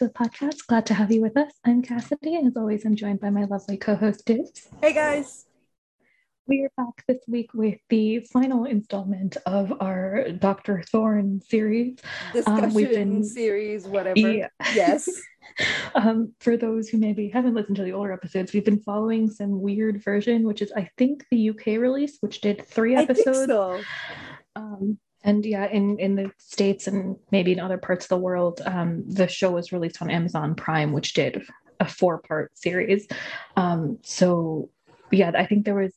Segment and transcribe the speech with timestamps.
[0.00, 0.66] to the podcast.
[0.66, 1.52] Glad to have you with us.
[1.62, 4.66] I'm Cassidy, and as always, I'm joined by my lovely co host, Dibbs.
[4.80, 5.44] Hey, guys.
[6.46, 10.82] We are back this week with the final installment of our Dr.
[10.90, 11.98] Thorne series.
[12.32, 14.18] Discussion um, we've been, series, whatever.
[14.18, 14.48] Yeah.
[14.74, 15.06] Yes.
[15.94, 19.60] um, for those who maybe haven't listened to the older episodes, we've been following some
[19.60, 23.28] weird version, which is, I think, the UK release, which did three episodes.
[23.28, 23.80] I think so.
[24.56, 28.60] Um, and yeah, in in the states and maybe in other parts of the world,
[28.64, 31.42] um, the show was released on Amazon Prime, which did
[31.78, 33.06] a four part series.
[33.56, 34.70] Um, so
[35.10, 35.92] yeah, I think there was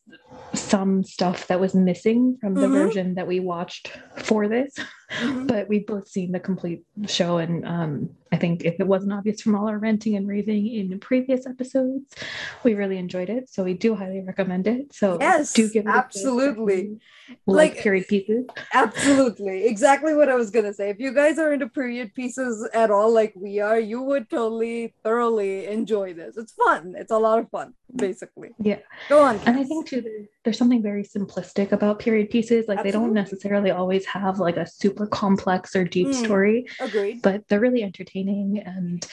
[0.54, 2.74] some stuff that was missing from the mm-hmm.
[2.74, 4.76] version that we watched for this,
[5.20, 5.48] mm-hmm.
[5.48, 7.38] but we've both seen the complete show.
[7.38, 11.00] And um, I think if it wasn't obvious from all our ranting and raving in
[11.00, 12.16] previous episodes,
[12.64, 13.50] we really enjoyed it.
[13.50, 14.94] So we do highly recommend it.
[14.94, 17.00] So yes, do give it absolutely
[17.46, 18.46] like, like period pieces.
[18.74, 20.90] Absolutely, exactly what I was gonna say.
[20.90, 24.94] If you guys are into period pieces at all, like we are, you would totally
[25.04, 26.36] thoroughly enjoy this.
[26.36, 26.96] It's fun.
[26.98, 28.50] It's a lot of fun, basically.
[28.58, 28.80] Yeah.
[29.10, 29.40] Go on.
[29.46, 32.68] And I think too, there's, there's something very simplistic about period pieces.
[32.68, 32.92] Like Absolutely.
[32.92, 36.68] they don't necessarily always have like a super complex or deep mm, story.
[36.80, 37.22] Agreed.
[37.22, 39.06] But they're really entertaining and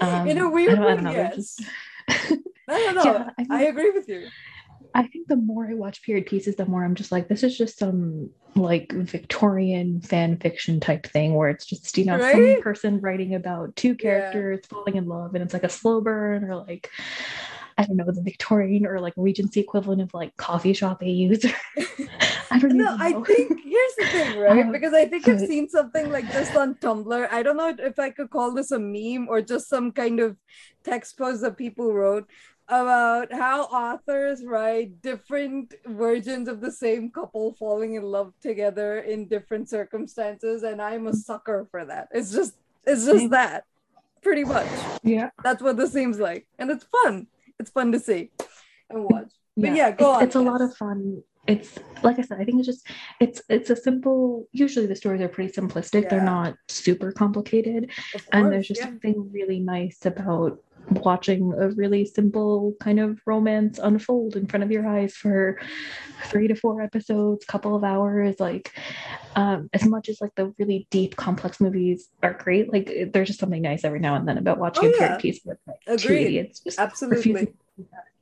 [0.00, 0.98] um, in a weird way.
[1.02, 1.36] Yes.
[1.36, 1.62] Just...
[2.08, 3.02] I don't know.
[3.04, 4.28] Yeah, I, I agree with you.
[4.94, 7.56] I think the more I watch period pieces, the more I'm just like, this is
[7.56, 12.54] just some like Victorian fan fiction type thing where it's just, you know, right?
[12.54, 14.68] some person writing about two characters yeah.
[14.68, 16.90] falling in love and it's like a slow burn or like
[17.78, 21.44] I don't know, the Victorian or like Regency equivalent of like coffee shop AUs.
[22.50, 22.96] I don't know.
[22.98, 24.64] I think here's the thing, right?
[24.64, 27.32] Um, because I think I've seen something like this on Tumblr.
[27.32, 30.36] I don't know if I could call this a meme or just some kind of
[30.84, 32.28] text post that people wrote
[32.68, 39.28] about how authors write different versions of the same couple falling in love together in
[39.28, 42.54] different circumstances and i'm a sucker for that it's just
[42.86, 43.64] it's just that
[44.22, 44.68] pretty much
[45.02, 47.26] yeah that's what this seems like and it's fun
[47.58, 48.30] it's fun to see
[48.90, 49.32] and watch.
[49.56, 50.22] But yeah, yeah go it's, on.
[50.24, 51.22] It's a lot of fun.
[51.46, 52.86] It's like I said, I think it's just
[53.20, 54.48] it's it's a simple.
[54.52, 56.04] Usually the stories are pretty simplistic.
[56.04, 56.08] Yeah.
[56.08, 58.86] They're not super complicated, course, and there's just yeah.
[58.86, 64.70] something really nice about watching a really simple kind of romance unfold in front of
[64.70, 65.58] your eyes for
[66.24, 68.72] three to four episodes couple of hours like
[69.36, 73.40] um as much as like the really deep complex movies are great like there's just
[73.40, 76.00] something nice every now and then about watching oh, a period piece with like Agreed.
[76.00, 77.52] two idiots just absolutely.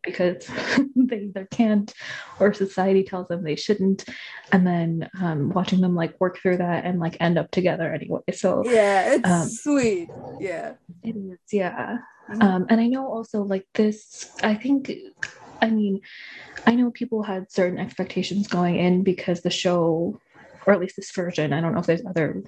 [0.03, 0.49] because
[0.97, 1.93] they either can't
[2.39, 4.05] or society tells them they shouldn't
[4.53, 8.21] and then um, watching them like work through that and like end up together anyway
[8.33, 10.09] so yeah it's um, sweet.
[10.39, 10.75] Yeah.
[11.03, 11.99] it is yeah
[12.31, 12.43] Mm-hmm.
[12.43, 14.93] Um, and I know also like this, I think,
[15.61, 16.01] I mean,
[16.67, 20.21] I know people had certain expectations going in because the show,
[20.67, 22.43] or at least this version, I don't know if there's other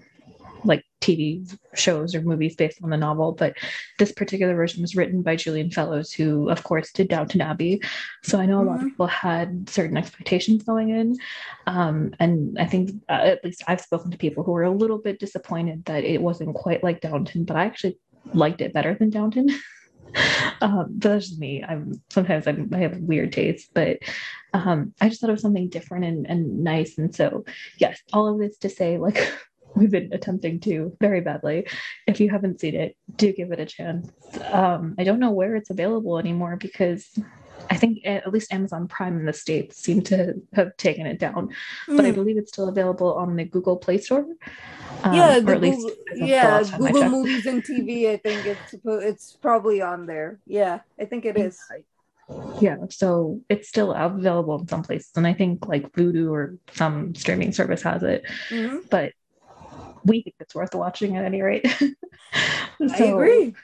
[0.65, 3.57] like TV shows or movies based on the novel, but
[3.99, 7.83] this particular version was written by Julian Fellowes, who, of course, did Downton Abbey.
[8.23, 8.69] So I know mm-hmm.
[8.69, 8.89] a lot of mm-hmm.
[8.91, 11.17] people had certain expectations going in.
[11.67, 14.99] Um, and I think, uh, at least I've spoken to people who were a little
[14.99, 17.99] bit disappointed that it wasn't quite like Downton, but I actually
[18.33, 19.49] liked it better than Downton.
[20.61, 21.65] um, but that's just me.
[21.67, 23.99] I'm sometimes I'm, i have weird taste, but
[24.53, 26.99] um, I just thought it was something different and, and nice.
[26.99, 27.45] And so,
[27.79, 29.33] yes, all of this to say, like,
[29.75, 31.67] we've been attempting to very badly.
[32.07, 34.11] If you haven't seen it, do give it a chance.
[34.51, 37.09] Um, I don't know where it's available anymore because
[37.71, 41.49] I think at least Amazon Prime in the States seem to have taken it down,
[41.89, 41.97] mm.
[41.97, 42.15] but I hmm.
[42.15, 44.27] believe it's still available on the Google Play Store.
[45.03, 48.11] Um, yeah, or at least yeah, Google Movies and TV.
[48.11, 50.39] I think it's it's probably on there.
[50.47, 51.61] Yeah, I think it is.
[52.61, 57.15] Yeah, so it's still available in some places, and I think like Vudu or some
[57.15, 58.25] streaming service has it.
[58.49, 58.79] Mm-hmm.
[58.91, 59.13] But
[60.05, 61.67] we think it's worth watching at any rate.
[61.79, 61.95] so,
[62.81, 63.55] I agree.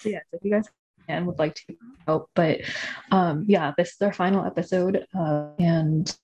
[0.00, 0.68] So yeah, so if you guys
[1.10, 1.76] and would like to
[2.06, 2.60] help, but
[3.10, 6.16] um, yeah, this is our final episode, uh, and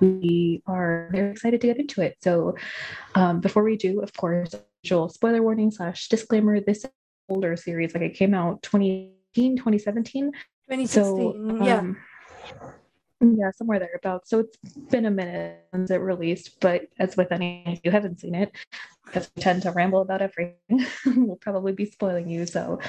[0.00, 2.16] we are very excited to get into it.
[2.22, 2.56] So
[3.14, 6.84] um, before we do, of course, usual spoiler warning slash disclaimer, this
[7.28, 10.32] older series, like it came out 2018, 2017.
[10.70, 11.30] 2016, so.
[11.30, 12.70] Um, yeah,
[13.56, 14.30] somewhere thereabouts.
[14.30, 14.56] So it's
[14.90, 18.52] been a minute since it released, but as with any, if you haven't seen it,
[19.04, 20.56] because we tend to ramble about everything,
[21.06, 22.46] we'll probably be spoiling you.
[22.46, 22.80] So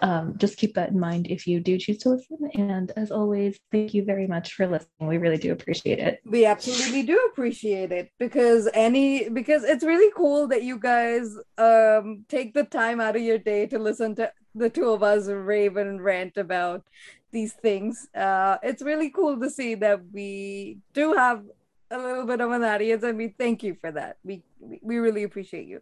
[0.00, 2.50] um, just keep that in mind if you do choose to listen.
[2.54, 5.08] And as always, thank you very much for listening.
[5.08, 6.20] We really do appreciate it.
[6.24, 12.24] We absolutely do appreciate it because any because it's really cool that you guys um,
[12.28, 15.76] take the time out of your day to listen to the two of us rave
[15.76, 16.84] and rant about
[17.30, 18.08] these things.
[18.14, 21.42] Uh, it's really cool to see that we do have
[21.90, 24.16] a little bit of an audience, and we thank you for that.
[24.24, 24.42] We
[24.80, 25.80] we really appreciate you.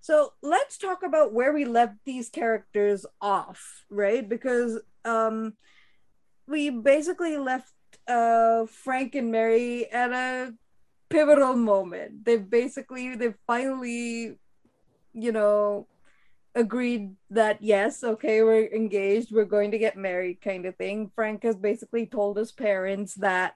[0.00, 4.28] So let's talk about where we left these characters off, right?
[4.28, 5.54] Because um,
[6.46, 7.72] we basically left
[8.06, 10.54] uh, Frank and Mary at a
[11.08, 12.24] pivotal moment.
[12.24, 14.36] They've basically, they've finally,
[15.12, 15.88] you know,
[16.54, 21.10] agreed that yes, okay, we're engaged, we're going to get married, kind of thing.
[21.14, 23.54] Frank has basically told his parents that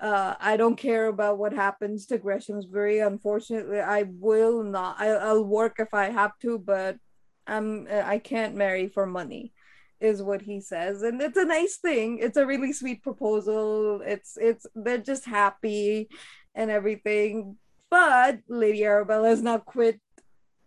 [0.00, 2.98] uh, I don't care about what happens to Greshamsbury.
[2.98, 4.96] Unfortunately, I will not.
[4.98, 6.98] I, I'll work if I have to, but
[7.46, 9.52] I'm I can't marry for money,
[10.00, 12.18] is what he says, and it's a nice thing.
[12.18, 14.00] It's a really sweet proposal.
[14.04, 16.08] It's it's they're just happy,
[16.54, 17.56] and everything.
[17.90, 20.00] But Lady Arabella has not quit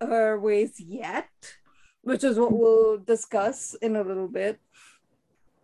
[0.02, 1.30] her ways yet,
[2.02, 4.60] which is what we'll discuss in a little bit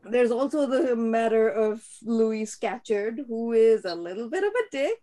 [0.06, 5.00] there's also the matter of Louis Scatcherd, who is a little bit of a dick.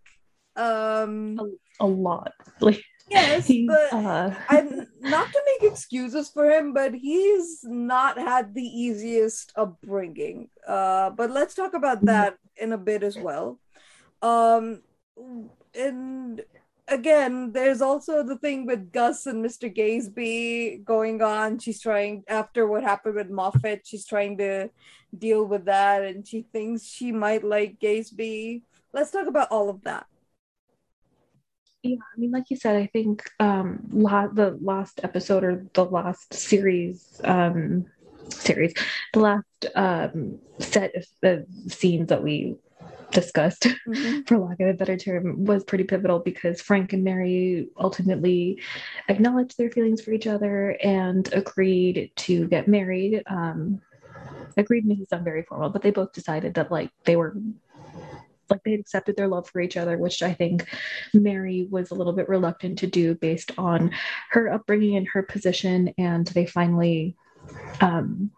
[0.57, 1.39] Um,
[1.81, 2.33] a, a lot.
[2.61, 4.35] Like, yes, but uh...
[4.49, 10.49] I'm not to make excuses for him, but he's not had the easiest upbringing.
[10.67, 12.07] Uh, but let's talk about mm-hmm.
[12.07, 13.59] that in a bit as well.
[14.23, 14.83] Um,
[15.75, 16.43] and
[16.91, 19.75] again, there's also the thing with Gus and Mr.
[19.75, 21.59] Gazebee going on.
[21.59, 24.69] She's trying, after what happened with Moffat, she's trying to
[25.17, 28.63] deal with that and she thinks she might like Gazebee.
[28.93, 30.07] Let's talk about all of that.
[31.83, 35.85] Yeah, I mean, like you said, I think um, la- the last episode or the
[35.85, 37.87] last series, um,
[38.29, 38.75] series,
[39.15, 42.57] the last um, set of, of scenes that we
[43.11, 44.23] discussed, mm-hmm.
[44.23, 48.61] for lack of a better term, was pretty pivotal because Frank and Mary ultimately
[49.09, 53.23] acknowledged their feelings for each other and agreed to get married.
[53.27, 53.81] Um,
[54.57, 57.37] agreed may sound very formal, but they both decided that like they were
[58.51, 60.67] like they had accepted their love for each other, which I think
[61.15, 63.93] Mary was a little bit reluctant to do based on
[64.31, 65.95] her upbringing and her position.
[65.99, 67.17] And they finally,
[67.81, 68.31] um,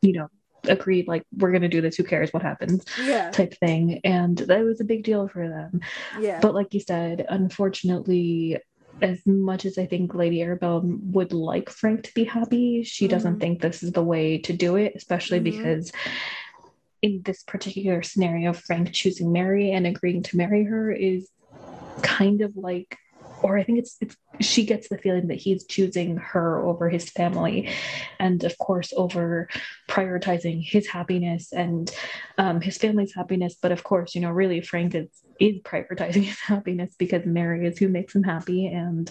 [0.00, 0.28] you know,
[0.68, 4.64] agreed like we're gonna do this who cares what happens yeah type thing and that
[4.64, 5.80] was a big deal for them
[6.20, 8.58] yeah but like you said unfortunately
[9.00, 13.14] as much as i think lady arabella would like frank to be happy she mm-hmm.
[13.14, 15.62] doesn't think this is the way to do it especially mm-hmm.
[15.62, 15.92] because
[17.00, 21.28] in this particular scenario frank choosing mary and agreeing to marry her is
[22.02, 22.96] kind of like
[23.42, 27.10] or I think it's, it's she gets the feeling that he's choosing her over his
[27.10, 27.68] family,
[28.18, 29.48] and of course over
[29.88, 31.90] prioritizing his happiness and
[32.38, 33.56] um, his family's happiness.
[33.60, 35.08] But of course, you know, really Frank is
[35.40, 39.10] is prioritizing his happiness because Mary is who makes him happy, and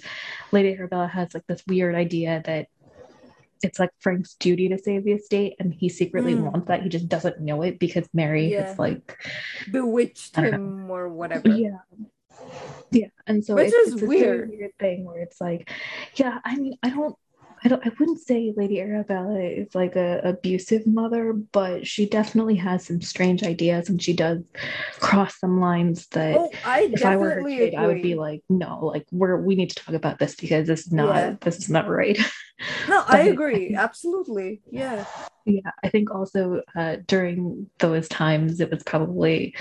[0.51, 2.67] Lady Arabella has like this weird idea that
[3.63, 6.51] it's like Frank's duty to save the estate, and he secretly mm.
[6.51, 6.83] wants that.
[6.83, 8.67] He just doesn't know it because Mary yeah.
[8.67, 9.17] has like
[9.71, 11.49] bewitched him or whatever.
[11.49, 11.77] Yeah,
[12.91, 15.71] yeah and so which it's, is it's weird weird thing where it's like
[16.15, 17.15] yeah i mean i don't
[17.63, 22.55] I don't I wouldn't say Lady Arabella is like a abusive mother, but she definitely
[22.55, 24.39] has some strange ideas and she does
[24.99, 27.75] cross some lines that oh, I if I were her kid, agree.
[27.75, 30.87] I would be like, no, like we're we need to talk about this because this
[30.87, 31.35] is not yeah.
[31.41, 32.19] this is not right.
[32.87, 33.73] No, I agree.
[33.73, 34.61] Absolutely.
[34.69, 35.05] Yeah.
[35.45, 35.71] Yeah.
[35.83, 39.55] I think also uh, during those times it was probably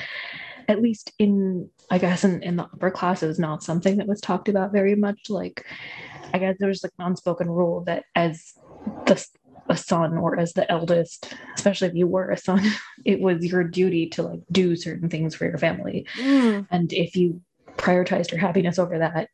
[0.70, 4.06] at least in I guess in, in the upper class, it was not something that
[4.06, 5.28] was talked about very much.
[5.28, 5.66] Like,
[6.32, 8.52] I guess there was like an unspoken rule that as
[9.06, 9.26] the
[9.68, 12.62] a son or as the eldest, especially if you were a son,
[13.04, 16.06] it was your duty to like do certain things for your family.
[16.16, 16.66] Mm.
[16.70, 17.40] And if you
[17.76, 19.28] prioritized your happiness over that,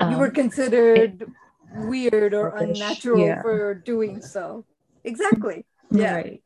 [0.00, 1.28] um, you were um, considered it,
[1.86, 3.42] weird or unnatural yeah.
[3.42, 4.64] for doing so.
[5.04, 5.64] Exactly.
[5.90, 6.14] Yeah.
[6.14, 6.42] Right.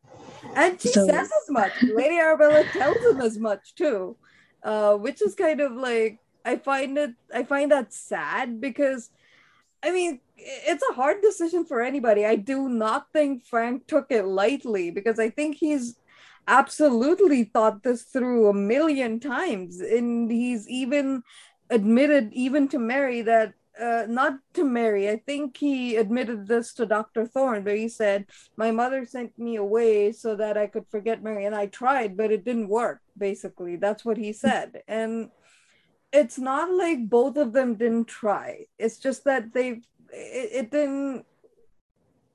[0.55, 1.73] And she so, says as much.
[1.83, 4.17] Lady Arabella tells him as much too
[4.63, 9.11] uh, which is kind of like I find it I find that sad because
[9.83, 12.25] I mean it's a hard decision for anybody.
[12.25, 15.97] I do not think Frank took it lightly because I think he's
[16.49, 21.23] absolutely thought this through a million times and he's even
[21.69, 25.09] admitted even to Mary that uh, not to Mary.
[25.09, 27.27] I think he admitted this to Dr.
[27.27, 31.45] Thorne, where he said, My mother sent me away so that I could forget Mary.
[31.45, 33.77] And I tried, but it didn't work, basically.
[33.77, 34.83] That's what he said.
[34.87, 35.31] And
[36.13, 38.67] it's not like both of them didn't try.
[38.79, 39.69] It's just that they,
[40.13, 41.25] it, it didn't,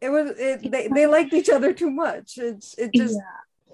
[0.02, 2.38] it was, it, they, they liked each other too much.
[2.38, 3.20] It's, it just,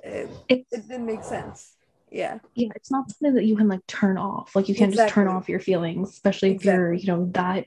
[0.03, 0.25] yeah.
[0.49, 1.75] it, it didn't make sense
[2.11, 5.07] yeah yeah it's not something that you can like turn off like you can't exactly.
[5.07, 6.71] just turn off your feelings especially exactly.
[6.71, 7.65] if you're you know that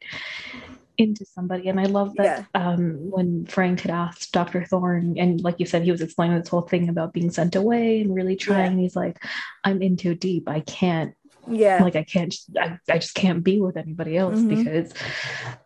[0.97, 2.69] into somebody and i love that yeah.
[2.69, 6.49] um when frank had asked dr thorne and like you said he was explaining this
[6.49, 8.83] whole thing about being sent away and really trying yeah.
[8.83, 9.25] he's like
[9.65, 11.15] i'm in too deep i can't
[11.49, 14.63] yeah like i can't I, I just can't be with anybody else mm-hmm.
[14.63, 14.93] because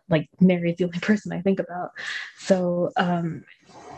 [0.09, 1.91] like mary's the only person i think about
[2.37, 3.43] so um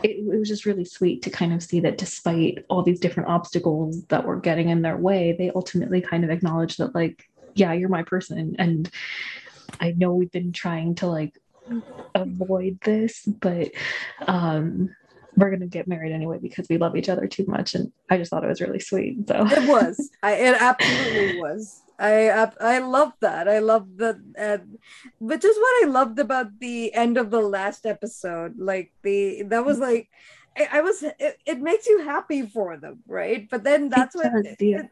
[0.02, 3.28] it, it, was just really sweet to kind of see that despite all these different
[3.28, 7.72] obstacles that were getting in their way they ultimately kind of acknowledged that like yeah
[7.72, 8.56] you're my person.
[8.58, 8.90] And
[9.80, 11.38] i know we've been trying to like
[12.14, 13.70] avoid this but
[14.26, 14.94] um
[15.34, 17.74] we're going to get married anyway because we love each other too much.
[17.74, 19.46] And i just thought it was really sweet so.
[19.46, 20.10] It was.
[20.22, 24.58] I it absolutely was i i love that i love that uh,
[25.18, 29.64] which is what i loved about the end of the last episode like the that
[29.64, 30.08] was like
[30.70, 34.30] I, was it, it, makes you happy for them right but then that's what
[34.60, 34.82] yeah.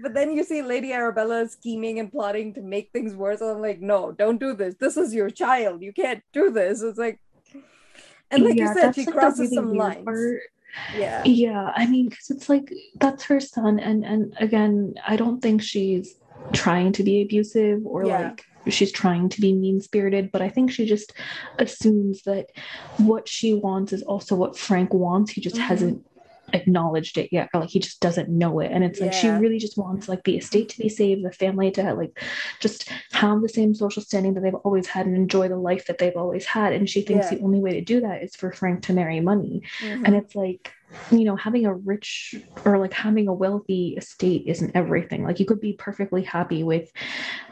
[0.00, 3.60] but then you see lady arabella scheming and plotting to make things worse and i'm
[3.60, 7.18] like no don't do this this is your child you can't do this it's like
[8.30, 10.04] and like yeah, you said, she like crosses really some lines.
[10.04, 10.40] Part.
[10.96, 11.22] Yeah.
[11.24, 11.72] Yeah.
[11.74, 13.78] I mean, because it's like that's her son.
[13.78, 16.16] And and again, I don't think she's
[16.52, 18.18] trying to be abusive or yeah.
[18.20, 21.12] like she's trying to be mean spirited, but I think she just
[21.58, 22.50] assumes that
[22.98, 25.30] what she wants is also what Frank wants.
[25.30, 25.64] He just mm-hmm.
[25.64, 26.06] hasn't
[26.52, 29.20] acknowledged it yet or like he just doesn't know it and it's like yeah.
[29.20, 32.18] she really just wants like the estate to be saved the family to like
[32.60, 35.98] just have the same social standing that they've always had and enjoy the life that
[35.98, 37.36] they've always had and she thinks yeah.
[37.36, 40.04] the only way to do that is for frank to marry money mm-hmm.
[40.04, 40.72] and it's like
[41.10, 45.24] you know having a rich or like having a wealthy estate isn't everything.
[45.24, 46.90] Like you could be perfectly happy with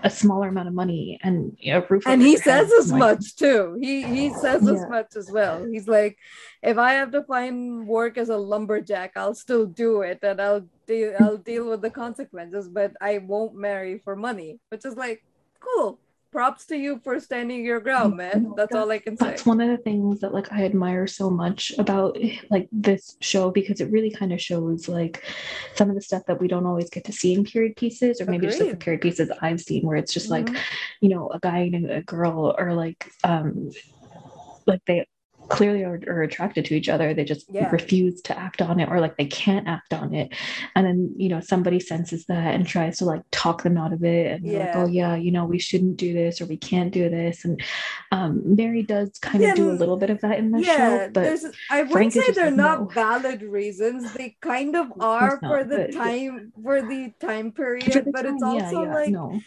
[0.03, 3.79] a smaller amount of money and a roof and he says as like, much too.
[3.81, 4.73] He he says yeah.
[4.73, 5.65] as much as well.
[5.65, 6.19] He's like
[6.67, 10.67] if i have to find work as a lumberjack i'll still do it and i'll
[10.87, 15.25] deal i'll deal with the consequences but i won't marry for money which is like
[15.61, 15.99] cool
[16.37, 18.43] props to you for standing your ground, man.
[18.43, 19.25] That's, that's all I can say.
[19.25, 22.19] That's one of the things that like I admire so much about
[22.51, 25.25] like this show because it really kind of shows like
[25.77, 28.27] some of the stuff that we don't always get to see in period pieces, or
[28.27, 28.51] maybe Agreed.
[28.51, 30.53] just like the period pieces I've seen where it's just mm-hmm.
[30.53, 30.63] like,
[31.01, 33.71] you know, a guy and a girl or like um
[34.67, 35.07] like they
[35.49, 37.15] clearly are, are, attracted to each other.
[37.15, 37.71] They just yeah.
[37.71, 40.33] refuse to act on it or like they can't act on it.
[40.75, 44.05] And then you know somebody senses that and tries to like talk them out of
[44.05, 44.59] it and yeah.
[44.59, 47.45] like oh yeah you know we shouldn't do this or we can't do this.
[47.45, 47.63] And
[48.13, 51.11] um, mary does kind yeah, of do a little bit of that in the show
[51.13, 51.39] but
[51.71, 52.87] i wouldn't say they're like, not no.
[52.87, 54.13] valid reasons.
[54.15, 58.35] They kind of are for not, the time for the time period the but time,
[58.35, 59.41] it's also like no.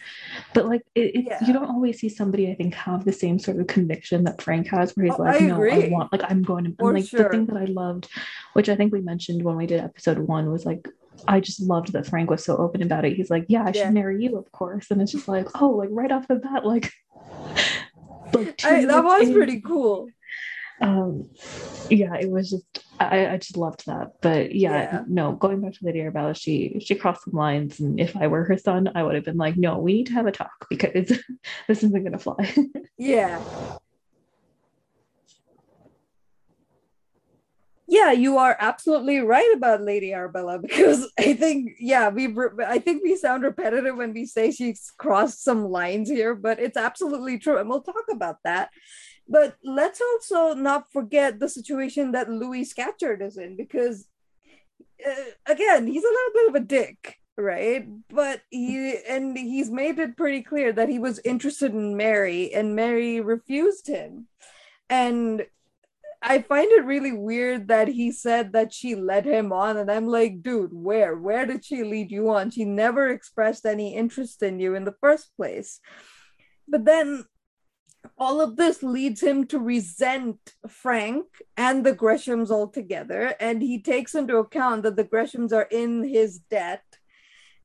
[0.54, 1.14] But like it,
[1.46, 4.68] you don't always see somebody i think have the same sort of conviction that frank
[4.68, 7.06] has where he's oh, like I no agree want like i'm going to and like
[7.06, 7.24] sure.
[7.24, 8.08] the thing that i loved
[8.54, 10.88] which i think we mentioned when we did episode one was like
[11.28, 13.16] i just loved that frank was so open about it.
[13.16, 14.90] He's like yeah i should marry you of course.
[14.90, 16.92] And it's just like oh like right off the bat like,
[18.32, 20.08] like I, that was in, pretty cool.
[20.80, 21.30] Um
[21.90, 24.20] yeah it was just I, I just loved that.
[24.20, 27.80] But yeah, yeah, no going back to lady arabella she she crossed some lines.
[27.80, 30.14] And if i were her son i would have been like no we need to
[30.14, 31.08] have a talk because
[31.68, 32.54] this isn't gonna fly.
[32.96, 33.42] Yeah
[37.90, 42.34] yeah you are absolutely right about lady arabella because i think yeah we
[42.66, 46.76] i think we sound repetitive when we say she's crossed some lines here but it's
[46.76, 48.70] absolutely true and we'll talk about that.
[49.28, 54.06] But let's also not forget the situation that louis scatcherd is in because
[55.06, 57.86] uh, again he's a little bit of a dick right?
[58.10, 62.76] But he and he's made it pretty clear that he was interested in mary and
[62.76, 64.26] mary refused him.
[64.88, 65.46] And
[66.22, 70.06] I find it really weird that he said that she led him on, and I'm
[70.06, 71.16] like, dude, where?
[71.16, 72.50] Where did she lead you on?
[72.50, 75.80] She never expressed any interest in you in the first place.
[76.68, 77.24] But then
[78.18, 81.24] all of this leads him to resent Frank
[81.56, 86.38] and the Greshams altogether, and he takes into account that the Greshams are in his
[86.50, 86.84] debt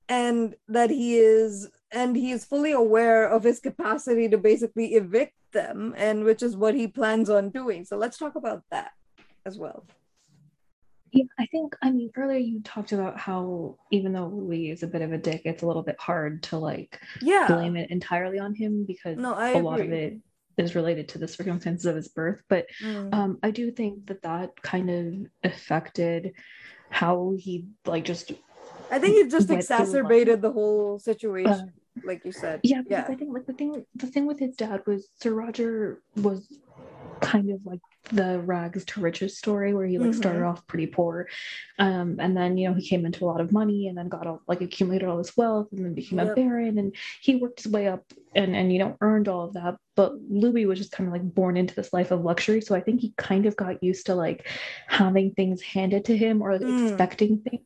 [0.07, 5.33] and that he is and he is fully aware of his capacity to basically evict
[5.55, 7.85] them and which is what he plans on doing.
[7.85, 8.91] So let's talk about that
[9.45, 9.88] as well.
[9.88, 9.95] Yeah
[11.39, 15.01] i think i mean earlier you talked about how even though louis is a bit
[15.01, 17.47] of a dick it's a little bit hard to like yeah.
[17.47, 19.62] blame it entirely on him because no, a agree.
[19.62, 20.17] lot of it
[20.57, 22.41] is related to the circumstances of his birth.
[22.47, 23.13] But mm.
[23.13, 26.33] um, i do think that that kind of affected
[26.89, 28.31] how he like just
[28.91, 31.51] i think it just exacerbated the whole situation.
[31.51, 31.65] Uh,
[32.04, 32.62] like you said.
[32.64, 33.06] Yeah, yeah.
[33.08, 36.48] I think like the thing the thing with his dad was Sir Roger was
[37.22, 37.80] kind of like
[38.12, 40.20] the rags to riches story where he like mm-hmm.
[40.20, 41.28] started off pretty poor
[41.80, 44.28] um and then you know he came into a lot of money and then got
[44.28, 46.30] all like accumulated all this wealth and then became yep.
[46.30, 48.04] a baron and he worked his way up
[48.36, 51.34] and and you know earned all of that but louis was just kind of like
[51.34, 54.14] born into this life of luxury so i think he kind of got used to
[54.14, 54.48] like
[54.88, 56.88] having things handed to him or like, mm.
[56.90, 57.64] expecting things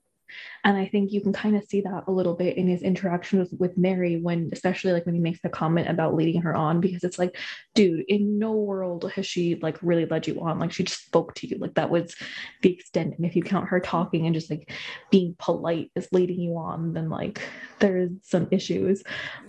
[0.63, 3.39] and i think you can kind of see that a little bit in his interaction
[3.39, 6.80] with, with mary when especially like when he makes the comment about leading her on
[6.80, 7.38] because it's like
[7.75, 10.60] dude in no world has she like really led you on.
[10.60, 11.58] Like she just spoke to you.
[11.58, 12.16] Like that was
[12.62, 13.16] the extent.
[13.18, 14.72] And if you count her talking and just like
[15.12, 17.42] being polite as leading you on then like
[17.80, 19.04] there's some issues.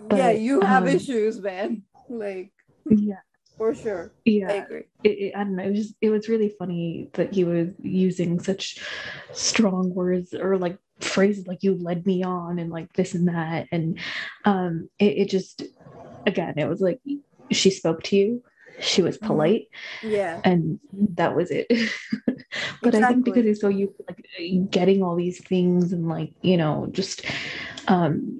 [0.08, 1.82] But, yeah you have um, issues man.
[2.08, 2.52] Like
[2.88, 3.20] yeah.
[3.56, 4.12] for sure.
[4.24, 4.82] Yeah, I agree.
[5.04, 5.64] It, it, I don't know.
[5.64, 8.80] It was just, it was really funny that he was using such
[9.32, 13.66] strong words or like phrases like "you led me on" and like this and that,
[13.72, 13.98] and
[14.44, 15.62] um, it, it just
[16.26, 17.00] again, it was like
[17.50, 18.42] she spoke to you.
[18.80, 19.26] She was mm-hmm.
[19.26, 19.68] polite,
[20.02, 21.66] yeah, and that was it.
[22.82, 23.02] but exactly.
[23.02, 26.56] I think because he's so used to like getting all these things and like you
[26.56, 27.24] know just
[27.88, 28.38] um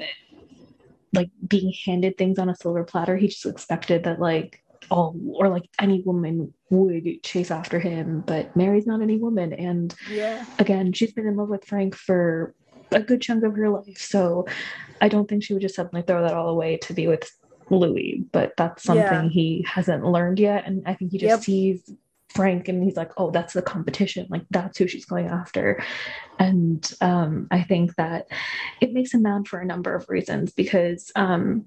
[1.13, 5.49] like being handed things on a silver platter, he just expected that like all or
[5.49, 9.53] like any woman would chase after him but mary's not any woman.
[9.53, 10.45] And yeah.
[10.59, 12.55] again she's been in love with frank for
[12.93, 14.47] a good chunk of her life so
[15.01, 17.31] i don't think she would just suddenly throw that all away to be with
[17.71, 19.29] louis but that's something yeah.
[19.29, 20.67] he hasn't learned yet.
[20.67, 21.41] And i think he just yep.
[21.41, 21.93] sees
[22.29, 24.27] frank and he's like oh that's the competition.
[24.31, 25.83] Like that's who she's going after.
[26.39, 28.27] And um, i think that
[28.81, 31.67] it makes him mad for a number of reasons because um,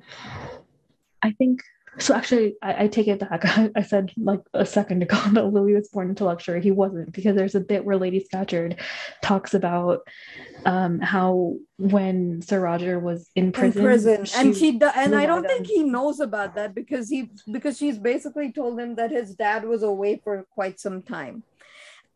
[1.22, 1.62] i think
[2.00, 3.46] so actually, I, I, take it back.
[3.46, 6.62] I, I, said like a second ago that Louis was born into luxury.
[6.62, 8.80] He wasn't because there's a bit where Lady Scatcherd
[9.22, 10.08] talks about
[10.66, 15.26] um, how when Sir Roger was in prison, in prison, she and she and I
[15.26, 19.36] don't think he knows about that because he because she's basically told him that his
[19.36, 21.44] dad was away for quite some time,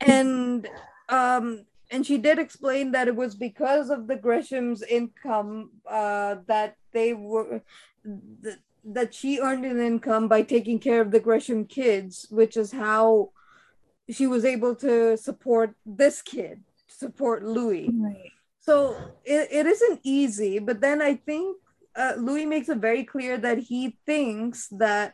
[0.02, 0.68] and
[1.10, 6.76] um and she did explain that it was because of the Gresham's income uh, that
[6.92, 7.62] they were
[8.88, 13.32] that she earned an income by taking care of the Gresham kids, which is how
[14.10, 17.90] she was able to support this kid, support Louis.
[17.94, 18.32] Right.
[18.60, 18.96] So
[19.26, 21.58] it, it isn't easy, but then I think
[21.96, 25.14] uh, Louis makes it very clear that he thinks that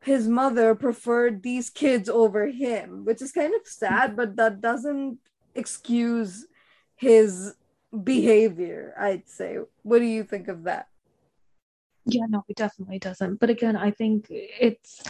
[0.00, 5.18] his mother preferred these kids over him, which is kind of sad, but that doesn't
[5.54, 6.46] excuse
[6.94, 7.54] his
[8.04, 9.58] behavior, I'd say.
[9.82, 10.88] What do you think of that?
[12.08, 13.40] Yeah, no, it definitely doesn't.
[13.40, 15.02] But again, I think it's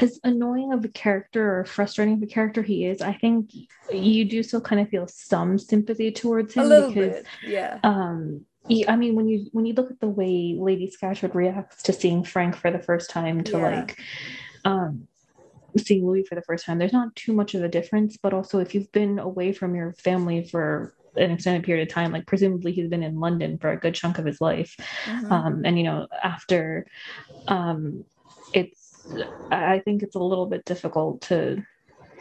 [0.00, 3.00] as annoying of a character or frustrating of a character he is.
[3.00, 3.52] I think
[3.92, 7.78] you do still kind of feel some sympathy towards him a little because, bit, yeah.
[7.84, 8.46] Um,
[8.88, 12.24] I mean, when you when you look at the way Lady Scatcherd reacts to seeing
[12.24, 13.76] Frank for the first time, to yeah.
[13.76, 14.00] like,
[14.64, 15.06] um,
[15.76, 18.16] seeing Louis for the first time, there's not too much of a difference.
[18.16, 22.12] But also, if you've been away from your family for an extended period of time
[22.12, 24.76] like presumably he's been in london for a good chunk of his life.
[25.06, 25.32] Mm-hmm.
[25.32, 26.86] um, and you know after
[27.48, 28.04] um,
[28.52, 29.06] it's
[29.50, 31.62] i think it's a little bit difficult to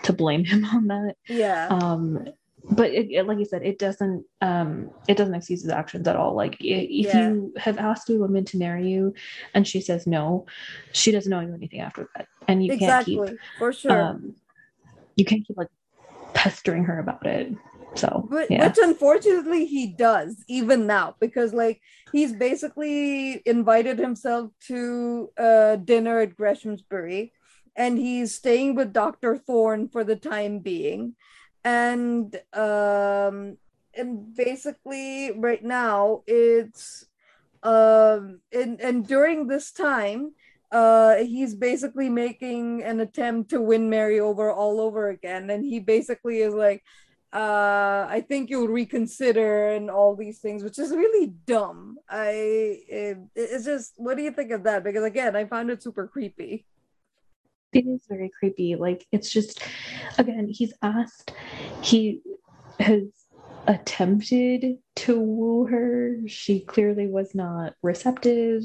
[0.04, 1.16] to blame him on that.
[1.28, 1.68] Yeah.
[1.70, 2.28] Um
[2.72, 6.16] but it, it, like you said it doesn't um it doesn't excuse his actions at
[6.16, 6.36] all.
[6.36, 7.30] Like if yeah.
[7.30, 9.14] you have asked a woman to marry you
[9.54, 10.46] and she says no
[10.92, 12.28] she doesn't know you anything after that.
[12.48, 13.16] And you exactly.
[13.16, 14.02] can't keep for sure.
[14.02, 14.36] um,
[15.16, 15.70] you can't keep like
[16.34, 17.54] pestering her about it
[17.96, 18.68] so, but, yeah.
[18.68, 26.20] which unfortunately he does even now because like he's basically invited himself to uh, dinner
[26.20, 27.34] at Greshamsbury
[27.76, 29.38] and he's staying with Dr.
[29.38, 31.16] Thorne for the time being.
[31.64, 33.58] And um
[33.96, 37.06] and basically right now it's
[37.64, 40.32] um and and during this time
[40.72, 45.80] uh he's basically making an attempt to win Mary over all over again and he
[45.80, 46.82] basically is like
[47.32, 51.98] uh i think you'll reconsider and all these things which is really dumb.
[52.10, 54.84] I it, it's just what do you think of that?
[54.84, 56.66] Because again i found it super creepy.
[57.72, 58.76] It is very creepy.
[58.76, 59.62] Like it's just
[60.18, 61.34] again he's asked
[61.84, 62.22] he
[62.80, 63.04] has
[63.68, 66.18] attempted to woo her.
[66.26, 68.64] She clearly was not receptive.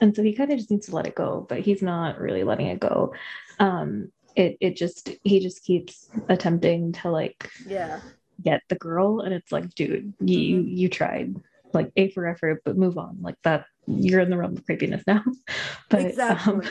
[0.00, 2.42] And so he kind of just needs to let it go but he's not really
[2.42, 3.14] letting it go.
[3.60, 8.00] Um it it just he just keeps attempting to like yeah
[8.42, 10.68] get the girl and it's like dude you mm-hmm.
[10.68, 11.36] you tried
[11.74, 15.04] like a for effort but move on like that you're in the realm of creepiness
[15.06, 15.22] now
[15.90, 16.54] but exactly.
[16.54, 16.62] um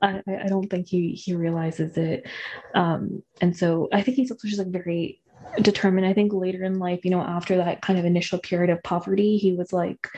[0.00, 2.28] I, I don't think he he realizes it
[2.74, 5.20] um and so i think he's also just like very
[5.62, 8.82] determined i think later in life you know after that kind of initial period of
[8.82, 10.08] poverty he was like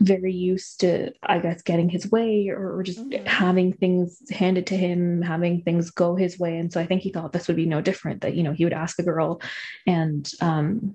[0.00, 3.24] very used to i guess getting his way or, or just mm-hmm.
[3.26, 6.56] having things handed to him having things go his way.
[6.58, 8.64] And so i think he thought this would be no different that you know he
[8.64, 9.40] would ask a girl
[9.86, 10.94] and um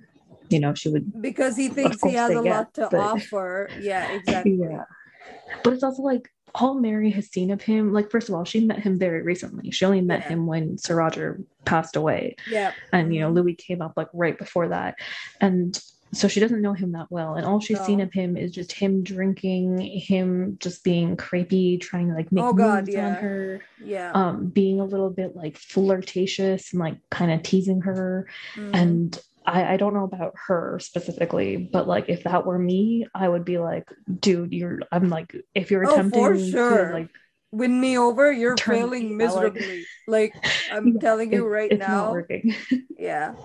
[0.49, 3.69] you know she would because he thinks he has a get, lot to but, offer.
[3.79, 4.59] Yeah exactly.
[4.59, 4.83] Yeah
[5.63, 8.61] but it's also like all Mary has seen of him, like first of all, she
[8.61, 9.71] met him very recently.
[9.71, 10.29] She only met yeah.
[10.29, 12.35] him when Sir Roger passed away.
[12.49, 12.71] Yeah.
[12.93, 14.95] And you know, Louis came up like right before that.
[15.41, 15.79] And
[16.13, 17.85] so she doesn't know him that well and all she's no.
[17.85, 22.43] seen of him is just him drinking him just being creepy trying to like make
[22.43, 23.07] oh, God, yeah.
[23.07, 27.81] on her yeah um being a little bit like flirtatious and like kind of teasing
[27.81, 28.69] her mm.
[28.73, 33.27] and I, I don't know about her specifically, but like if that were me, I
[33.27, 36.87] would be like, dude, you're I'm like if you're attempting oh, for sure.
[36.87, 37.09] to like
[37.51, 39.85] win me over, you're failing miserably.
[40.07, 42.15] Like, like I'm telling you right it's now.
[42.97, 43.35] yeah.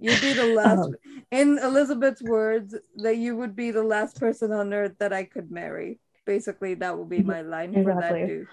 [0.00, 0.94] You'd be the last um,
[1.30, 5.50] in Elizabeth's words, that you would be the last person on earth that I could
[5.50, 5.98] marry.
[6.26, 7.84] Basically, that would be my line exactly.
[7.84, 8.48] for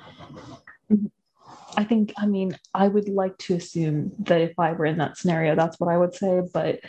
[0.89, 1.11] that dude.
[1.77, 5.17] I think, I mean, I would like to assume that if I were in that
[5.17, 6.81] scenario, that's what I would say, but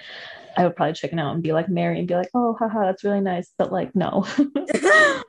[0.56, 3.04] I would probably chicken out and be like Mary and be like, oh, haha, that's
[3.04, 3.50] really nice.
[3.56, 4.26] But like, no.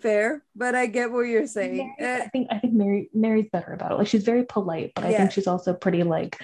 [0.00, 1.94] Fair, but I get what you're saying.
[1.98, 3.94] Mary, I think I think Mary Mary's better about it.
[3.94, 5.18] Like she's very polite, but I yeah.
[5.18, 6.42] think she's also pretty like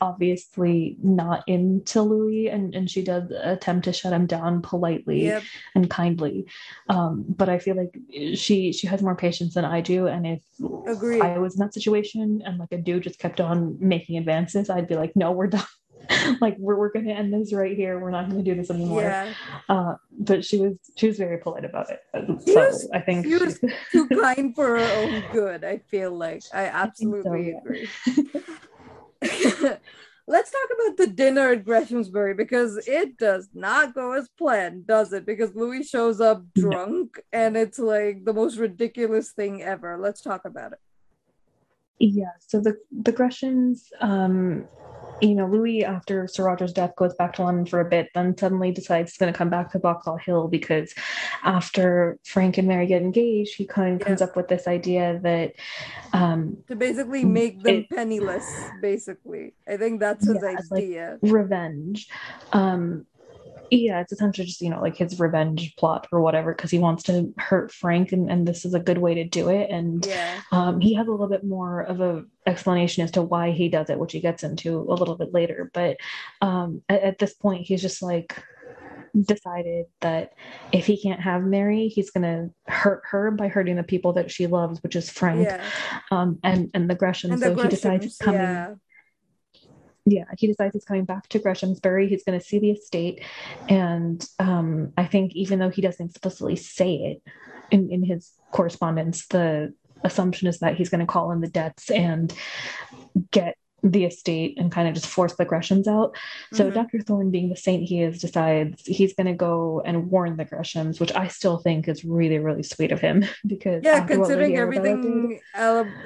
[0.00, 5.42] obviously not into Louis and, and she does attempt to shut him down politely yep.
[5.74, 6.46] and kindly.
[6.88, 7.96] Um, but I feel like
[8.36, 10.06] she she has more patience than I do.
[10.06, 10.42] And if
[10.86, 11.22] Agreed.
[11.22, 14.88] I was in that situation and like a dude just kept on making advances, I'd
[14.88, 15.64] be like, no, we're done.
[16.40, 17.98] like we're, we're gonna end this right here.
[17.98, 19.02] We're not gonna do this anymore.
[19.02, 19.32] Yeah.
[19.68, 22.00] Uh, but she was she was very polite about it.
[22.46, 23.60] So was, I think she was
[23.92, 25.64] too kind for her own good.
[25.64, 28.22] I feel like I absolutely I so, yeah.
[28.24, 28.44] agree.
[30.26, 35.12] Let's talk about the dinner at Greshamsbury because it does not go as planned, does
[35.12, 35.26] it?
[35.26, 39.98] Because Louis shows up drunk and it's like the most ridiculous thing ever.
[39.98, 40.78] Let's talk about it.
[41.98, 44.66] Yeah, so the the Greshams um
[45.20, 48.36] you know, Louis, after Sir Roger's death, goes back to London for a bit, then
[48.36, 50.94] suddenly decides he's going to come back to Boxall Hill because
[51.44, 54.06] after Frank and Mary get engaged, he kind of yeah.
[54.06, 55.52] comes up with this idea that
[56.12, 58.46] um, to basically make them it, penniless.
[58.80, 61.18] Basically, I think that's his yeah, idea.
[61.20, 62.08] Like revenge.
[62.52, 63.06] Um,
[63.70, 67.02] yeah it's essentially just you know like his revenge plot or whatever because he wants
[67.02, 70.40] to hurt frank and, and this is a good way to do it and yeah.
[70.52, 73.90] um, he has a little bit more of a explanation as to why he does
[73.90, 75.96] it which he gets into a little bit later but
[76.40, 78.42] um, at, at this point he's just like
[79.22, 80.32] decided that
[80.70, 84.30] if he can't have Mary, he's going to hurt her by hurting the people that
[84.30, 85.64] she loves, which is Frank yeah.
[86.12, 87.32] um, and and the Gresham.
[87.32, 88.40] And so he decides coming.
[88.40, 88.74] Yeah
[90.06, 92.08] yeah, he decides he's coming back to Greshamsbury.
[92.08, 93.22] He's going to see the estate.
[93.68, 97.22] And um, I think even though he doesn't explicitly say it
[97.70, 101.90] in, in his correspondence, the assumption is that he's going to call in the debts
[101.90, 102.32] and
[103.30, 106.16] get the estate and kind of just force the Greshams out.
[106.52, 106.74] So mm-hmm.
[106.74, 107.00] Dr.
[107.00, 111.00] Thorne, being the saint he is, decides he's going to go and warn the Greshams,
[111.00, 115.40] which I still think is really, really sweet of him because yeah, considering everything,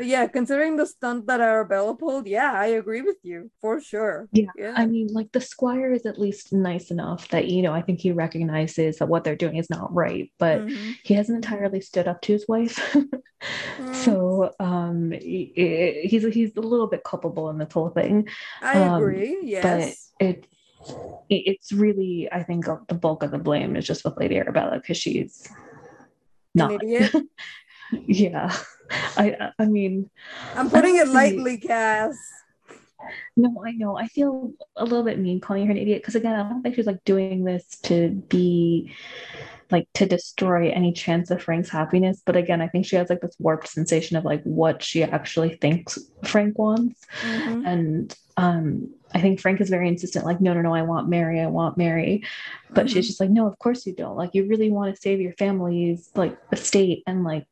[0.00, 4.28] yeah, considering the stunt that Arabella pulled, yeah, I agree with you for sure.
[4.32, 4.46] Yeah.
[4.56, 7.82] yeah, I mean, like the Squire is at least nice enough that you know I
[7.82, 10.92] think he recognizes that what they're doing is not right, but mm-hmm.
[11.02, 12.76] he hasn't entirely stood up to his wife.
[13.78, 13.94] mm.
[13.94, 18.28] So um, he, he's he's a little bit culpable in the whole thing.
[18.62, 19.38] I um, agree.
[19.42, 20.46] Yes, but it
[21.30, 24.96] it's really I think the bulk of the blame is just with Lady Arabella because
[24.96, 25.48] she's
[26.54, 26.72] not.
[26.72, 27.14] An idiot.
[28.06, 28.54] yeah,
[29.16, 30.10] I I mean,
[30.54, 32.16] I'm putting it lightly, Cass.
[33.36, 33.98] No, I know.
[33.98, 36.74] I feel a little bit mean calling her an idiot because again, I don't think
[36.74, 38.92] she's like doing this to be
[39.70, 42.22] like to destroy any chance of Frank's happiness.
[42.24, 45.56] But again, I think she has like this warped sensation of like what she actually
[45.56, 47.00] thinks Frank wants.
[47.22, 47.66] Mm-hmm.
[47.66, 51.40] And um I think Frank is very insistent, like, no, no, no, I want Mary,
[51.40, 52.24] I want Mary.
[52.70, 52.94] But mm-hmm.
[52.94, 54.16] she's just like, no, of course you don't.
[54.16, 57.46] Like, you really want to save your family's like estate and like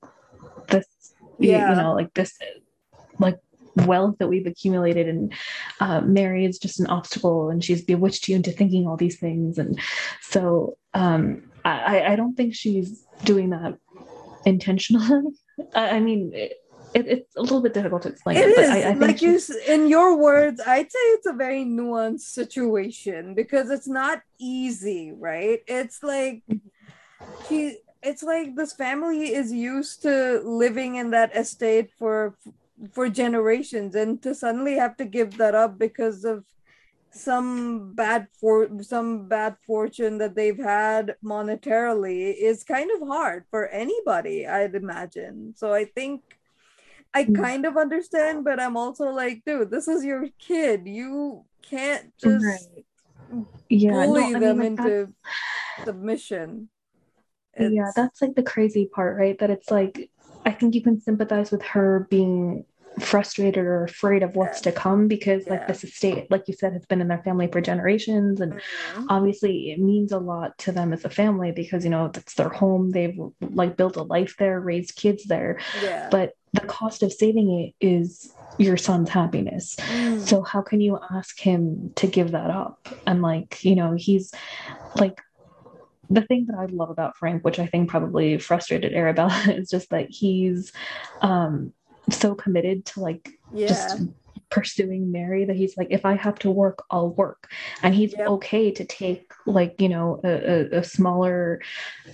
[0.69, 0.87] this,
[1.39, 1.69] yeah.
[1.69, 2.37] you, you know, like this,
[3.21, 3.39] like
[3.77, 5.33] wealth that we've accumulated and
[5.81, 9.57] uh, mary is just an obstacle and she's bewitched you into thinking all these things
[9.57, 9.81] and
[10.21, 13.79] so um, I, I don't think she's doing that
[14.45, 15.29] intentionally.
[15.75, 16.61] I, mean it,
[16.95, 18.71] it, it's a little bit difficult to explain it, it is.
[18.71, 23.71] I, I like you in your words i'd say it's a very nuanced situation because
[23.71, 25.61] it's not easy right?
[25.67, 26.43] It's like
[27.49, 32.37] he it's like this family is used to living in that estate for
[32.93, 36.45] for generations and to suddenly have to give that up because of
[37.13, 43.69] some bad for some bad fortune that they've had monetarily is kind of hard for
[43.69, 46.23] anybody i'd imagine so i think
[47.13, 47.35] i hmm.
[47.35, 52.45] kind of understand but i'm also like dude this is your kid you can't just
[52.45, 53.45] right.
[53.69, 55.13] yeah, bully no, them mean, like into
[55.85, 56.69] submission
[57.55, 57.75] it's...
[57.75, 60.11] yeah that's like the crazy part right that it's like
[60.47, 62.65] i think you can sympathize with her being
[63.01, 65.53] frustrated or afraid of what's to come because yeah.
[65.53, 69.07] like this estate like you said has been in their family for generations and mm-hmm.
[69.09, 72.49] obviously it means a lot to them as a family because you know that's their
[72.49, 76.09] home they've like built a life there raised kids there yeah.
[76.11, 80.21] but the cost of saving it is your son's happiness mm.
[80.21, 84.33] so how can you ask him to give that up and like you know he's
[84.97, 85.21] like
[86.11, 89.89] the thing that I love about Frank, which I think probably frustrated Arabella, is just
[89.91, 90.73] that he's
[91.23, 91.73] um
[92.11, 93.69] so committed to like yeah.
[93.69, 94.03] just
[94.51, 97.51] pursuing Mary that he's like, if I have to work, I'll work.
[97.83, 98.29] And he's yep.
[98.29, 101.63] okay to take like, you know, a, a, a smaller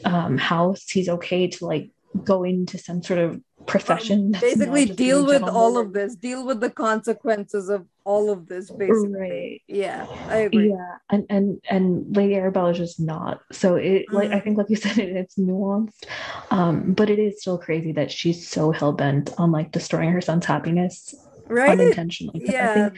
[0.04, 0.88] um, house.
[0.88, 1.90] He's okay to like
[2.24, 4.32] go into some sort of profession.
[4.32, 9.12] basically deal with all of this, deal with the consequences of all of this, basically.
[9.12, 9.62] Right.
[9.66, 10.70] Yeah, I agree.
[10.70, 10.96] Yeah.
[11.10, 13.40] And and and Lady Arabella is just not.
[13.52, 14.12] So it mm.
[14.12, 14.44] like I mm.
[14.44, 16.04] think like you said, it, it's nuanced.
[16.50, 20.20] Um, but it is still crazy that she's so hell bent on like destroying her
[20.20, 21.14] son's happiness
[21.48, 22.94] right unintentionally yeah I, think,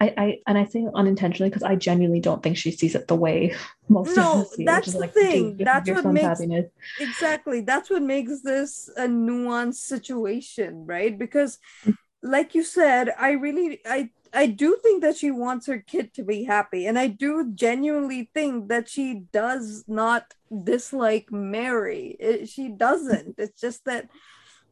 [0.00, 3.16] I, I and i say unintentionally because i genuinely don't think she sees it the
[3.16, 3.54] way
[3.88, 6.66] most no, of us see that's the like, thing that's what makes happiness.
[7.00, 11.96] exactly that's what makes this a nuanced situation right because mm.
[12.22, 16.24] like you said i really i I do think that she wants her kid to
[16.24, 16.86] be happy.
[16.86, 22.16] And I do genuinely think that she does not dislike Mary.
[22.18, 23.36] It, she doesn't.
[23.38, 24.10] It's just that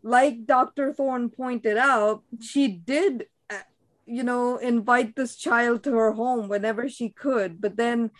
[0.02, 0.92] like Dr.
[0.92, 3.66] Thorne pointed out, she did, uh,
[4.06, 8.10] you know, invite this child to her home whenever she could, but then,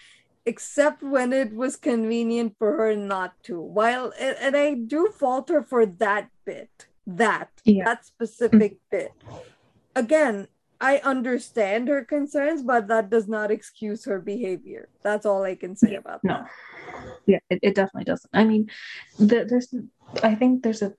[0.46, 3.60] except when it was convenient for her not to.
[3.60, 7.84] While, and I do falter for that bit, that, yeah.
[7.84, 9.12] that specific bit.
[9.94, 10.48] Again,
[10.82, 14.88] I understand her concerns, but that does not excuse her behavior.
[15.04, 16.34] That's all I can say yeah, about no.
[16.34, 16.50] that.
[17.24, 18.30] Yeah, it, it definitely doesn't.
[18.34, 18.68] I mean,
[19.16, 19.72] the, there's
[20.24, 20.92] I think there's a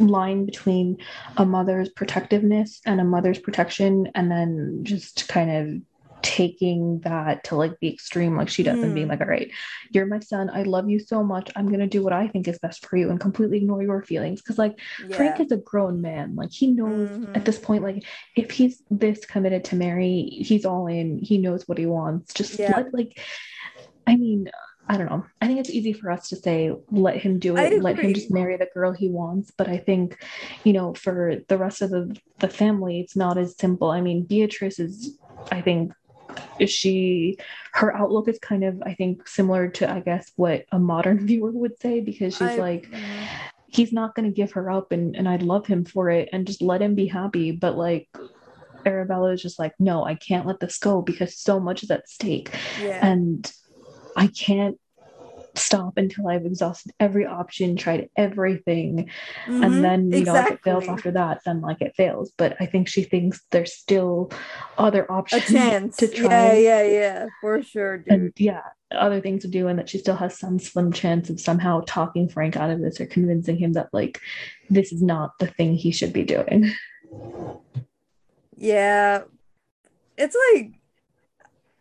[0.00, 0.96] line between
[1.36, 5.82] a mother's protectiveness and a mother's protection, and then just kind of
[6.22, 8.84] taking that to like the extreme, like she does, mm.
[8.84, 9.10] and being hmm.
[9.10, 9.50] like, all right,
[9.90, 10.50] you're my son.
[10.50, 11.50] I love you so much.
[11.56, 14.02] I'm going to do what I think is best for you and completely ignore your
[14.02, 14.42] feelings.
[14.42, 15.16] Cause like yeah.
[15.16, 16.34] Frank is a grown man.
[16.34, 17.34] Like he knows mm-hmm.
[17.34, 18.04] at this point, like
[18.36, 21.18] if he's this committed to Mary, he's all in.
[21.18, 22.34] He knows what he wants.
[22.34, 22.76] Just yeah.
[22.76, 23.20] let, like,
[24.06, 24.50] I mean,
[24.88, 25.24] I don't know.
[25.42, 28.30] I think it's easy for us to say, let him do it, let him just
[28.30, 29.52] marry the girl he wants.
[29.56, 30.24] But I think,
[30.64, 33.90] you know, for the rest of the, the family, it's not as simple.
[33.90, 35.18] I mean, Beatrice is,
[35.52, 35.92] I think,
[36.66, 37.38] she,
[37.72, 41.52] her outlook is kind of, I think, similar to, I guess, what a modern viewer
[41.52, 42.92] would say, because she's I, like,
[43.68, 46.46] he's not going to give her up and, and I'd love him for it and
[46.46, 47.52] just let him be happy.
[47.52, 48.08] But like,
[48.86, 52.08] Arabella is just like, no, I can't let this go because so much is at
[52.08, 52.54] stake.
[52.80, 53.06] Yeah.
[53.06, 53.50] And
[54.16, 54.78] I can't
[55.58, 59.10] stop until I've exhausted every option, tried everything.
[59.46, 59.62] Mm-hmm.
[59.62, 60.32] And then, you exactly.
[60.32, 62.32] know, if it fails after that, then like it fails.
[62.36, 64.30] But I think she thinks there's still
[64.76, 65.50] other options.
[65.50, 65.96] A chance.
[65.98, 66.28] To try.
[66.28, 67.98] Yeah, yeah, yeah, for sure.
[67.98, 68.12] Dude.
[68.12, 71.40] And yeah, other things to do, and that she still has some slim chance of
[71.40, 74.20] somehow talking Frank out of this or convincing him that like
[74.70, 76.72] this is not the thing he should be doing.
[78.56, 79.22] Yeah.
[80.16, 80.72] It's like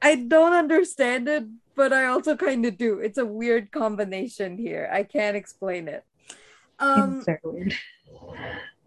[0.02, 1.46] I don't understand it
[1.78, 3.00] but I also kind of do.
[3.00, 4.90] It's a weird combination here.
[4.92, 6.04] I can't explain it.
[6.80, 7.74] Um, weird.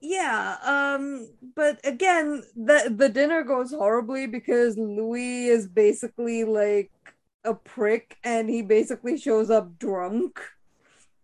[0.03, 6.91] Yeah, um, but again, the the dinner goes horribly because Louis is basically like
[7.45, 10.41] a prick, and he basically shows up drunk.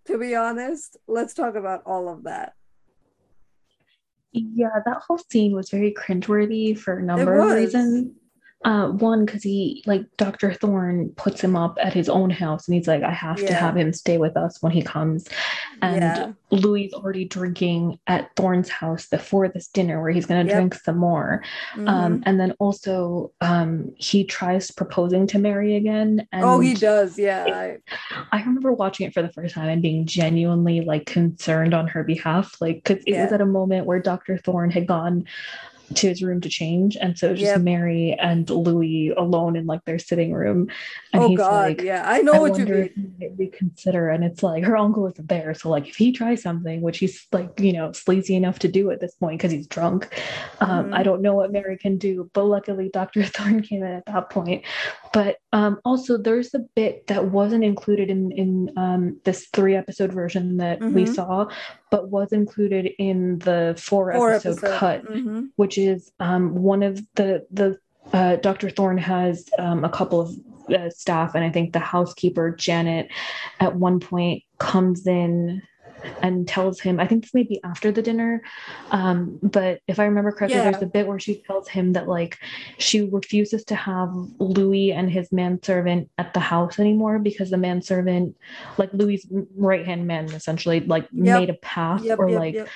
[0.07, 2.55] To be honest, let's talk about all of that.
[4.33, 8.13] Yeah, that whole scene was very cringeworthy for a number of reasons.
[8.65, 10.53] Uh, one, because he like Dr.
[10.53, 13.49] Thorne puts him up at his own house and he's like, I have yeah.
[13.49, 15.29] to have him stay with us when he comes.
[15.83, 16.33] And yeah.
[16.51, 20.55] Louis already drinking at Thorne's house before this dinner where he's gonna yep.
[20.55, 21.45] drink some more.
[21.75, 21.89] Um, mm-hmm.
[21.89, 26.27] Um, and then also um he tries proposing to Mary again.
[26.33, 27.45] And oh, he does, yeah.
[27.45, 27.83] It,
[28.33, 32.05] I remember watching it for the first time and being genuinely like concerned on her
[32.05, 32.57] behalf.
[32.61, 33.25] Like, because it yeah.
[33.25, 34.39] was at a moment where Dr.
[34.39, 35.27] Thorne had gone
[35.95, 36.97] to his room to change.
[36.97, 37.61] And so just yep.
[37.61, 40.69] Mary and Louis alone in like their sitting room.
[41.13, 43.35] And oh he's God, like, yeah, I know I what you mean.
[43.37, 44.09] Reconsider.
[44.09, 45.55] And it's like her uncle isn't there.
[45.55, 48.91] So like if he tries something, which he's like, you know, sleazy enough to do
[48.91, 50.09] at this point because he's drunk.
[50.61, 50.95] Um, mm-hmm.
[50.95, 52.31] I don't know what Mary can do.
[52.33, 53.23] But luckily Dr.
[53.25, 54.65] Thorne came in at that point.
[55.13, 60.13] But um, also there's a bit that wasn't included in in um, this three episode
[60.13, 60.95] version that mm-hmm.
[60.95, 61.49] we saw,
[61.91, 65.47] but was included in the four, four episode, episode, cut, mm-hmm.
[65.57, 67.79] which is um, one of the the
[68.13, 68.71] uh, Dr.
[68.71, 70.35] Thorne has um, a couple of
[70.75, 73.09] uh, staff, and I think the housekeeper Janet
[73.61, 75.63] at one point comes in
[76.23, 78.43] and tells him, I think this may be after the dinner,
[78.91, 80.71] um, but if I remember correctly, yeah.
[80.71, 82.39] there's a bit where she tells him that like
[82.79, 88.37] she refuses to have Louis and his manservant at the house anymore because the manservant,
[88.79, 91.41] like Louis's right hand man, essentially like yep.
[91.41, 92.69] made a path yep, or yep, like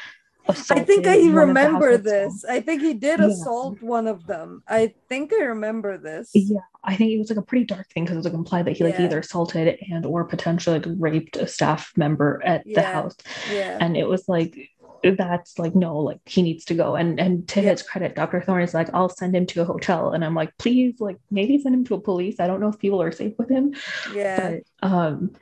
[0.51, 2.45] I think I remember this.
[2.45, 4.63] I think he did assault one of them.
[4.69, 6.31] I think I remember this.
[6.35, 8.67] Yeah, I think it was like a pretty dark thing because it was like implied
[8.67, 9.05] that he like yeah.
[9.05, 12.81] either assaulted and or potentially like raped a staff member at yeah.
[12.81, 13.17] the house.
[13.53, 14.71] Yeah, and it was like
[15.03, 16.97] that's like no like he needs to go.
[16.97, 20.13] And and to his credit dr thorne is like i'll send him to a hotel.
[20.13, 22.41] And i'm like please like maybe send him to a police.
[22.41, 23.75] I don't know if people are safe with him.
[24.15, 24.57] Yeah.
[24.83, 25.35] But um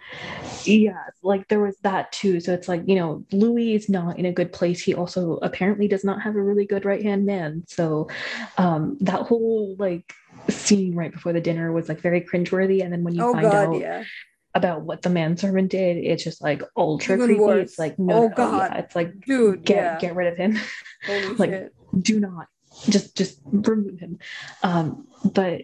[0.65, 2.41] yeah like there was that too.
[2.41, 4.83] So it's like you know louis is not in a good place.
[4.83, 7.65] He also apparently does not have a really good right hand man.
[7.69, 8.09] So
[8.57, 10.13] um that whole like
[10.49, 12.83] scene right before the dinner was like very cringeworthy.
[12.83, 14.05] And then when you oh, find God, out yeah
[14.55, 17.41] about what the manservant did, it's just like ultra Even creepy.
[17.41, 17.71] Worse.
[17.71, 18.79] It's like no, oh god, yeah.
[18.79, 19.99] it's like dude, get yeah.
[19.99, 20.59] get rid of him.
[21.39, 21.75] like shit.
[22.01, 22.49] do not
[22.89, 24.19] just just remove him.
[24.63, 25.63] Um, but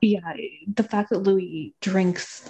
[0.00, 0.34] yeah,
[0.72, 2.48] the fact that Louis drinks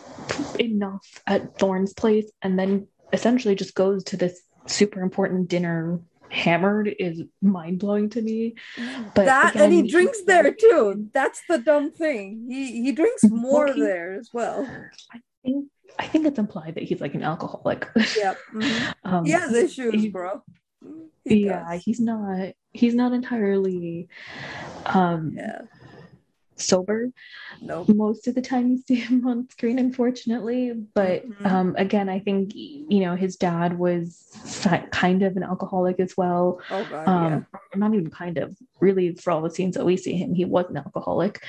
[0.59, 6.94] enough at Thorne's place and then essentially just goes to this super important dinner hammered
[6.98, 8.54] is mind blowing to me.
[9.14, 11.09] But that again, and he drinks there too.
[11.12, 12.46] That's the dumb thing.
[12.48, 14.68] He he drinks more there as well.
[15.12, 17.88] I think I think it's implied that he's like an alcoholic.
[18.16, 18.38] Yep.
[18.52, 19.14] Mm-hmm.
[19.14, 20.42] um, he has issues, he, bro.
[21.24, 21.82] He yeah, does.
[21.85, 24.09] he's not he's not entirely
[24.87, 25.62] um yeah
[26.57, 27.11] sober
[27.61, 27.88] nope.
[27.88, 31.47] most of the time you see him on screen unfortunately but mm-hmm.
[31.47, 34.31] um, again i think you know his dad was
[34.90, 37.79] kind of an alcoholic as well oh, God, um, yeah.
[37.79, 40.66] not even kind of really for all the scenes that we see him he was
[40.71, 41.45] an alcoholic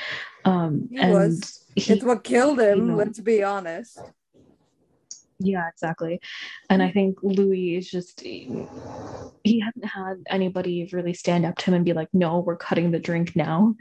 [0.46, 1.64] um, he and was.
[1.76, 4.00] He, it's what killed him you know, let's be honest
[5.40, 6.20] yeah exactly.
[6.70, 11.74] And i think louis is just he hasn't had anybody really stand up to him
[11.76, 13.76] and be like no we're cutting the drink now.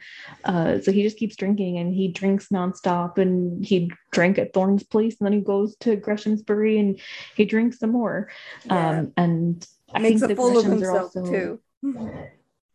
[0.44, 4.84] Uh, so he just keeps drinking and he drinks nonstop and he drank at thorne's
[4.84, 7.00] place and then he goes to greshamsbury and
[7.34, 8.30] he drinks some more.
[8.64, 9.00] Yeah.
[9.00, 11.60] um, and I makes a fool of himself also, too.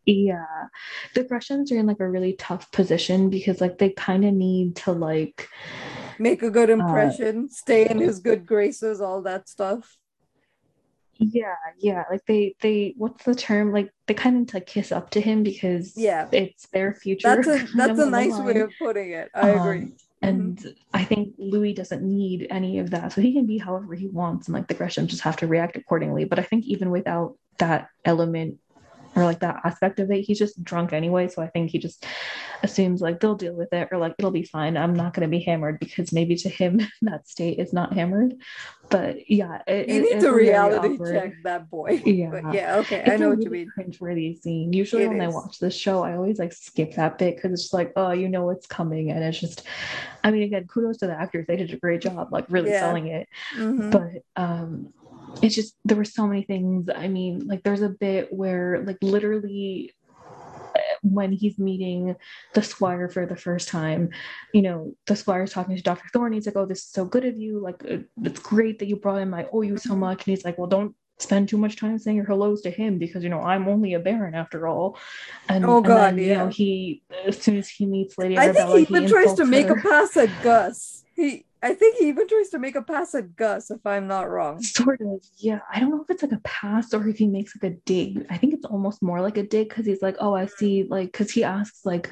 [0.04, 0.68] Yeah.
[1.14, 4.76] The greshams are in like a really tough position because like they kind of need
[4.76, 5.48] to like
[6.18, 9.96] make a good uh, impression, uh, stay in his good graces, all that stuff.
[11.18, 12.04] Yeah, yeah.
[12.10, 13.72] Like they they what's the term?
[13.72, 17.36] Like they kind of like kiss up to him because yeah, it's their future.
[17.36, 19.30] That's a that's a nice way of putting it.
[19.34, 19.92] I um, agree.
[20.22, 20.70] And mm-hmm.
[20.94, 23.12] I think Louis doesn't need any of that.
[23.12, 25.76] So he can be however he wants and like the Gresham just have to react
[25.76, 26.24] accordingly.
[26.24, 28.58] But I think even without that element
[29.14, 30.22] or like that aspect of it.
[30.22, 32.06] He's just drunk anyway, so I think he just
[32.62, 34.76] assumes like they'll deal with it or like it'll be fine.
[34.76, 38.34] I'm not going to be hammered because maybe to him that state is not hammered.
[38.88, 42.02] But yeah, it, you need to reality check that boy.
[42.12, 43.70] Yeah, but yeah, okay, I know what you mean.
[43.76, 44.72] Cringeworthy scene.
[44.72, 45.32] Usually it when is.
[45.32, 48.10] I watch this show, I always like skip that bit because it's just like, oh,
[48.10, 49.62] you know what's coming, and it's just.
[50.24, 52.80] I mean, again, kudos to the actors; they did a great job, like really yeah.
[52.80, 53.28] selling it.
[53.56, 53.90] Mm-hmm.
[53.90, 54.92] But um,
[55.40, 56.88] it's just there were so many things.
[56.94, 59.94] I mean, like there's a bit where like literally
[60.26, 62.16] uh, when he's meeting
[62.54, 64.10] the squire for the first time,
[64.52, 66.08] you know, the squire's talking to Dr.
[66.12, 66.32] Thorne.
[66.32, 67.60] He's like, Oh, this is so good of you.
[67.60, 69.34] Like, uh, it's great that you brought him.
[69.34, 70.26] I owe you so much.
[70.26, 73.22] And he's like, Well, don't spend too much time saying your hellos to him because,
[73.22, 74.98] you know, I'm only a baron after all.
[75.48, 76.32] And, oh, God, and then, yeah.
[76.32, 79.08] you know, he, as soon as he meets Lady I Arabella, think he even he
[79.08, 79.78] tries to make her.
[79.78, 81.04] a pass at Gus.
[81.14, 84.28] He, I think he even tries to make a pass at Gus, if I'm not
[84.28, 84.60] wrong.
[84.62, 85.60] Sort of, yeah.
[85.72, 88.26] I don't know if it's like a pass or if he makes like a dig.
[88.30, 91.12] I think it's almost more like a dig because he's like, oh, I see, like,
[91.12, 92.10] because he asks, like,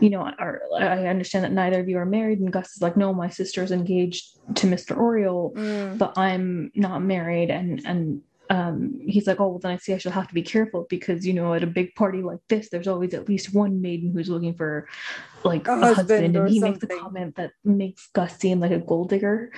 [0.00, 2.40] you know, I understand that neither of you are married.
[2.40, 4.96] And Gus is like, no, my sister's engaged to Mr.
[4.96, 5.96] Oriel, mm.
[5.96, 7.50] but I'm not married.
[7.50, 10.42] And, and, um, he's like, oh, well, then I see I shall have to be
[10.42, 13.80] careful because, you know, at a big party like this, there's always at least one
[13.80, 14.88] maiden who's looking for
[15.44, 15.96] like a, a husband.
[15.96, 16.88] husband and he something.
[16.88, 19.52] makes a comment that makes Gus seem like a gold digger.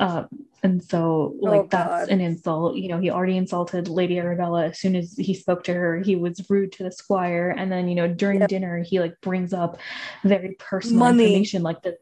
[0.00, 0.28] Um,
[0.62, 2.08] and so, oh, like, oh, that's God.
[2.08, 2.76] an insult.
[2.76, 5.98] You know, he already insulted Lady Arabella as soon as he spoke to her.
[5.98, 7.50] He was rude to the squire.
[7.50, 8.48] And then, you know, during yep.
[8.48, 9.78] dinner, he like brings up
[10.24, 11.24] very personal Money.
[11.24, 11.98] information like the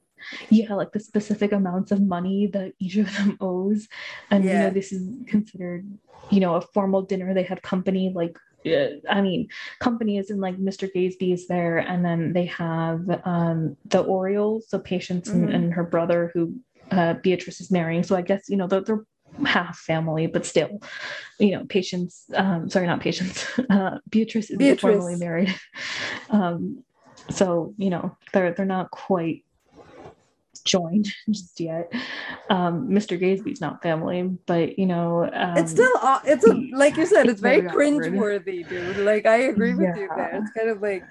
[0.51, 3.89] yeah like the specific amounts of money that each of them owes
[4.31, 4.53] and yeah.
[4.53, 5.87] you know this is considered
[6.31, 9.49] you know a formal dinner they have company like uh, I mean,
[9.79, 10.91] company is in like Mr.
[10.93, 15.45] Gazebee is there, and then they have um, the Oriels, so Patience mm-hmm.
[15.45, 16.59] and, and, her brother, who
[16.91, 18.03] uh, Beatrice is marrying.
[18.03, 19.05] So I guess you know they're, they're
[19.45, 20.81] half family, but still,
[21.39, 22.25] you know, Patience.
[22.35, 23.47] Um, sorry, not Patience.
[23.71, 24.81] Uh, Beatrice is Beatrice.
[24.81, 25.55] formally married.
[26.29, 26.83] Um,
[27.31, 29.45] so you know they're they're not quite
[30.61, 31.93] joined just yet.
[32.51, 33.21] Um, Mr.
[33.21, 35.91] Gazebee's not family, but you know, um, it's still
[36.25, 38.99] it's a, like you said, it's, it's very, very cringeworthy, dude.
[38.99, 39.97] Like I agree with yeah.
[39.97, 40.43] you there.
[40.43, 41.05] It's kind of like,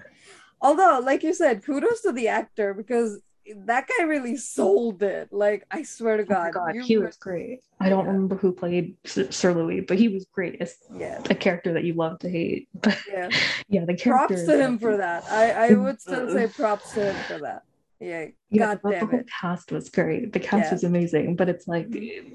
[0.61, 3.19] although, like you said, kudos to the actor because
[3.55, 5.31] that guy really sold it.
[5.31, 7.05] Like I swear to God, oh God he were...
[7.05, 7.61] was great.
[7.79, 11.21] I don't remember who played Sir Louis, but he was great as yeah.
[11.29, 12.67] a character that you love to hate.
[12.81, 13.29] But yeah,
[13.67, 14.35] yeah, the character.
[14.35, 15.25] Props to him for that.
[15.29, 17.63] I I would still say props to him for that.
[17.99, 19.29] Yeah, yeah, God damn the whole it.
[19.41, 20.33] cast was great.
[20.33, 20.71] The cast yeah.
[20.73, 22.33] was amazing, but it's like mm.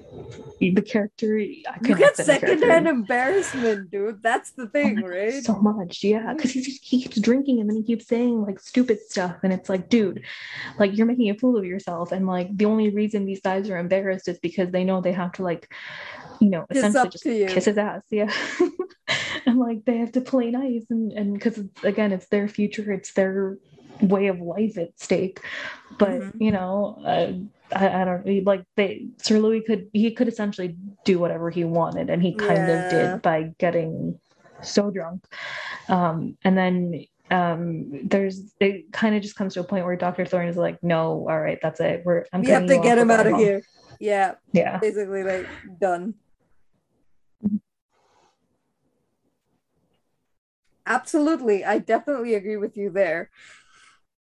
[0.62, 1.36] eh, the character.
[1.36, 4.22] I you get secondhand embarrassment, dude.
[4.22, 5.44] That's the oh thing, oh right?
[5.44, 6.32] So much, yeah.
[6.32, 9.52] Because he just he keeps drinking and then he keeps saying like stupid stuff, and
[9.52, 10.24] it's like, dude,
[10.78, 13.78] like you're making a fool of yourself, and like the only reason these guys are
[13.78, 15.70] embarrassed is because they know they have to like,
[16.40, 18.32] you know, essentially just kiss his ass, yeah.
[19.46, 23.12] and like they have to play nice, and and because again, it's their future, it's
[23.12, 23.58] their
[24.02, 25.40] way of life at stake.
[25.98, 26.42] But mm-hmm.
[26.42, 27.32] you know, uh,
[27.76, 32.10] I, I, don't like they Sir Louis could he could essentially do whatever he wanted,
[32.10, 32.84] and he kind yeah.
[32.84, 34.18] of did by getting
[34.62, 35.24] so drunk.
[35.88, 40.24] Um, and then um, there's it kind of just comes to a point where Dr.
[40.24, 42.02] Thorne is like, no, all right, that's it.
[42.04, 43.40] We're I'm we have to get him out of home.
[43.40, 43.62] here.
[43.98, 44.34] Yeah.
[44.52, 44.78] Yeah.
[44.78, 45.46] Basically, like
[45.80, 46.14] done.
[50.86, 51.64] Absolutely.
[51.64, 53.30] I definitely agree with you there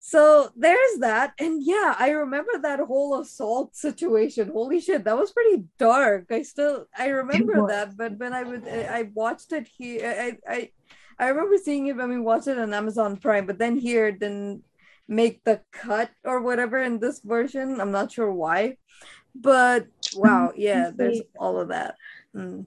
[0.01, 1.33] so there's that.
[1.39, 4.51] And yeah i remember that whole assault situation.
[4.53, 6.27] Holy shit that was pretty dark.
[6.31, 10.71] I still i remember that but when i would i watched it here i i
[11.19, 14.63] i remember seeing it when we watched it on amazon prime but then here didn't
[15.09, 17.81] make the cut or whatever in this version.
[17.81, 18.77] I'm not sure why
[19.35, 19.87] but
[20.17, 21.95] wow yeah there's all of that.
[22.35, 22.67] Mm.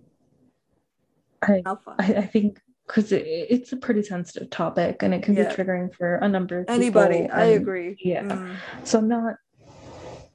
[1.43, 2.61] I, I, I think
[2.91, 5.47] because it, it's a pretty sensitive topic and it can yeah.
[5.47, 7.29] be triggering for a number of anybody.
[7.29, 7.95] I agree.
[8.03, 8.23] Yeah.
[8.23, 8.55] Mm.
[8.83, 9.35] So I'm not,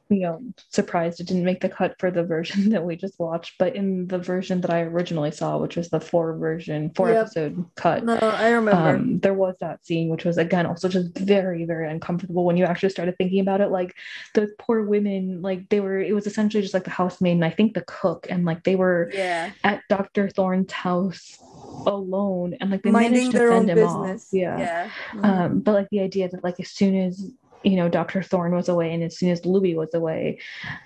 [0.08, 0.40] you know,
[0.70, 4.06] surprised it didn't make the cut for the version that we just watched, but in
[4.06, 7.26] the version that I originally saw, which was the four version, four yep.
[7.26, 8.04] episode cut.
[8.04, 8.96] No, I remember.
[8.96, 12.64] Um, there was that scene, which was again also just very, very uncomfortable when you
[12.64, 13.68] actually started thinking about it.
[13.68, 13.94] Like
[14.32, 17.50] those poor women, like they were, it was essentially just like the housemaid and I
[17.50, 19.50] think the cook, and like they were yeah.
[19.62, 20.30] at Dr.
[20.30, 21.38] Thorne's house
[21.86, 24.24] alone and like they Minding managed to fend him business.
[24.24, 24.28] off.
[24.32, 24.58] Yeah.
[24.58, 24.90] yeah.
[25.12, 25.24] Mm-hmm.
[25.24, 27.30] Um, but like the idea that like as soon as
[27.62, 28.22] you know Dr.
[28.22, 30.38] Thorne was away and as soon as Louis was away,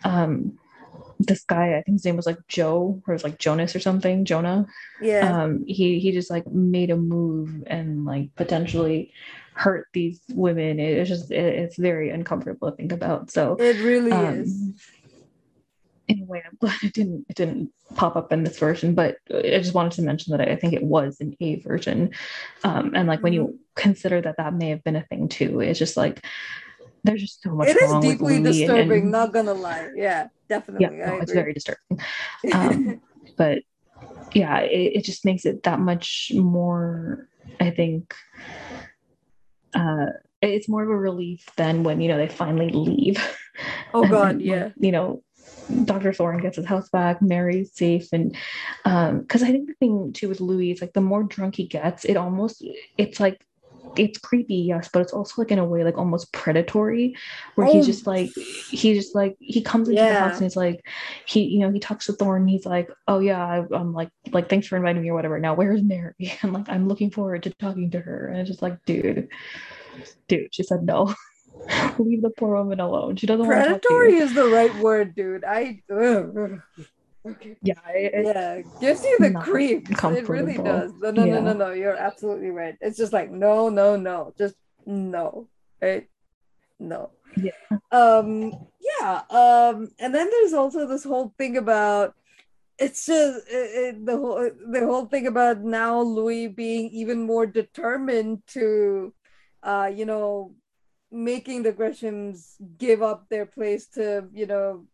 [0.05, 0.59] um,
[1.19, 3.81] this guy, I think his name was like Joe or it was like Jonas or
[3.81, 4.67] something, Jonah.
[5.01, 5.43] Yeah.
[5.43, 9.13] Um, he he just like made a move and like potentially
[9.55, 10.81] hurt these women.
[10.81, 13.31] It, it's just it, it's very uncomfortable to think about.
[13.31, 14.73] So it really um, is
[16.11, 19.75] anyway, I'm glad it didn't it didn't pop up in this version, but I just
[19.75, 22.11] wanted to mention that I think it was an A version.
[22.65, 23.57] Um, and like when you mm-hmm.
[23.77, 26.25] consider that that may have been a thing too, it's just like
[27.05, 27.69] there's just so much.
[27.69, 28.81] It is deeply disturbing.
[28.81, 29.91] And, and, not gonna lie.
[29.95, 30.99] Yeah, definitely.
[30.99, 32.01] Yeah, no, it's very disturbing.
[32.53, 33.01] Um,
[33.37, 33.63] but
[34.35, 37.29] yeah, it, it just makes it that much more.
[37.61, 38.15] I think.
[39.73, 40.07] Uh,
[40.43, 43.23] it's more of a relief than when you know they finally leave.
[43.93, 44.71] Oh God, yeah.
[44.79, 45.23] You know,
[45.85, 46.13] Dr.
[46.13, 48.09] Thorne gets his house back, Mary's safe.
[48.13, 48.37] And
[48.85, 51.67] because um, I think the thing too with Louis is like the more drunk he
[51.67, 52.65] gets, it almost,
[52.99, 53.45] it's like,
[53.97, 57.17] it's creepy, yes, but it's also like in a way like almost predatory,
[57.55, 57.73] where oh.
[57.73, 58.31] he's just like
[58.71, 60.13] he just like he comes into yeah.
[60.13, 60.87] the house and he's like
[61.27, 64.49] he you know he talks to Thorne he's like oh yeah I, am like like
[64.49, 67.51] thanks for inviting me or whatever now where's Mary and like I'm looking forward to
[67.55, 69.29] talking to her and it's just like dude
[70.29, 71.15] dude she said no
[71.99, 73.17] Leave the poor woman alone.
[73.17, 75.45] She doesn't Predatory is the right word, dude.
[75.45, 75.83] I.
[75.91, 76.61] Ugh.
[77.27, 77.57] Okay.
[77.63, 79.91] Yeah, it, yeah, gives you the creep.
[79.91, 80.93] It really does.
[81.01, 81.35] No, no, yeah.
[81.35, 81.71] no, no, no.
[81.73, 82.77] You're absolutely right.
[82.81, 84.33] It's just like no, no, no.
[84.39, 84.55] Just
[84.87, 85.49] no.
[85.83, 86.09] Right?
[86.79, 87.11] No.
[87.37, 87.53] Yeah.
[87.93, 88.53] Um.
[88.81, 89.23] Yeah.
[89.29, 89.91] Um.
[89.99, 92.15] And then there's also this whole thing about
[92.81, 97.47] it's just it, it, the whole the whole thing about now Louis being even more
[97.47, 99.13] determined to,
[99.63, 100.55] uh, you know,
[101.11, 104.87] making the Greshams give up their place to, you know,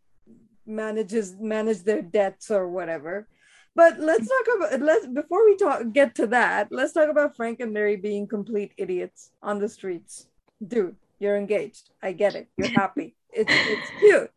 [0.65, 3.27] manages manage their debts or whatever.
[3.75, 7.59] But let's talk about let's before we talk get to that, let's talk about Frank
[7.59, 10.27] and Mary being complete idiots on the streets.
[10.65, 11.91] Dude, you're engaged.
[12.01, 12.47] I get it.
[12.57, 13.15] You're happy.
[13.31, 14.31] It's it's cute.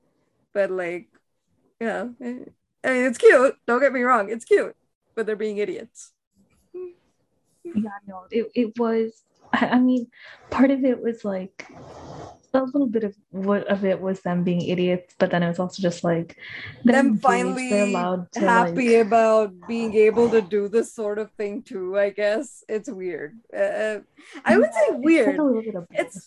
[0.53, 1.09] But like,
[1.81, 3.57] you know, I mean it's cute.
[3.67, 4.77] Don't get me wrong, it's cute.
[5.15, 6.13] But they're being idiots.
[7.65, 9.23] Yeah, no, it, it was
[9.53, 10.07] I mean,
[10.51, 11.67] part of it was like
[12.53, 15.59] a little bit of what of it was them being idiots, but then it was
[15.59, 16.37] also just like
[16.85, 17.93] them, them finally
[18.35, 19.07] happy like...
[19.07, 21.99] about being able to do this sort of thing too.
[21.99, 23.39] I guess it's weird.
[23.57, 23.99] Uh,
[24.45, 25.39] I would say weird.
[25.91, 26.27] It's,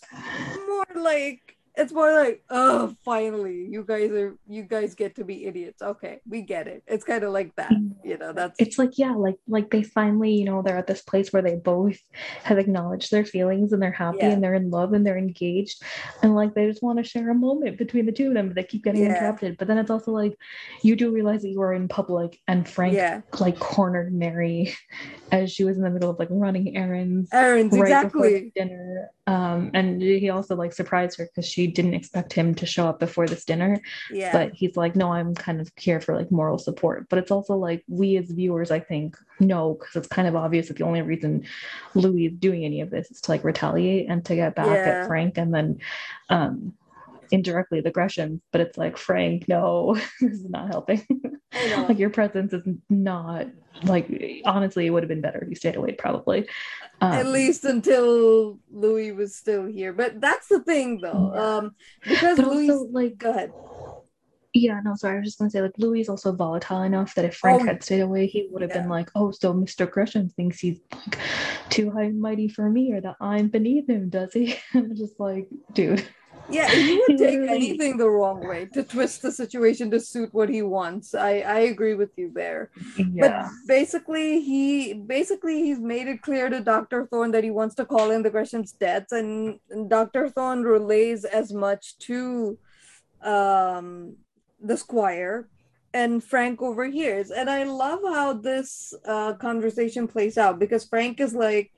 [0.66, 5.46] more like it's more like oh finally you guys are you guys get to be
[5.46, 5.82] idiots.
[5.82, 6.82] Okay we get it.
[6.86, 8.06] It's kind of like that mm-hmm.
[8.08, 11.02] you know that's it's like yeah like like they finally you know they're at this
[11.02, 11.98] place where they both
[12.42, 14.30] have acknowledged their feelings and they're happy yeah.
[14.30, 15.82] and they're in love and they're engaged.
[16.22, 18.56] And like they just want to share a moment between the two of them but
[18.56, 19.16] they keep getting yeah.
[19.16, 19.56] interrupted.
[19.58, 20.36] But then it's also like
[20.82, 23.20] you do realize that you are in public and frank yeah.
[23.40, 24.74] like cornered mary
[25.32, 28.52] as she was in the middle of like running errands errands right exactly.
[28.54, 32.86] dinner um and he also like surprised her because she didn't expect him to show
[32.86, 33.80] up before this dinner.
[34.10, 34.32] Yeah.
[34.32, 37.08] But he's like no i'm kind of here for like moral support.
[37.08, 40.68] But it's also like we as viewers i think know because it's kind of obvious
[40.68, 41.44] that the only reason
[41.94, 45.00] louis is doing any of this is to like retaliate and to get back yeah.
[45.02, 45.78] at frank and then
[46.30, 46.72] um
[47.30, 51.02] indirectly the Greshams, but it's like Frank, no, this is not helping.
[51.76, 53.46] like your presence is not
[53.82, 56.48] like honestly, it would have been better if you stayed away, probably.
[57.00, 59.92] Um, At least until Louis was still here.
[59.92, 61.34] But that's the thing though.
[61.34, 63.52] Um because but Louis also, like go ahead.
[64.56, 65.16] Yeah, no, sorry.
[65.16, 67.66] I was just gonna say, like, Louis is also volatile enough that if Frank oh,
[67.66, 68.82] had stayed away, he would have yeah.
[68.82, 69.90] been like, "Oh, so Mr.
[69.90, 71.18] Gresham thinks he's like
[71.70, 75.18] too high and mighty for me, or that I'm beneath him, does he?" I'm just
[75.18, 76.06] like, dude.
[76.48, 80.48] Yeah, he would take anything the wrong way to twist the situation to suit what
[80.48, 81.14] he wants.
[81.14, 82.70] I I agree with you there.
[82.96, 83.04] Yeah.
[83.20, 87.84] But basically, he basically he's made it clear to Doctor Thorne that he wants to
[87.84, 92.58] call in the Gresham's debts, and Doctor Thorne relays as much to
[93.22, 94.16] um
[94.60, 95.48] the Squire
[95.94, 97.30] and Frank overhears.
[97.30, 101.70] And I love how this uh, conversation plays out because Frank is like,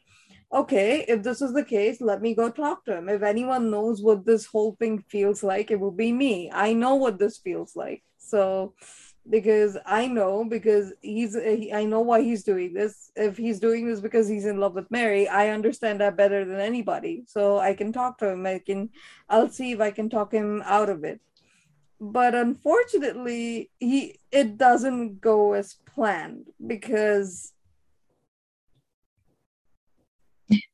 [0.56, 3.08] okay, if this is the case, let me go talk to him.
[3.08, 6.50] If anyone knows what this whole thing feels like, it will be me.
[6.52, 8.02] I know what this feels like.
[8.16, 8.74] So,
[9.28, 13.10] because I know, because he's, I know why he's doing this.
[13.16, 16.60] If he's doing this because he's in love with Mary, I understand that better than
[16.60, 17.24] anybody.
[17.26, 18.46] So I can talk to him.
[18.46, 18.90] I can,
[19.28, 21.20] I'll see if I can talk him out of it.
[22.00, 27.52] But unfortunately, he it doesn't go as planned because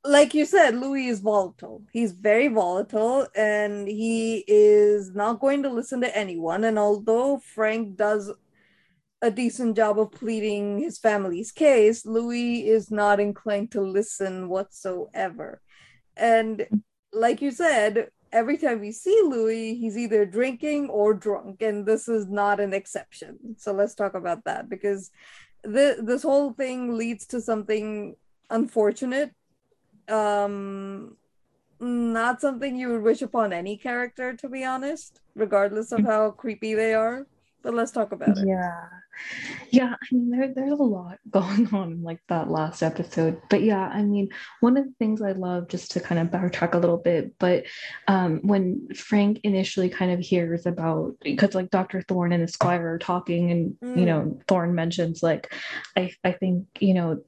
[0.05, 1.83] like you said, Louis is volatile.
[1.93, 6.65] He's very volatile and he is not going to listen to anyone.
[6.65, 8.31] And although Frank does
[9.23, 15.63] a decent job of pleading his family's case, Louis is not inclined to listen whatsoever.
[16.17, 16.67] And
[17.13, 22.09] like you said, every time we see Louis, he's either drinking or drunk, and this
[22.09, 23.57] is not an exception.
[23.59, 25.11] So let's talk about that because
[25.63, 28.17] this whole thing leads to something
[28.51, 29.33] unfortunate
[30.09, 31.17] um
[31.81, 36.75] not something you would wish upon any character to be honest regardless of how creepy
[36.75, 37.27] they are
[37.63, 38.85] but let's talk about it yeah
[39.71, 43.63] yeah i mean there, there's a lot going on in like that last episode but
[43.63, 44.29] yeah i mean
[44.61, 47.65] one of the things i love just to kind of backtrack a little bit but
[48.09, 52.95] um when frank initially kind of hears about because like dr thorne and the squire
[52.95, 53.99] are talking and mm.
[53.99, 55.53] you know thorne mentions like
[55.97, 57.23] i i think you know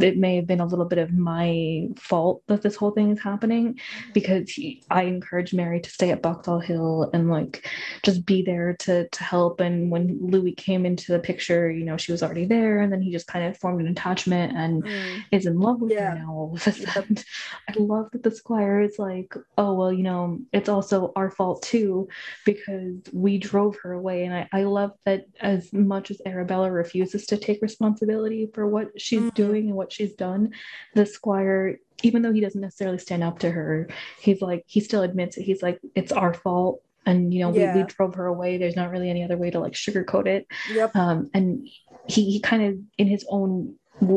[0.00, 3.20] it may have been a little bit of my fault that this whole thing is
[3.20, 3.78] happening
[4.12, 7.68] because he, I encouraged Mary to stay at Boxall Hill and like
[8.02, 9.60] just be there to to help.
[9.60, 13.02] And when Louis came into the picture, you know, she was already there, and then
[13.02, 15.22] he just kind of formed an attachment and mm.
[15.30, 16.10] is in love with yeah.
[16.10, 16.32] her now.
[16.32, 17.18] All of a sudden,
[17.68, 21.62] I love that the Squire is like, oh well, you know, it's also our fault
[21.62, 22.08] too
[22.44, 24.24] because we drove her away.
[24.24, 29.00] And I, I love that as much as Arabella refuses to take responsibility for what
[29.00, 29.34] she's mm.
[29.34, 30.54] doing and what she's done,
[30.94, 33.88] the squire, even though he doesn't necessarily stand up to her,
[34.20, 35.42] he's like, he still admits it.
[35.42, 36.82] He's like, it's our fault.
[37.06, 37.74] And, you know, yeah.
[37.74, 38.56] we, we drove her away.
[38.56, 40.46] There's not really any other way to like sugarcoat it.
[40.72, 40.96] Yep.
[40.96, 41.68] Um, and
[42.06, 43.74] he, he kind of, in his own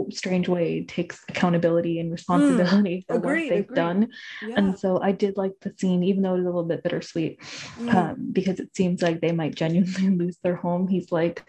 [0.10, 3.76] strange way takes accountability and responsibility mm, for agreed, what they've agreed.
[3.76, 4.08] done.
[4.42, 4.56] Yeah.
[4.58, 7.40] and so i did like the scene even though it was a little bit bittersweet
[7.42, 7.94] mm.
[7.94, 10.88] um, because it seems like they might genuinely lose their home.
[10.88, 11.44] He's like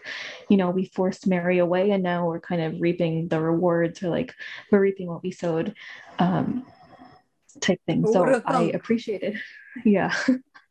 [0.49, 4.09] you know we forced mary away and now we're kind of reaping the rewards or
[4.09, 4.33] like
[4.71, 5.75] we're reaping what we sowed
[6.19, 6.65] um,
[7.61, 8.05] type thing.
[8.05, 9.39] So i appreciated
[9.85, 10.13] yeah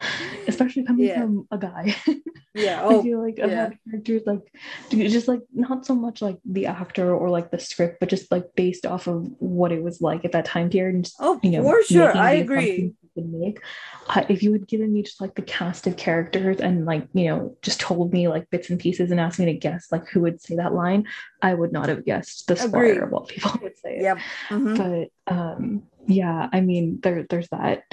[0.47, 1.21] especially coming yeah.
[1.21, 1.97] from a guy.
[2.55, 3.71] Yeah, oh, I feel like a yeah.
[3.89, 4.53] characters like
[4.91, 8.47] just like not so much like the actor or like the script, but just like
[8.57, 10.95] based off of what it was like at that time period.
[10.95, 12.95] And just, oh, you know, for sure, I agree.
[13.17, 13.61] Make.
[14.09, 17.25] Uh, if you had given me just like the cast of characters and like you
[17.25, 20.21] know just told me like bits and pieces and asked me to guess like who
[20.21, 21.05] would say that line,
[21.43, 23.99] I would not have guessed the spoiler of what people would say.
[24.03, 24.19] Yep.
[24.51, 24.77] Mm-hmm.
[24.77, 27.85] But um yeah i mean there there's that.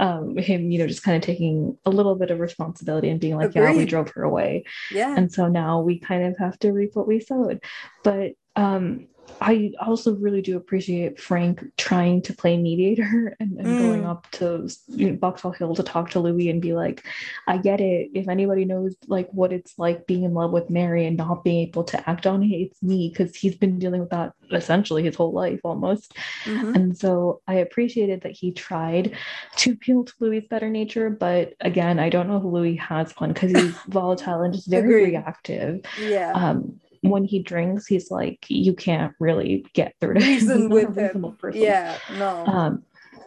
[0.00, 3.34] Um him you know just kind of taking a little bit of responsibility and being
[3.36, 3.62] like Agreed.
[3.64, 4.62] yeah we drove her away.
[4.92, 5.12] Yeah.
[5.16, 7.60] And so now we kind of have to reap what we sowed.
[8.04, 9.08] But um
[9.40, 13.78] I also really do appreciate Frank trying to play mediator and, and mm.
[13.78, 17.04] going up to you know, Boxall Hill to talk to Louis and be like,
[17.46, 18.10] I get it.
[18.14, 21.68] If anybody knows like what it's like being in love with Mary and not being
[21.68, 25.14] able to act on it, it's me because he's been dealing with that essentially his
[25.14, 26.14] whole life almost.
[26.44, 26.74] Mm-hmm.
[26.74, 29.16] And so I appreciated that he tried
[29.56, 33.32] to appeal to Louis's better nature, but again, I don't know if Louis has one
[33.32, 35.18] because he's volatile and just very Agreed.
[35.18, 35.80] reactive.
[36.00, 36.32] Yeah.
[36.32, 41.36] Um, when he drinks, he's like, you can't really get through to reason with him.
[41.38, 41.60] Person.
[41.60, 42.46] Yeah, no.
[42.46, 42.82] Um,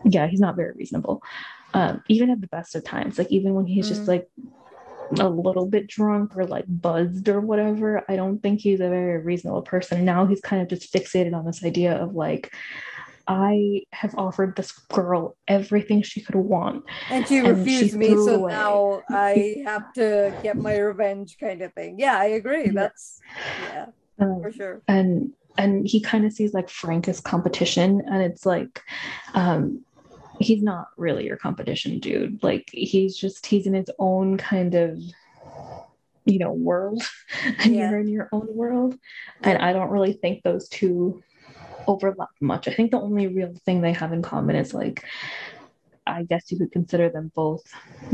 [0.05, 1.21] yeah, he's not very reasonable.
[1.73, 3.89] Um, even at the best of times, like even when he's mm.
[3.89, 4.29] just like
[5.19, 9.21] a little bit drunk or like buzzed or whatever, I don't think he's a very
[9.21, 10.05] reasonable person.
[10.05, 12.53] Now he's kind of just fixated on this idea of like,
[13.27, 16.83] I have offered this girl everything she could want.
[17.09, 18.51] And she refused and she me, so away.
[18.51, 21.99] now I have to get my revenge kind of thing.
[21.99, 22.65] Yeah, I agree.
[22.65, 22.71] Yeah.
[22.73, 23.19] That's
[23.73, 23.85] yeah,
[24.19, 24.81] um, for sure.
[24.87, 28.81] And and he kind of sees like Frank as competition, and it's like
[29.33, 29.83] um
[30.39, 32.41] he's not really your competition, dude.
[32.43, 34.99] Like he's just he's in his own kind of
[36.25, 37.01] you know world
[37.59, 37.89] and yeah.
[37.89, 38.95] you're in your own world
[39.41, 41.21] and i don't really think those two
[41.87, 42.67] overlap much.
[42.67, 45.03] I think the only real thing they have in common is like,
[46.05, 47.63] I guess you could consider them both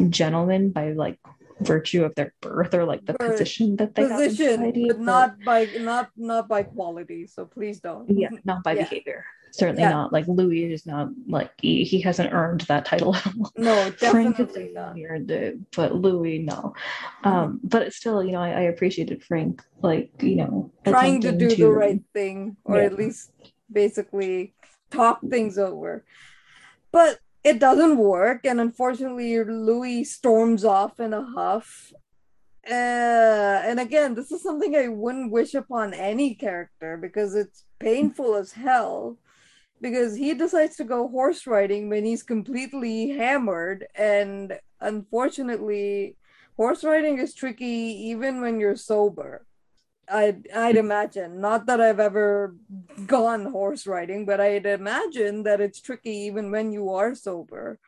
[0.09, 1.19] gentlemen by like
[1.61, 4.99] virtue of their birth or like the position that they position, have in society, but
[4.99, 7.27] not by not not by quality.
[7.27, 8.09] So please don't.
[8.09, 8.83] Yeah, not by yeah.
[8.83, 9.25] behavior.
[9.51, 9.89] Certainly yeah.
[9.89, 10.13] not.
[10.13, 13.15] Like Louis is not like he, he hasn't earned that title.
[13.57, 14.97] no, definitely not.
[14.99, 16.73] Earned it, but Louis, no.
[17.23, 21.49] Um, but still, you know, I, I appreciated Frank, like you know, trying to do
[21.49, 22.83] to, the right thing, or yeah.
[22.83, 23.31] at least
[23.71, 24.53] basically
[24.91, 26.05] talk things over.
[26.91, 31.93] But it doesn't work, and unfortunately, Louis storms off in a huff.
[32.69, 32.73] Uh,
[33.63, 38.51] and again, this is something I wouldn't wish upon any character because it's painful as
[38.51, 39.17] hell.
[39.79, 46.17] Because he decides to go horse riding when he's completely hammered, and unfortunately,
[46.57, 49.46] horse riding is tricky even when you're sober.
[50.09, 51.41] I'd I'd imagine.
[51.41, 52.55] Not that I've ever
[53.05, 57.79] gone horse riding, but I'd imagine that it's tricky even when you are sober.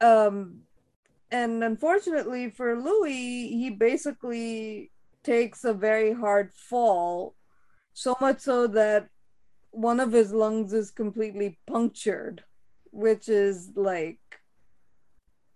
[0.00, 0.62] Um,
[1.30, 4.90] and unfortunately for Louis, he basically
[5.22, 7.34] takes a very hard fall,
[7.92, 9.08] so much so that
[9.70, 12.44] one of his lungs is completely punctured,
[12.90, 14.18] which is like,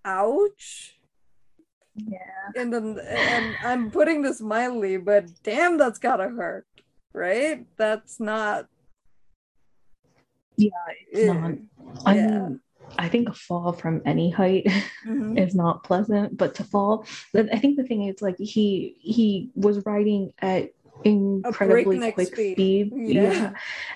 [0.04, 0.97] ouch
[2.06, 2.18] yeah.
[2.56, 6.66] And then and I'm putting this mildly, but damn, that's gotta hurt,
[7.12, 7.66] right?
[7.76, 8.66] That's not.
[10.56, 10.70] Yeah,
[11.10, 11.52] it's it, not.
[12.04, 12.26] I yeah.
[12.26, 12.60] mean,
[12.96, 14.64] I think a fall from any height
[15.06, 15.36] mm-hmm.
[15.36, 19.84] is not pleasant, but to fall, I think the thing is like he he was
[19.84, 20.70] riding at
[21.04, 22.92] incredibly quick speed, speed.
[22.94, 23.32] Yeah.
[23.32, 23.52] yeah.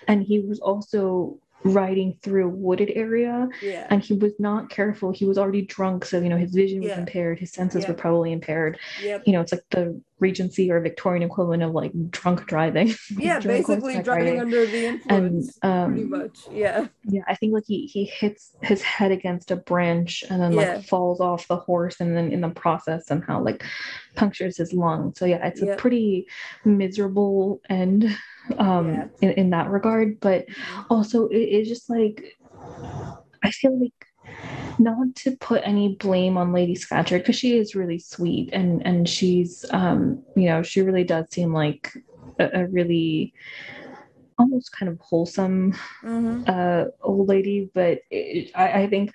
[0.08, 3.86] and he was also riding through a wooded area yeah.
[3.90, 6.88] and he was not careful he was already drunk so you know his vision was
[6.88, 6.98] yeah.
[6.98, 7.88] impaired his senses yeah.
[7.88, 9.22] were probably impaired yep.
[9.26, 13.66] you know it's like the regency or victorian equivalent of like drunk driving yeah drunk
[13.66, 17.86] basically driving under the influence and um, pretty much yeah yeah i think like he
[17.86, 22.16] he hits his head against a branch and then like falls off the horse and
[22.16, 23.64] then in the process somehow like
[24.14, 25.76] punctures his lung so yeah it's yep.
[25.76, 26.26] a pretty
[26.64, 28.16] miserable end
[28.58, 29.06] um yeah.
[29.20, 30.46] in, in that regard but
[30.90, 32.36] also it is just like
[33.42, 33.92] i feel like
[34.78, 39.08] not to put any blame on lady scatcherd because she is really sweet and and
[39.08, 41.92] she's um you know she really does seem like
[42.38, 43.32] a, a really
[44.38, 45.72] almost kind of wholesome
[46.02, 46.44] mm-hmm.
[46.46, 49.12] uh, old lady, but it, I, I, think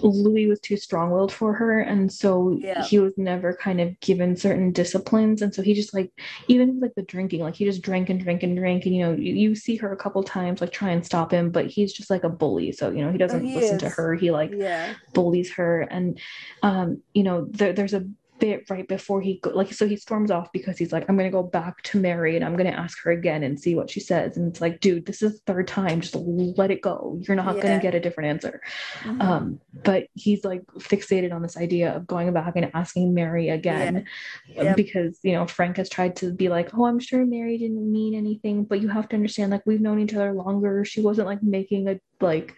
[0.00, 2.84] Louis was too strong-willed for her, and so yeah.
[2.84, 6.10] he was never kind of given certain disciplines, and so he just like
[6.48, 9.12] even like the drinking, like he just drank and drank and drank, and you know
[9.12, 12.10] you, you see her a couple times like try and stop him, but he's just
[12.10, 13.82] like a bully, so you know he doesn't oh, he listen is.
[13.82, 14.94] to her, he like yeah.
[15.12, 16.20] bullies her, and
[16.62, 18.06] um, you know there, there's a
[18.44, 21.30] bit right before he go, like so he storms off because he's like i'm going
[21.30, 23.88] to go back to mary and i'm going to ask her again and see what
[23.88, 27.18] she says and it's like dude this is the third time just let it go
[27.22, 27.62] you're not yeah.
[27.62, 28.60] going to get a different answer
[29.02, 29.20] mm-hmm.
[29.22, 34.04] um but he's like fixated on this idea of going back and asking mary again
[34.46, 34.64] yeah.
[34.64, 34.76] yep.
[34.76, 38.14] because you know frank has tried to be like oh i'm sure mary didn't mean
[38.14, 41.42] anything but you have to understand like we've known each other longer she wasn't like
[41.42, 42.56] making a like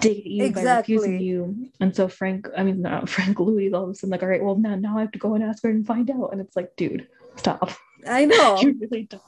[0.00, 0.96] dig at you exactly.
[0.96, 1.70] by refusing you.
[1.80, 4.42] And so Frank, I mean not Frank Louis all of a sudden like, all right,
[4.42, 6.30] well now now I have to go and ask her and find out.
[6.32, 7.06] And it's like, dude,
[7.36, 7.70] stop.
[8.06, 8.58] I know.
[8.60, 9.22] you really don't.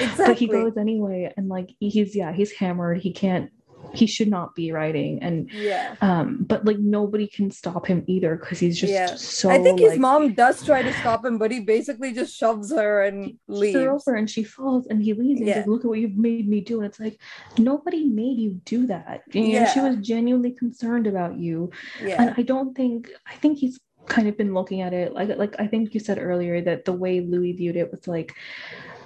[0.00, 0.24] Exactly.
[0.26, 2.98] But he goes anyway, and like he's yeah, he's hammered.
[2.98, 3.52] He can't
[3.94, 5.22] he should not be riding.
[5.22, 5.96] And yeah.
[6.00, 9.06] um but like nobody can stop him either because he's just Yeah.
[9.14, 12.36] so I think his like, mom does try to stop him, but he basically just
[12.36, 15.58] shoves her and pushes her over and she falls and he leaves and he's Yeah.
[15.58, 16.80] like, look at what you've made me do.
[16.80, 17.20] And it's like
[17.58, 19.22] nobody made you do that.
[19.34, 21.70] And she was genuinely concerned about you.
[22.02, 22.20] Yeah.
[22.22, 25.12] and i don't think i think he's kind of been looking at it.
[25.12, 28.34] Like like i think you said earlier that the way louis viewed it was like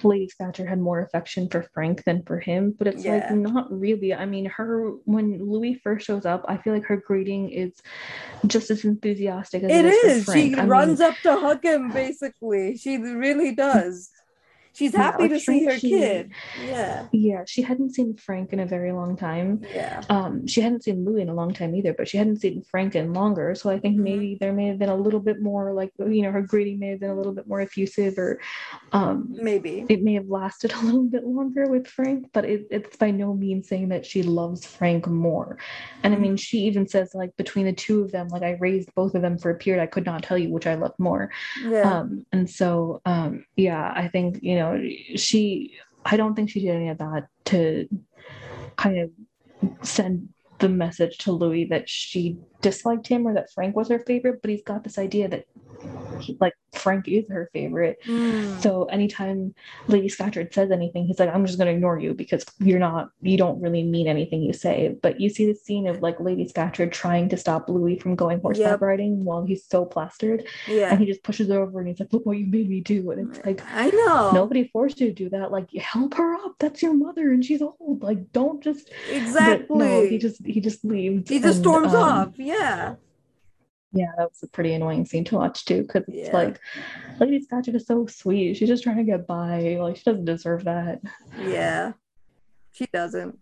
[0.04, 3.14] lady Scatcherd had more affection for frank than for him but it's Yeah.
[3.14, 6.96] like not really i mean her when louis first shows up i feel like her
[6.96, 7.72] greeting is
[8.46, 10.54] just as enthusiastic as It it is, She.
[10.54, 12.76] I mean, runs up to hug him, basically.
[12.76, 14.10] She really does.
[14.72, 16.30] She's Yeah, happy like to see her she- kid.
[16.64, 17.06] Yeah.
[17.12, 20.00] yeah she hadn't seen frank in a very long time Yeah.
[20.08, 22.94] um she hadn't seen Louie in a long time either but she hadn't seen frank
[22.94, 24.02] in longer so i think Mhm.
[24.10, 26.88] maybe there may have been a little bit more like you know her greeting may
[26.88, 28.30] have been a little bit more effusive or
[28.92, 29.16] um
[29.50, 29.84] Maybe.
[29.88, 33.34] it may have lasted a little bit longer with frank but it, it's by no
[33.34, 35.58] means saying that she loves frank more
[36.02, 38.88] and i mean she even says like between the two of them like i raised
[38.94, 41.30] both of them for a period i could not tell you which i loved more
[41.64, 41.98] Yeah.
[42.00, 44.59] um and so um yeah i think you know
[45.16, 47.88] she i don't think she did any of that to
[48.76, 49.10] kind of
[49.86, 54.40] send the message to louis that she disliked him or that frank was her favorite
[54.42, 55.44] but he's got this idea that
[56.20, 58.60] he, like frank is her favorite Mm.
[58.60, 59.54] so anytime
[59.88, 63.08] lady scatcherd says anything he's like i'm just going to ignore you because you're not
[63.22, 66.46] you don't really mean anything you say but you see the scene of like lady
[66.46, 68.82] scatcherd trying to stop louis from going horseback Yep.
[68.82, 70.90] riding while he's so plastered yeah.
[70.90, 73.10] and he just pushes her over and he's like, Look what you made me do.
[73.10, 74.32] And it's like, I know.
[74.32, 75.50] nobody forced you to do that.
[75.52, 76.56] Like, help her up.
[76.58, 78.02] That's your mother and she's old.
[78.02, 79.78] Like, don't just but Exactly.
[79.78, 81.28] no, he just he just leaves.
[81.30, 82.28] he just and, storms um, off.
[82.36, 82.49] Yeah.
[82.50, 82.94] Yeah,
[83.92, 86.36] Yeah, that was a pretty annoying scene to watch too, because it's Yeah.
[86.36, 86.60] like
[87.18, 88.54] Lady Scatcherd is so sweet.
[88.56, 89.76] She's just trying to get by.
[89.80, 91.00] Like she doesn't deserve that.
[91.38, 91.92] Yeah.
[92.72, 93.38] She doesn't.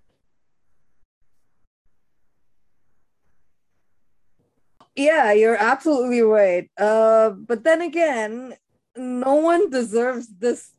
[4.96, 6.68] Yeah, you're absolutely right.
[6.76, 8.54] Uh, but then again,
[8.96, 10.72] no one deserves this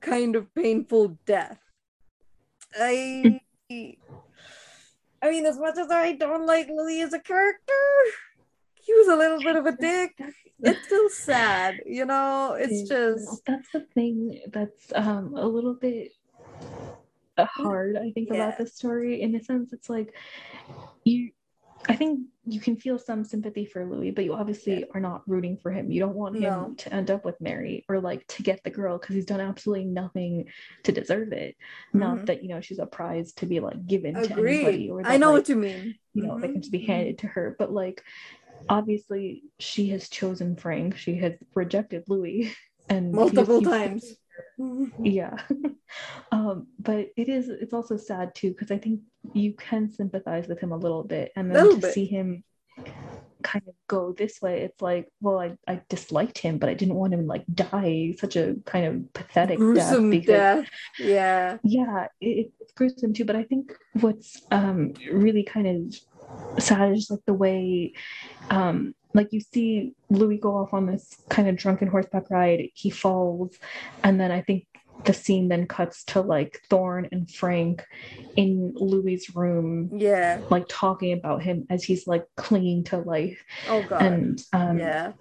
[0.00, 1.60] kind of painful death.
[2.78, 3.40] I,
[5.22, 7.72] I mean, as much as I don't like Lily as a character,
[8.74, 10.12] he was a little bit of a dick.
[10.62, 12.54] It's still sad, you know.
[12.58, 16.12] It's just that's the thing that's um a little bit
[17.38, 18.36] hard i think Yeah.
[18.48, 20.14] about this story in a sense it's like
[21.04, 21.32] you
[21.86, 25.56] i think you can feel some sympathy for louis but you obviously are not rooting
[25.60, 26.74] for him you don't want him No.
[26.78, 29.84] to end up with mary or like to get the girl because he's done absolutely
[29.86, 30.46] nothing
[30.84, 31.56] to deserve it
[31.92, 32.26] not Mhm.
[32.26, 35.16] that you know she's a prize to be like given to anybody or that, I
[35.16, 35.98] know like, what you mean.
[36.14, 36.52] you know, they Mhm.
[36.52, 37.56] can just be handed to her.
[37.58, 38.02] But like,
[38.68, 40.96] obviously, she has chosen Frank.
[40.96, 42.54] She has rejected Louis,
[42.88, 44.14] and multiple times.
[44.98, 45.36] Yeah,
[46.32, 47.48] um, but it is.
[47.48, 49.00] It's also sad too because I think
[49.32, 51.94] you can sympathize with him a little bit, and then to bit.
[51.94, 52.42] see him
[53.42, 56.94] kind of go this way, it's like, well, I I disliked him, but I didn't
[56.94, 60.70] want him to like die such a kind of pathetic Gruesome death because death.
[60.98, 61.58] Yeah.
[61.62, 67.10] yeah it, it's gruesome too but i think what's um really kind of sad is
[67.10, 67.92] like the way
[68.50, 72.90] um like you see louis go off on this kind of drunken horseback ride he
[72.90, 73.56] falls
[74.04, 74.66] and then i think
[75.04, 77.84] the scene then cuts to like thorne and frank
[78.36, 80.42] in louis's room Yeah.
[80.50, 84.02] like talking about him as he's like clinging to life Oh god.
[84.02, 85.12] and um yeah.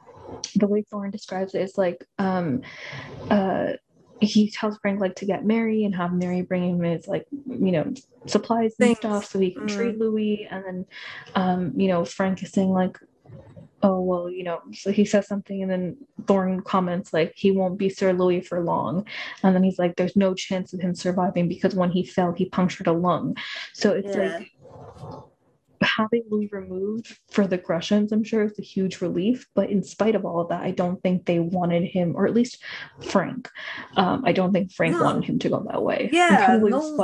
[0.55, 2.61] the way Thorne describes it is like um
[3.29, 3.67] uh
[4.19, 7.71] he tells Frank like to get Mary and have Mary bring him his like you
[7.71, 7.93] know
[8.27, 8.97] supplies and Things.
[8.97, 9.75] stuff so he can Mm.
[9.75, 10.85] treat Louis and then
[11.35, 12.97] um you know Frank is saying like
[13.86, 17.77] oh well you know so he says something and then thorne comments like he won't
[17.77, 19.05] be Sir Louis for long
[19.43, 22.45] and then he's like there's no chance of him surviving because when he fell he
[22.49, 23.36] punctured a lung
[23.73, 24.23] so it's Yeah.
[24.38, 24.51] like
[25.97, 29.45] having Louis removed for the Greshams, I'm sure it's a huge relief.
[29.53, 32.33] But in spite of all of that, I don't think they wanted him, or at
[32.33, 32.63] least
[33.01, 33.49] Frank.
[33.95, 35.03] Um, I don't think Frank No.
[35.03, 36.09] wanted him to go that way.
[36.11, 36.29] Yeah,
[36.71, 36.95] no-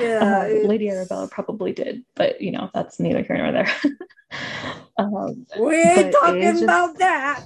[0.00, 0.18] Yeah.
[0.20, 3.72] uh, Lady Arabella probably did, but you know that's neither here nor there.
[4.98, 7.44] um, We ain't talking just- about that.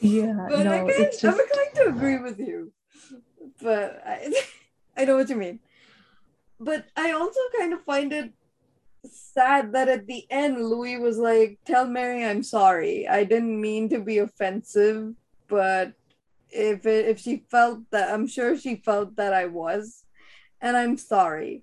[0.00, 2.72] yeah, But no, I can, it's just I'm going to agree with you.
[3.62, 4.32] But I,
[4.96, 5.60] I know what you mean.
[6.58, 8.32] But I also kind of find it
[9.04, 13.08] sad that at the end Louis was like, "Tell Mary I'm sorry.
[13.08, 15.14] I didn't mean to be offensive,
[15.48, 15.92] but
[16.50, 20.04] if it, if she felt that, I'm sure she felt that I was,
[20.60, 21.62] and I'm sorry."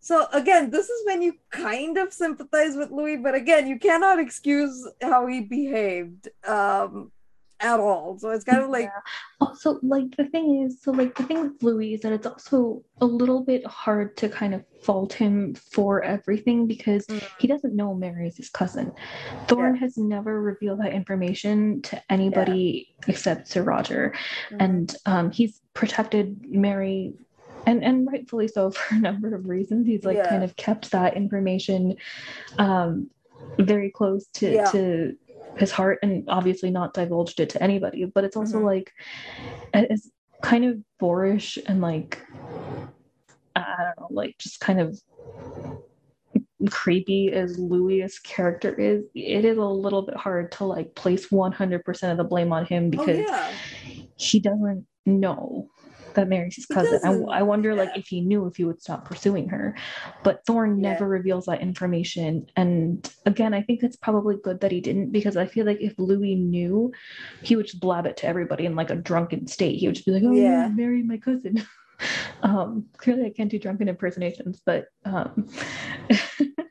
[0.00, 4.18] So again, this is when you kind of sympathize with Louis, but again, you cannot
[4.18, 6.28] excuse how he behaved.
[6.46, 7.12] Um,
[7.60, 8.18] at all.
[8.18, 9.00] So it's kind of like yeah.
[9.40, 12.82] also like the thing is so like the thing with Louis is that it's also
[13.00, 17.22] a little bit hard to kind of fault him for everything because mm.
[17.38, 18.92] he doesn't know Mary is his cousin.
[19.46, 19.80] Thorne yeah.
[19.80, 23.04] has never revealed that information to anybody yeah.
[23.12, 24.14] except Sir Roger.
[24.50, 24.56] Mm.
[24.60, 27.14] And um, he's protected Mary
[27.66, 29.86] and and rightfully so for a number of reasons.
[29.86, 31.96] He's like kind of kept that information
[32.58, 33.10] um
[33.58, 35.16] very close to to
[35.56, 38.66] his heart and obviously not divulged it to anybody but it's also mm-hmm.
[38.66, 38.92] like
[39.74, 40.10] it's
[40.42, 42.20] kind of boorish and like
[43.56, 44.98] i don't know like just kind of
[46.70, 52.10] creepy as louis character is it is a little bit hard to like place 100%
[52.10, 53.52] of the blame on him oh, because oh, yeah.
[54.16, 55.68] he doesn't know
[56.14, 57.00] that Mary's his cousin.
[57.04, 57.76] I, I, wonder, yeah.
[57.76, 59.76] like, if he knew if he would stop pursuing her.
[60.22, 60.92] But Thorne yeah.
[60.92, 62.46] never reveals that information.
[62.56, 65.94] And again, I think it's probably good that he didn't because I feel like if
[65.98, 66.92] Louis knew,
[67.42, 69.78] he would just blab it to everybody in like a drunken state.
[69.78, 71.64] He would just be like, "Oh yeah, marry my cousin."
[72.42, 75.48] um, clearly, I can't do drunken impersonations, but um,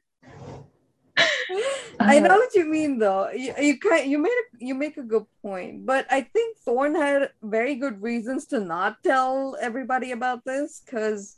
[1.99, 3.29] I know what you mean, though.
[3.29, 6.95] You you kind you made a, you make a good point, but I think Thorne
[6.95, 11.35] had very good reasons to not tell everybody about this because,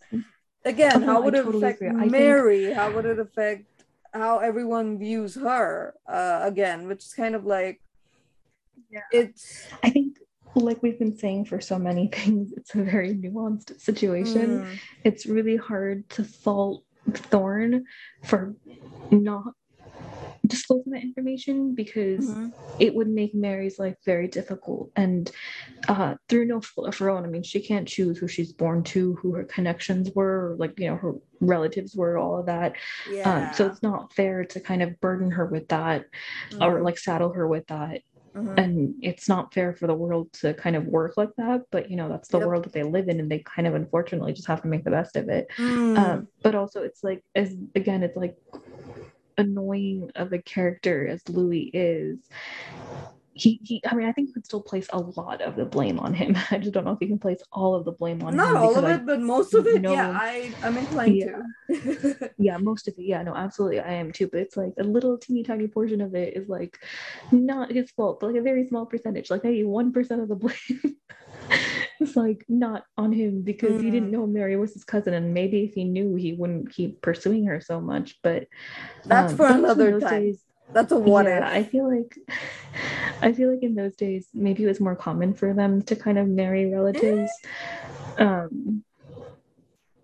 [0.65, 2.65] again, oh, how would I it totally affect Mary?
[2.65, 2.77] Think...
[2.77, 3.65] How would it affect
[4.13, 5.95] how everyone views her?
[6.07, 7.81] Uh, again, which is kind of like,
[8.91, 9.67] yeah, it's.
[9.83, 10.17] I think
[10.53, 14.61] like we've been saying for so many things, it's a very nuanced situation.
[14.61, 14.79] Mm.
[15.03, 16.83] It's really hard to fault
[17.13, 17.85] Thorne
[18.23, 18.55] for
[19.09, 19.53] not
[20.51, 22.49] disclosing that information because mm-hmm.
[22.79, 24.91] it would make Mary's life very difficult.
[24.95, 25.31] And
[25.87, 28.83] uh, through no fault of her own, I mean, she can't choose who she's born
[28.83, 32.75] to, who her connections were, like, you know, her relatives were, all of that.
[33.09, 33.47] Yeah.
[33.47, 36.05] Um, so it's not fair to kind of burden her with that
[36.51, 36.61] mm-hmm.
[36.61, 38.01] or like saddle her with that.
[38.35, 38.57] Mm-hmm.
[38.57, 41.97] And it's not fair for the world to kind of work like that, but you
[41.97, 42.47] know, that's the yep.
[42.47, 44.89] world that they live in, and they kind of unfortunately just have to make the
[44.89, 45.47] best of it.
[45.57, 45.97] Mm.
[45.97, 48.37] Um, but also, it's like, as again, it's like
[49.41, 52.19] annoying of a character as Louis is,
[53.33, 55.99] he, he I mean, I think you could still place a lot of the blame
[55.99, 56.35] on him.
[56.51, 58.53] I just don't know if you can place all of the blame on Not him.
[58.53, 61.41] Not all of it, I but most of it, yeah, I, I'm inclined yeah.
[61.69, 62.31] to.
[62.37, 64.27] yeah, most of it, yeah, no, absolutely, I am too.
[64.27, 66.77] But it's like a little teeny tiny portion of it is like
[67.31, 70.35] not his fault, but like a very small percentage, like maybe one percent of the
[70.35, 70.97] blame
[72.01, 73.83] it's like not on him because mm.
[73.83, 74.13] he didn't mm.
[74.13, 77.61] know Mary was his cousin, and maybe if he knew, he wouldn't keep pursuing her
[77.61, 78.19] so much.
[78.21, 78.47] But
[79.05, 80.21] that's um, for another time.
[80.23, 80.43] Days,
[80.73, 81.43] that's a what yeah, if.
[81.43, 82.17] I feel like
[83.21, 86.17] I feel like in those days maybe it was more common for them to kind
[86.17, 87.31] of marry relatives.
[88.17, 88.83] um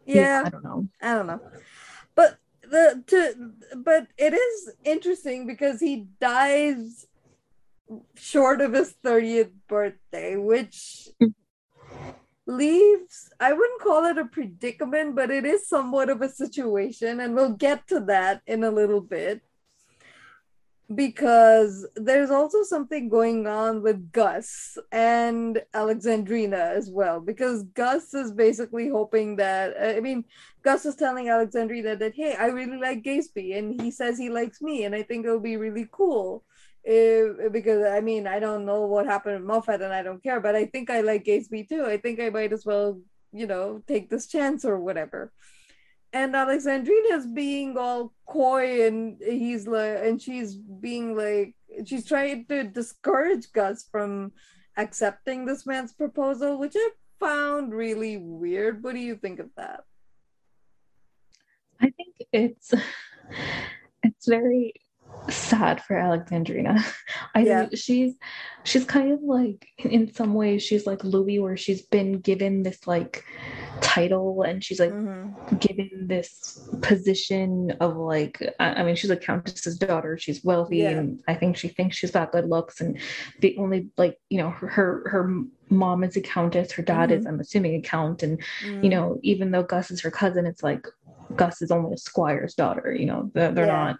[0.05, 0.87] yeah, yeah, I don't know.
[1.01, 1.41] I don't know.
[2.15, 7.07] But the to but it is interesting because he dies
[8.15, 11.33] short of his 30th birthday, which mm
[12.47, 17.35] leaves i wouldn't call it a predicament but it is somewhat of a situation and
[17.35, 19.41] we'll get to that in a little bit.
[20.95, 28.31] Because there's also something going on with gus and alexandrina as well because gus is
[28.31, 30.23] basically hoping that uh, i mean
[30.63, 34.61] gus is telling alexandrina that hey i really like gazebee and he says he likes
[34.61, 36.45] me and i think it'll be really cool
[36.87, 40.39] if, because I mean I don't know what happened with Moffat and I don't care,
[40.39, 41.85] but I think I like Gazebee too.
[41.85, 43.01] I think I might as well,
[43.33, 45.33] you know, take this chance or whatever.
[46.13, 52.63] And Alexandrina's being all coy and he's like and she's being like she's trying to
[52.63, 54.31] discourage Gus from
[54.77, 58.81] accepting this man's proposal, which I found really weird.
[58.81, 59.83] What do you think of that?
[61.81, 62.73] I think it's
[64.03, 64.73] it's very
[65.29, 66.83] sad for Alexandrina.
[67.35, 67.65] I yeah.
[67.65, 68.13] think she's
[68.63, 72.85] she's kind of like in some ways she's like Louis where she's been given this
[72.85, 73.23] like
[73.79, 75.55] title and she's like mm-hmm.
[75.57, 80.89] given this position of like I, mean she's a countess's daughter she's wealthy yeah.
[80.89, 82.99] and I think she thinks she's got good looks and
[83.39, 87.19] the only like you know her her, her mom is a countess her dad mm-hmm.
[87.19, 88.83] is I'm assuming a count and mm-hmm.
[88.83, 90.85] you know even though Gus is her cousin it's like
[91.35, 93.71] Gus is only a squire's daughter you know they're, they're yeah.
[93.71, 93.99] not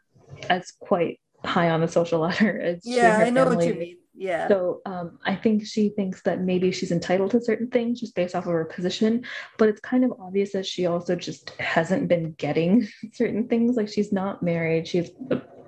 [0.50, 3.56] as quite high on the social ladder as yeah i know family.
[3.56, 7.42] what you mean yeah so um, i think she thinks that maybe she's entitled to
[7.42, 9.24] certain things just based off of her position
[9.58, 13.88] but it's kind of obvious that she also just hasn't been getting certain things like
[13.88, 15.12] she's not married she's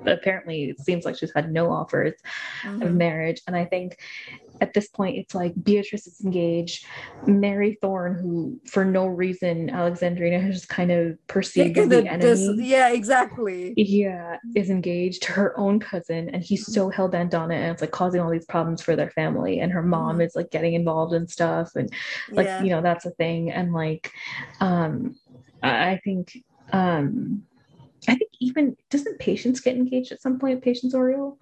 [0.05, 2.13] apparently it seems like she's had no offers
[2.63, 2.81] mm-hmm.
[2.81, 3.99] of marriage and i think
[4.61, 6.85] at this point it's like beatrice is engaged
[7.25, 12.19] mary thorne who for no reason alexandrina has just kind of perceived as the enemy
[12.19, 17.51] dis- yeah exactly yeah is engaged to her own cousin and he's so hell-bent on
[17.51, 20.21] it and it's like causing all these problems for their family and her mom mm-hmm.
[20.21, 21.91] is like getting involved in stuff and
[22.31, 22.63] like yeah.
[22.63, 24.11] you know that's a thing and like
[24.59, 25.15] um
[25.63, 26.43] i think
[26.73, 27.43] um
[28.07, 30.61] I think even doesn't Patience get engaged at some point?
[30.61, 31.37] Patience Oriel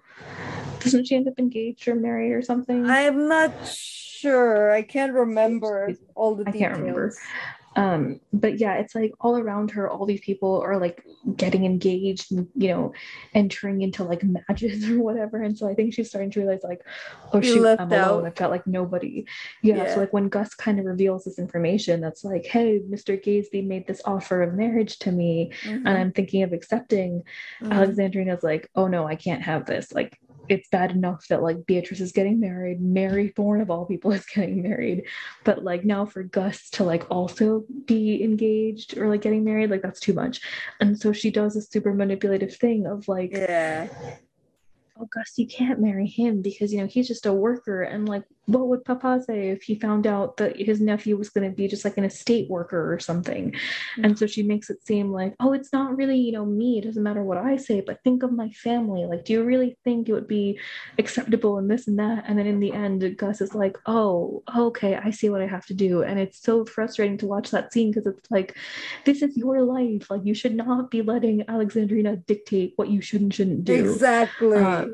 [0.80, 2.88] doesn't she end up engaged or married or something?
[2.88, 4.70] I'm not sure.
[4.70, 6.44] I can't remember all the.
[6.46, 6.60] I details.
[6.70, 7.14] can't remember.
[7.78, 11.04] Um, but yeah, it's like all around her, all these people are like
[11.36, 12.92] getting engaged and you know,
[13.34, 15.40] entering into like matches or whatever.
[15.40, 16.80] And so I think she's starting to realize like,
[17.32, 18.26] oh shoot, I'm alone.
[18.26, 19.26] I've got like nobody.
[19.62, 19.94] Yeah, yeah.
[19.94, 23.22] So like when Gus kind of reveals this information, that's like, hey, Mr.
[23.22, 25.86] Gazebee made this offer of marriage to me, mm-hmm.
[25.86, 27.22] and I'm thinking of accepting.
[27.62, 27.72] Mm-hmm.
[27.72, 29.92] Alexandrina's like, oh no, I can't have this.
[29.92, 30.18] Like
[30.48, 34.26] it's bad enough that like Beatrice is getting married, Mary Thorne of all people is
[34.26, 35.04] getting married,
[35.44, 39.82] but like now for Gus to like also be engaged or like getting married, like
[39.82, 40.40] that's too much.
[40.80, 43.88] And so she does a super manipulative thing of like, yeah,
[45.00, 47.82] oh gus you can't marry him because you know he's just a worker.
[47.82, 51.48] And like what would papa say if he found out that his nephew was going
[51.48, 53.52] to be just like an estate worker or something?
[53.52, 54.04] Mm-hmm.
[54.04, 56.78] and so she makes it seem like oh it's not really you know me.
[56.78, 59.04] It doesn't matter what i say but think of my family.
[59.04, 60.58] Like do you really think it would be
[60.98, 62.24] acceptable and this and that?
[62.26, 65.66] And then in the end gus is like oh okay i see what i have
[65.66, 66.02] to do.
[66.02, 68.56] And it's so frustrating to watch that scene because it's like
[69.04, 70.10] this is your life.
[70.10, 73.90] Like you should not be letting alexandrina dictate what you should and shouldn't do.
[73.92, 74.56] Exactly.
[74.56, 74.87] Um,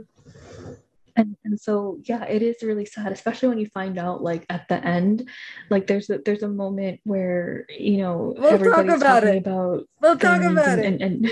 [1.16, 4.66] and and so yeah it is really sad especially when you find out like at
[4.68, 5.28] the end
[5.70, 9.36] like there's a there's a moment where you know we'll everybody's talk about talking it.
[9.38, 11.02] about we'll talk about and, it.
[11.02, 11.30] and, and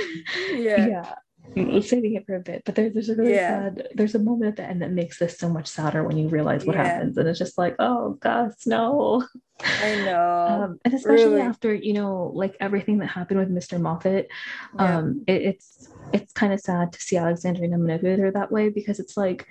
[0.53, 0.87] yeah.
[0.87, 1.15] yeah
[1.83, 3.65] saving it for a bit but there's, there's a really yeah.
[3.65, 6.29] sad there's a moment at the end that makes this so much sadder when you
[6.29, 6.85] realize what yeah.
[6.85, 9.27] happens and it's just like oh gosh no
[9.65, 10.29] I know.
[10.53, 11.41] Um, and especially really.
[11.41, 13.81] after, you know, like everything that happened with Mr.
[13.81, 14.29] Moffat,
[14.77, 14.99] yeah.
[14.99, 18.99] um, it, it's it's kind of sad to see Alexandrina manipulate her that way because
[18.99, 19.47] it's like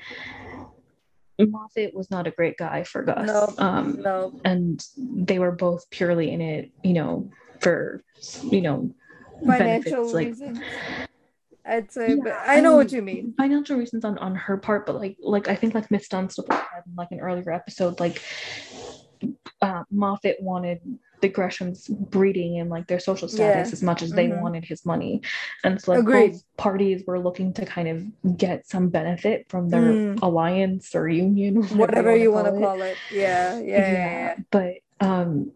[1.39, 3.27] Moffat was not a great guy for Gus.
[3.27, 4.41] No, um.
[4.45, 7.29] And they were both purely in it, you know,
[7.59, 8.03] for,
[8.43, 8.93] you know,
[9.45, 10.59] financial benefits, reasons.
[10.59, 11.09] Like,
[11.71, 13.33] I'd say, yeah, but I know what you mean.
[13.37, 16.83] Financial reasons on on her part, but like like I think like Miss Dunstable had
[16.85, 18.21] in like an earlier episode, like
[19.61, 20.81] uh, Moffat wanted
[21.21, 23.73] the Greshams breeding and like their social status yeah.
[23.73, 24.41] as much as they mm-hmm.
[24.41, 25.21] wanted his money.
[25.63, 29.81] And so like both parties were looking to kind of get some benefit from their
[29.81, 30.19] mm.
[30.21, 32.97] alliance or union, whatever, whatever you want to call it.
[33.11, 34.35] Yeah, yeah, yeah, yeah.
[34.49, 35.51] But um,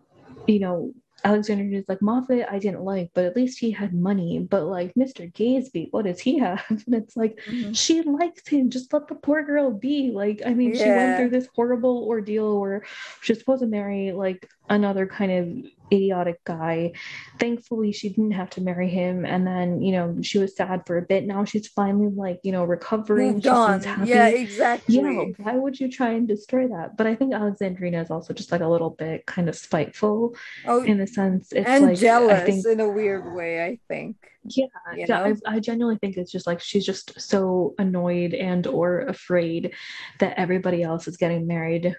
[0.47, 0.93] you know,
[1.25, 4.45] Alexander is like Moffat, I didn't like, but at least he had money.
[4.47, 5.33] But like Mr.
[5.33, 6.63] Gazebee, what does he have?
[6.85, 7.73] And it's like mm-hmm.
[7.73, 8.69] she likes him.
[8.69, 10.11] Just let the poor girl be.
[10.11, 10.83] Like, I mean, yeah.
[10.83, 12.85] she went through this horrible ordeal where
[13.21, 16.93] she's supposed to marry like another kind of idiotic guy.
[17.39, 19.25] Thankfully, she didn't have to marry him.
[19.25, 21.25] And then, you know, she was sad for a bit.
[21.25, 23.33] Now she's finally like, you know, recovering.
[23.33, 23.83] Moved on.
[24.05, 24.95] Yeah, exactly.
[24.95, 26.97] Yeah, why would you try and destroy that?
[26.97, 30.83] But I think Alexandrina is also just like a little bit kind of spiteful oh,
[30.83, 34.15] in the sense it's and like, jealous think, in a weird way, I think.
[34.47, 34.65] Yeah,
[34.95, 35.33] you yeah.
[35.45, 39.73] I, I genuinely think it's just like she's just so annoyed and or afraid
[40.19, 41.95] that everybody else is getting married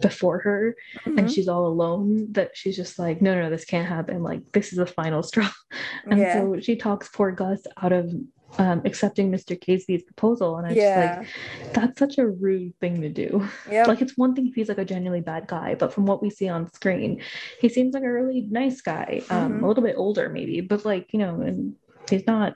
[0.00, 1.18] before her mm-hmm.
[1.18, 4.40] and she's all alone that she's just like no no no this can't happen like
[4.52, 5.48] this is the final straw
[6.10, 6.34] and yeah.
[6.34, 8.12] so she talks poor gus out of
[8.56, 11.16] um, accepting mr Gazebee's proposal and i yeah.
[11.16, 13.86] just like that's such a rude thing to do yep.
[13.86, 16.30] like it's one thing if he's like a genuinely bad guy but from what we
[16.30, 17.20] see on screen
[17.60, 19.64] he seems like a really nice guy um, mm-hmm.
[19.64, 21.74] a little bit older maybe but like you know and
[22.08, 22.54] he's not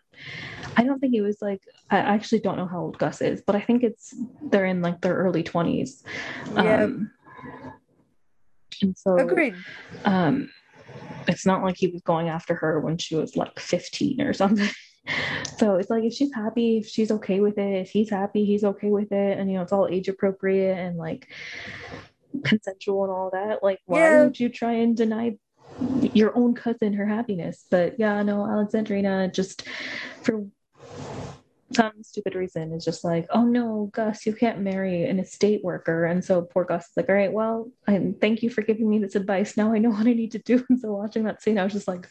[0.76, 3.57] I don't think it was like I actually don't know how old Gus is, but
[3.57, 6.03] I think it's they're in like their early 20s.
[6.55, 6.85] Yeah.
[6.85, 7.11] Um,
[8.80, 9.55] and so, agreed.
[10.05, 10.51] Um,
[11.28, 14.68] it's not like he was going after her when she was like 15 or something.
[15.59, 18.64] so it's like if she's happy, if she's okay with it, if he's happy, he's
[18.64, 21.28] okay with it, and you know it's all age appropriate and like
[22.45, 23.62] consensual and all that.
[23.62, 24.24] Like, why yeah.
[24.24, 25.36] would you try and deny
[26.12, 27.64] your own cousin her happiness?
[27.70, 29.66] But yeah, no, Alexandrina just
[30.22, 30.47] for
[31.74, 36.04] some stupid reason is just like, oh no, Gus, you can't marry an estate worker.
[36.04, 38.98] And so poor Gus is like, all right, well, I thank you for giving me
[38.98, 39.56] this advice.
[39.56, 40.64] Now I know what I need to do.
[40.72, 42.08] And so watching that scene, I was just like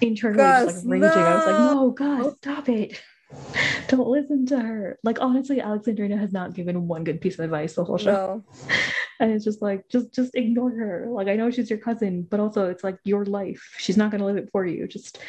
[0.00, 1.08] internally Gus, just like raging.
[1.08, 1.24] No!
[1.24, 3.00] I was like, no, Gus, stop it.
[3.88, 4.98] Don't listen to her.
[5.02, 8.44] Like honestly, Alexandrina has not given one good piece of advice the whole show.
[8.68, 8.74] No.
[9.20, 11.06] And it's just like, just just ignore her.
[11.08, 13.62] Like I know she's your cousin, but also it's like your life.
[13.78, 14.88] She's not gonna live it for you.
[14.88, 15.20] Just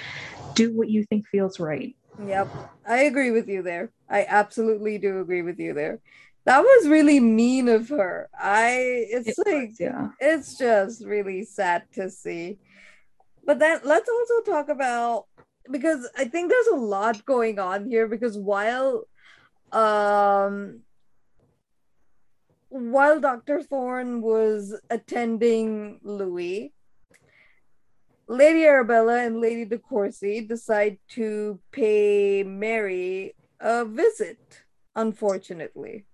[0.55, 2.49] do what you think feels right Yep.
[2.87, 3.91] I agree with you there.
[4.09, 5.99] I absolutely do agree with you there.
[6.45, 8.29] that was really mean of her.
[8.39, 8.69] I
[9.09, 10.09] it's It like was, yeah.
[10.19, 12.59] it's just really sad to see.
[13.45, 15.25] But then let's also talk about
[15.71, 19.05] because I think there's a lot going on here because while
[19.71, 20.81] um
[22.69, 23.61] while Dr.
[23.63, 26.73] Thorne was attending Louis,
[28.27, 34.63] Lady Arabella and Lady De Courcy decide to pay Mary a visit,
[34.95, 36.05] unfortunately.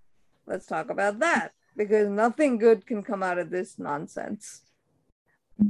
[0.46, 4.62] Let's talk about that because nothing good can come out of this nonsense.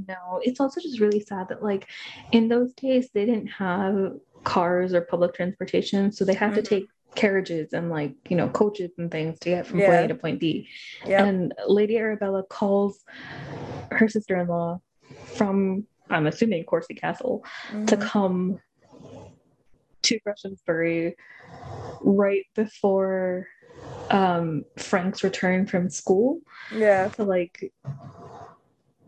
[0.09, 1.87] No, it's also just really sad that like
[2.33, 4.15] in those days they didn't have
[4.45, 6.63] cars or public transportation, so they had mm-hmm.
[6.63, 9.87] to take carriages and like you know coaches and things to get from yeah.
[9.87, 10.69] point A to point B.
[11.07, 11.27] Yep.
[11.27, 13.05] And Lady Arabella calls
[13.91, 14.81] her sister-in-law
[15.35, 17.87] from I'm assuming Courcy Castle mm-hmm.
[17.87, 18.61] to come
[20.03, 21.17] to Greshamsbury
[22.01, 23.49] right before
[24.11, 26.41] um Frank's return from school.
[26.75, 27.09] Yeah.
[27.09, 27.73] To like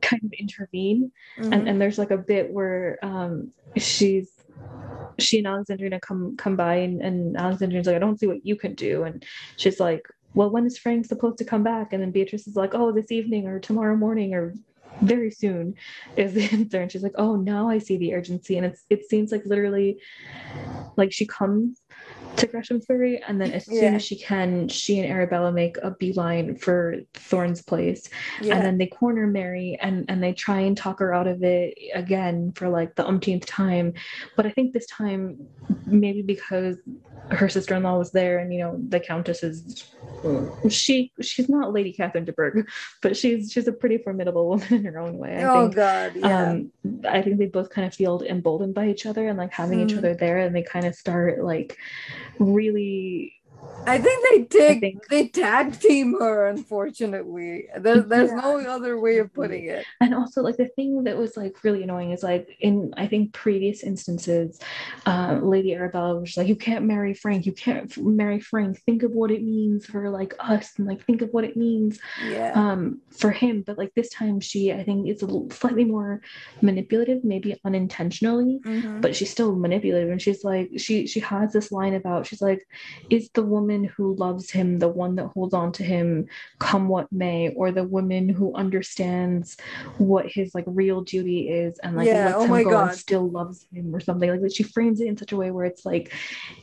[0.01, 1.13] kind of intervene.
[1.39, 1.53] Mm-hmm.
[1.53, 4.31] And and there's like a bit where um she's
[5.19, 8.57] she and Alexandrina come come by and, and Alexandrina's like, I don't see what you
[8.57, 9.05] can do.
[9.05, 9.25] And
[9.57, 11.93] she's like, Well, when is Frank supposed to come back?
[11.93, 14.55] And then Beatrice is like, Oh, this evening or tomorrow morning or
[15.07, 15.75] very soon
[16.17, 16.81] is the answer.
[16.83, 18.57] And she's like, Oh, now I see the urgency.
[18.57, 19.99] And it's it seems like literally
[20.97, 21.81] like she comes
[22.37, 23.81] to Greshamsbury, and then as yeah.
[23.81, 28.09] soon as she can, she and Arabella make a beeline for Thorne's place,
[28.41, 28.55] yeah.
[28.55, 31.77] and then they corner Mary and and they try and talk her out of it
[31.95, 33.93] again for like the umpteenth time,
[34.37, 35.39] but I think this time
[35.87, 36.77] maybe because
[37.31, 39.91] her sister-in-law was there, and you know the Countess is
[40.69, 42.69] she she's not Lady Catherine de Bourgh,
[43.03, 45.37] but she's she's a pretty formidable woman in her own way.
[45.37, 45.77] I oh think.
[45.77, 46.51] God, yeah.
[46.51, 46.73] Um,
[47.09, 49.91] I think they both kind of feel emboldened by each other and like having mm.
[49.91, 51.79] each other there, and they kind of start like
[52.39, 53.33] really
[53.87, 54.81] I think they did.
[54.81, 56.47] Think, they tag team her.
[56.49, 58.37] Unfortunately, there's there's yeah.
[58.37, 59.85] no other way of putting it.
[60.01, 63.33] And also, like the thing that was like really annoying is like in I think
[63.33, 64.61] previous instances,
[65.07, 67.47] uh, Lady Arabella was like, "You can't marry Frank.
[67.47, 68.81] You can't marry Frank.
[68.83, 71.99] Think of what it means for like us, and like think of what it means,
[72.27, 72.53] yeah.
[72.55, 76.21] um, for him." But like this time, she I think it's a little, slightly more
[76.63, 79.01] manipulative, maybe unintentionally, mm-hmm.
[79.01, 80.11] but she's still manipulative.
[80.11, 82.67] And she's like, she she has this line about she's like,
[83.11, 86.27] "Is the woman who loves him the one that holds on to him
[86.59, 89.57] come what may or the woman who understands
[89.99, 92.89] what his like real duty is and like yeah, lets oh him go God.
[92.89, 94.55] and still loves him or something like that.
[94.55, 96.13] She frames it in such a way where it's like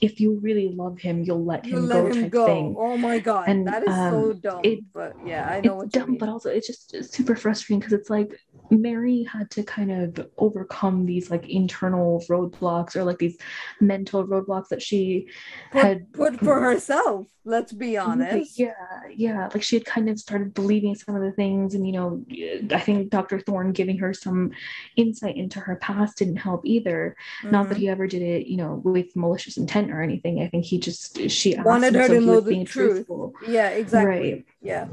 [0.02, 2.46] if you really love him you'll let him, let go, him go.
[2.46, 2.76] thing.
[2.78, 3.48] oh my God.
[3.48, 6.50] And that is um, so dumb it, but yeah I know it's dumb but also
[6.50, 8.38] it's just it's super frustrating because it's like
[8.70, 13.38] Mary had to kind of overcome these like internal roadblocks or like these
[13.80, 15.28] mental roadblocks that she
[15.72, 17.28] put, had put for herself.
[17.44, 18.60] Let's be honest.
[18.60, 18.74] Yeah,
[19.10, 19.50] yeah.
[19.54, 22.24] Like she had kind of started believing some of the things, and you know,
[22.72, 23.40] I think Dr.
[23.40, 24.52] Thorne giving her some
[24.96, 27.16] insight into her past didn't help either.
[27.42, 27.52] Mm-hmm.
[27.52, 27.82] Not that mm-hmm.
[27.82, 30.42] he ever did it, you know, with malicious intent or anything.
[30.42, 32.96] I think he just she wanted her to know the truth.
[33.08, 33.34] Truthful.
[33.48, 34.34] Yeah, exactly.
[34.34, 34.46] Right.
[34.62, 34.88] Yeah.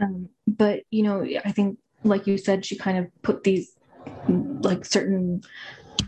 [0.00, 3.72] Um, but you know, I think like you said, she kind of put these
[4.28, 5.42] like certain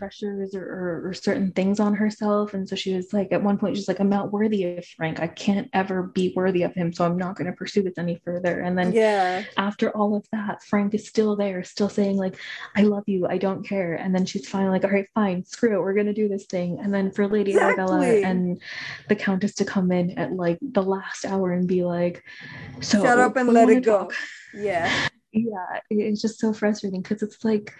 [0.01, 2.55] pressures or, or, or, certain things on herself.
[2.55, 5.19] And so she was like, at one point, she's like, I'm not worthy of Frank.
[5.19, 6.91] I can't ever be worthy of him.
[6.91, 8.61] So I'm not going to pursue this any further.
[8.61, 9.43] And then yeah.
[9.57, 12.35] after all of that, Frank is still there, still saying, like,
[12.75, 13.27] I love you.
[13.27, 13.93] I don't care.
[13.93, 15.81] And then she's finally like, all right, fine, screw it.
[15.81, 16.79] We're going to do this thing.
[16.81, 17.83] And then for Lady exactly.
[17.83, 18.59] Arabella and
[19.07, 22.23] the Countess to come in at like the last hour and be like,
[22.79, 23.99] so shut up and let it go.
[23.99, 24.15] Talk.
[24.55, 27.73] Yeah yeah it's just so frustrating because it's like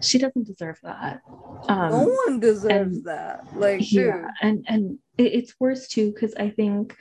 [0.00, 1.20] she doesn't deserve that
[1.68, 4.24] um, no one deserves and, that like yeah dude.
[4.42, 6.96] and and it, it's worse too because i think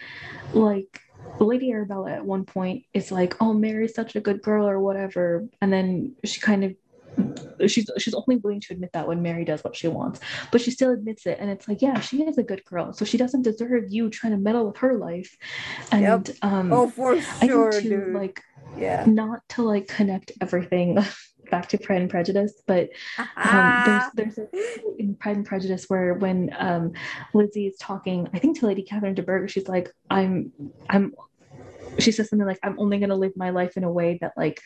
[0.54, 1.00] like
[1.40, 5.46] lady arabella at one point is like oh mary's such a good girl or whatever
[5.62, 6.76] and then she kind of
[7.68, 10.20] she's she's only willing to admit that when Mary does what she wants,
[10.52, 13.06] but she still admits it, and it's like, yeah, she is a good girl, so
[13.06, 15.36] she doesn't deserve you trying to meddle with her life.
[15.92, 16.36] And yep.
[16.42, 18.14] um, oh, for sure, I think too, dude.
[18.14, 18.42] like
[18.78, 20.98] yeah not to like connect everything
[21.52, 22.90] back to pride and prejudice but
[23.38, 24.48] um, there's there's a,
[25.00, 26.92] in pride and prejudice where when um,
[27.34, 30.52] lizzie is talking i think to lady catherine de Bourgh, she's like i'm
[30.90, 31.14] i'm
[32.00, 34.34] she says something like i'm only going to live my life in a way that
[34.38, 34.62] like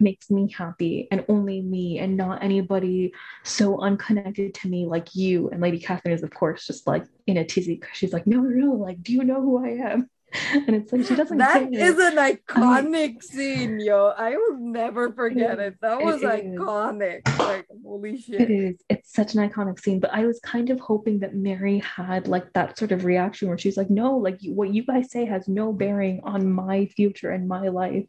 [0.00, 3.12] makes me happy and only me and not anybody
[3.42, 5.48] so unconnected to me like you.
[5.50, 8.40] And lady catherine is of course just like in a tizzy because she's like no
[8.40, 10.10] no no like do you know who i am
[10.52, 15.12] and it's like she doesn't That is an iconic I, scene yo i will never
[15.20, 15.74] forget it, it.
[15.80, 17.38] that was iconic is.
[17.38, 20.80] like holy shit it is it's such an iconic scene but i was kind of
[20.80, 24.72] hoping that mary had like that sort of reaction where she's like no like what
[24.74, 28.06] you guys say has no bearing on my future and my life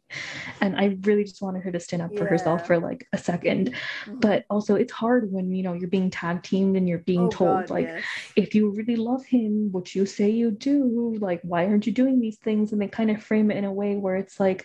[0.60, 2.18] and i really just wanted her to stand up yeah.
[2.18, 4.18] for herself for like a 2nd mm-hmm.
[4.18, 7.30] but also it's hard when you know you're being tag teamed and you're being oh,
[7.30, 8.04] told God, like yes.
[8.34, 12.15] if you really love him which you say you do like why aren't you doing
[12.20, 14.64] these things and they kind of frame it in a way where it's like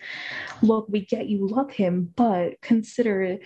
[0.62, 3.38] look we get you love him but consider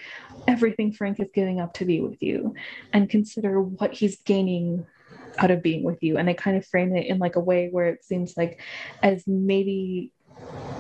[0.48, 2.54] everything frank is giving up to be with you
[2.92, 4.86] and consider what he's gaining
[5.38, 6.16] out of being with you.
[6.16, 8.60] And they kind of frame it in like a way where it seems like
[9.02, 10.12] as maybe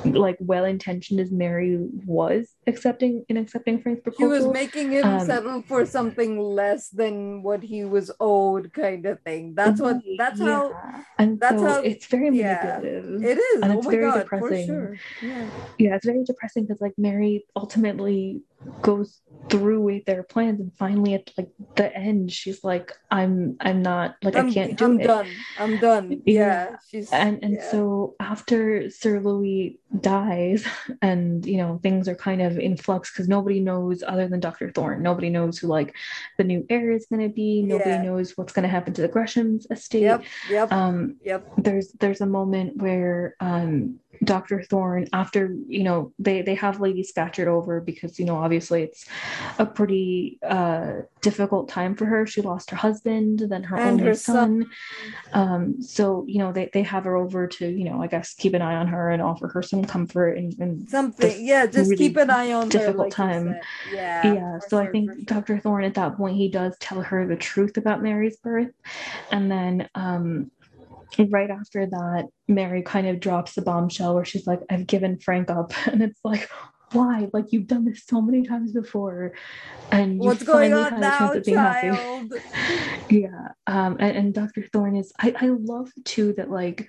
[0.04, 4.34] like well intentioned as Mary was accepting in accepting Frank's proposal.
[4.34, 9.06] He was making him um, settle for something less than what he was owed, kind
[9.06, 9.54] of thing.
[9.54, 9.96] That's what.
[10.18, 10.46] That's yeah.
[10.46, 11.04] how.
[11.18, 11.80] And that's so how.
[11.80, 13.20] It's very manipulative.
[13.20, 13.62] Yeah, it is.
[13.62, 14.66] And oh it's very God, depressing.
[14.66, 14.96] Sure.
[15.22, 15.50] Yeah.
[15.78, 18.42] Yeah, it's very depressing because like Mary ultimately
[18.82, 23.80] goes through with their plans and finally at like the end she's like i'm i'm
[23.80, 24.88] not like I'm, i can't do it.
[24.88, 25.28] I'm it done
[25.58, 26.76] i'm done yeah, yeah.
[26.90, 27.70] she's and and yeah.
[27.70, 30.66] so after sir louis dies
[31.02, 34.72] and you know things are kind of in flux because nobody knows other than dr
[34.72, 35.94] thorne nobody knows who like
[36.38, 38.02] the new heir is going to be nobody yeah.
[38.02, 42.20] knows what's going to happen to the gresham's estate yep yep um yep there's there's
[42.20, 44.62] a moment where um Dr.
[44.62, 49.06] Thorne after you know they they have Lady Scatcherd over because you know obviously it's
[49.58, 52.26] a pretty uh, difficult time for her.
[52.26, 54.66] She lost her husband, then her and only her son.
[54.66, 54.70] son.
[55.32, 58.54] Um, so you know they they have her over to you know I guess keep
[58.54, 61.44] an eye on her and offer her some comfort and, and something.
[61.44, 63.56] Yeah, just really keep an eye on difficult her, like time.
[63.92, 64.58] Yeah, yeah.
[64.60, 65.26] So sure, I think.
[65.26, 65.58] Dr.
[65.58, 68.72] Thorne at that point he does tell her the truth about Mary's birth,
[69.30, 70.50] and then um,
[71.28, 75.50] right after that, Mary kind of drops the bombshell where she's like, I've given Frank
[75.50, 75.72] up.
[75.86, 76.50] And it's like,
[76.92, 77.28] why?
[77.32, 79.32] Like you've done this so many times before,
[79.90, 82.32] and what's going on now, child?
[83.10, 84.68] yeah, um, and, and Dr.
[84.72, 85.12] Thorne is.
[85.18, 86.88] I I love too that like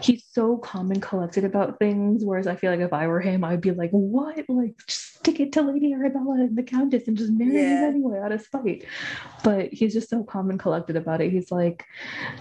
[0.00, 2.24] he's so calm and collected about things.
[2.24, 4.44] Whereas I feel like if I were him, I'd be like, what?
[4.48, 7.88] Like just stick it to Lady Arabella and the Countess and just marry yeah.
[7.88, 8.84] him anyway out of spite.
[9.44, 11.30] But he's just so calm and collected about it.
[11.30, 11.84] He's like,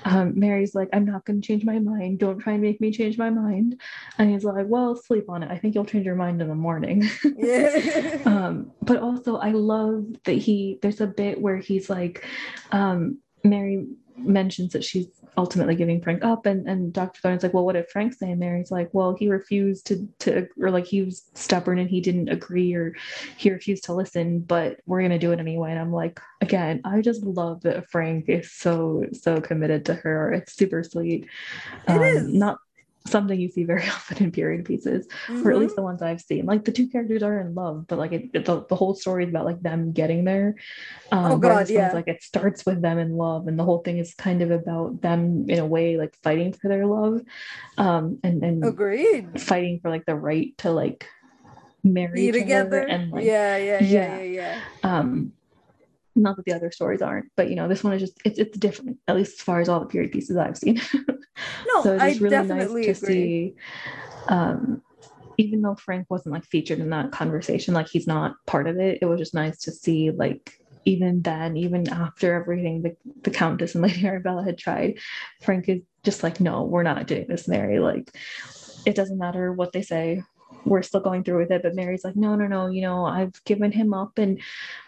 [0.06, 2.20] um, Mary's like, I'm not going to change my mind.
[2.20, 3.80] Don't try and make me change my mind.
[4.18, 5.52] And he's like, well, sleep on it.
[5.52, 8.22] I think you'll change your mind in the morning yeah.
[8.26, 12.26] um, but also I love that he there's a bit where he's like,
[12.72, 13.86] um, Mary
[14.18, 15.08] mentions that she's
[15.38, 17.22] ultimately giving Frank up and, and Dr.
[17.22, 18.32] Thorne's like, well, what did Frank say?
[18.32, 22.02] And Mary's like, well, he refused to to or like he was stubborn and he
[22.02, 22.96] didn't agree or
[23.38, 25.72] he refused to listen, but we're gonna do it anyway.
[25.72, 30.34] And I'm like, again, I just love that Frank is so so committed to her.
[30.34, 31.28] It's super sweet.
[31.88, 32.34] It um, is.
[32.34, 32.58] not
[33.08, 35.48] something you see very often in period pieces, mm-hmm.
[35.48, 35.82] or at least mm-hmm.
[35.82, 36.46] the ones I've seen.
[36.46, 39.30] Like the two characters are in love, but like it, the, the whole story is
[39.30, 40.56] about like them getting there.
[41.12, 41.92] Um, oh God, yeah.
[41.94, 45.02] Like it starts with them in love, and the whole thing is kind of about
[45.02, 47.22] them in a way like fighting for their love,
[47.78, 51.08] um, and and agreed fighting for like the right to like
[51.84, 54.62] marry together and like yeah, yeah, yeah, yeah, yeah.
[54.84, 55.34] Um,
[56.18, 58.58] not that the other stories aren't, but you know, this one is just it's it's
[58.58, 60.82] different, at least as far as all the period pieces I've seen.
[60.96, 63.16] no, so it's really definitely nice to agree.
[63.16, 63.56] see
[64.28, 64.82] um
[65.38, 69.00] even though Frank wasn't like featured in that conversation, like he's not part of it,
[69.02, 70.52] it was just nice to see like
[70.88, 75.00] even then, even after everything the, the Countess and Lady Arabella had tried,
[75.42, 77.80] Frank is just like, no, we're not doing this, Mary.
[77.80, 78.10] Like,
[78.86, 80.24] it doesn't matter what they say,
[80.68, 81.64] we're still going through with it.
[81.64, 84.40] But Mary's like, no, no, no, you know, I've given him up and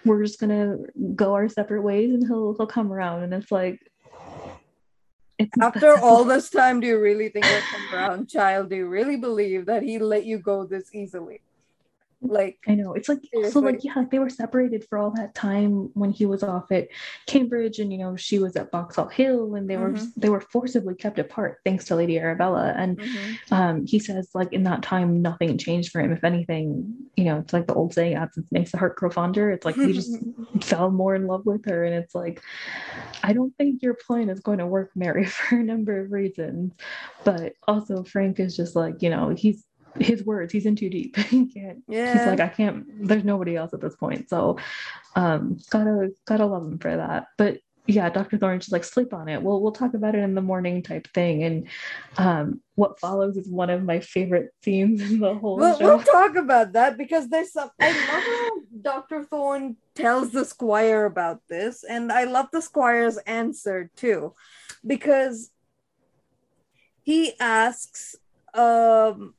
[0.05, 0.77] we're just gonna
[1.15, 3.23] go our separate ways and he'll he'll come around.
[3.23, 3.79] And it's like
[5.37, 8.69] it's after all this time, do you really think he'll come around, child?
[8.69, 11.41] Do you really believe that he let you go this easily?
[12.21, 12.93] Like i know.
[12.93, 13.19] It's like
[13.49, 16.71] so like yeah like they were separated for all that time when he was off
[16.71, 16.89] at
[17.27, 19.93] cambridge and you know she was at boxall hill and they mm-hmm.
[19.93, 22.73] were they were forcibly kept apart thanks to lady arabella.
[22.75, 23.53] And mm-hmm.
[23.53, 26.11] um, he says like in that time nothing changed for him.
[26.11, 29.49] If anything you know it's like the old saying absence makes the heart grow fonder.
[29.49, 30.17] It's like he just
[30.61, 32.41] fell more in love with her and it's like
[33.23, 36.73] i don't think your plan is going to work mary for a number of reasons.
[37.23, 39.63] But also frank is just like you know he's
[40.01, 40.51] his words.
[40.51, 41.15] He's in too deep.
[41.29, 44.29] He can't yeah he's like i can't there's nobody else at this point.
[44.29, 44.57] So
[45.15, 47.27] um gotta gotta love him for that.
[47.37, 49.41] But yeah dr thorne's just like sleep on it.
[49.41, 51.43] We'll we'll talk about it in the morning type thing.
[51.43, 51.67] And
[52.17, 55.85] um what follows is one of my favorite scenes in the whole we'll, show.
[55.85, 58.49] we'll talk about that because there's some i love how
[58.81, 61.83] dr thorne tells the squire about this.
[61.83, 64.33] And i love the squire's answer too
[64.85, 65.51] because
[67.03, 68.15] he asks
[68.53, 69.33] um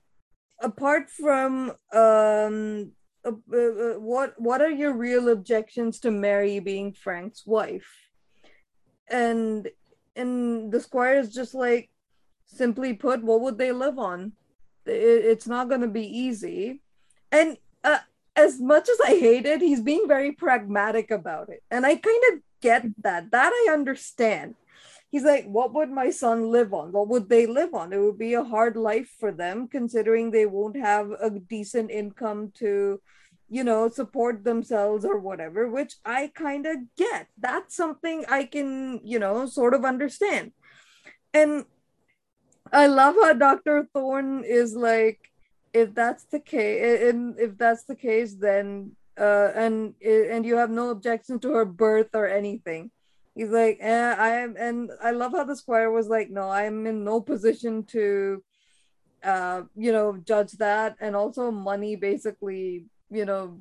[0.61, 2.93] apart from um
[3.25, 7.91] uh, uh, uh, what what are your real objections to Mary being Frank's wife?
[9.09, 9.69] And
[10.17, 11.91] and the squire is just like
[12.47, 14.33] simply put, what would they live on?
[14.87, 16.81] It, it's not going to be easy.
[17.31, 17.99] And uh,
[18.37, 21.63] as much as I hate it, he's being very pragmatic about it.
[21.71, 23.31] And I kind of get that.
[23.31, 24.55] That I understand.
[25.11, 26.93] He's like, what would my son live on?
[26.93, 27.93] What would they live on?
[27.93, 32.53] It would be a hard life for them, considering they won't have a decent income
[32.59, 33.01] to,
[33.49, 37.27] you know, support themselves or whatever, which I kind of get.
[37.37, 40.53] That's something I can, you know, sort of understand.
[41.35, 41.65] And
[42.73, 43.89] I love how Dr.
[43.93, 45.19] Thorne is like,
[45.73, 50.71] if that's the case, and if that's the case, then uh, and and you have
[50.71, 52.91] no objection to her birth or anything.
[53.35, 56.65] He's like, eh, I am, and I love how the squire was like, no, I
[56.65, 58.43] am in no position to,
[59.23, 63.61] uh, you know, judge that, and also money basically, you know,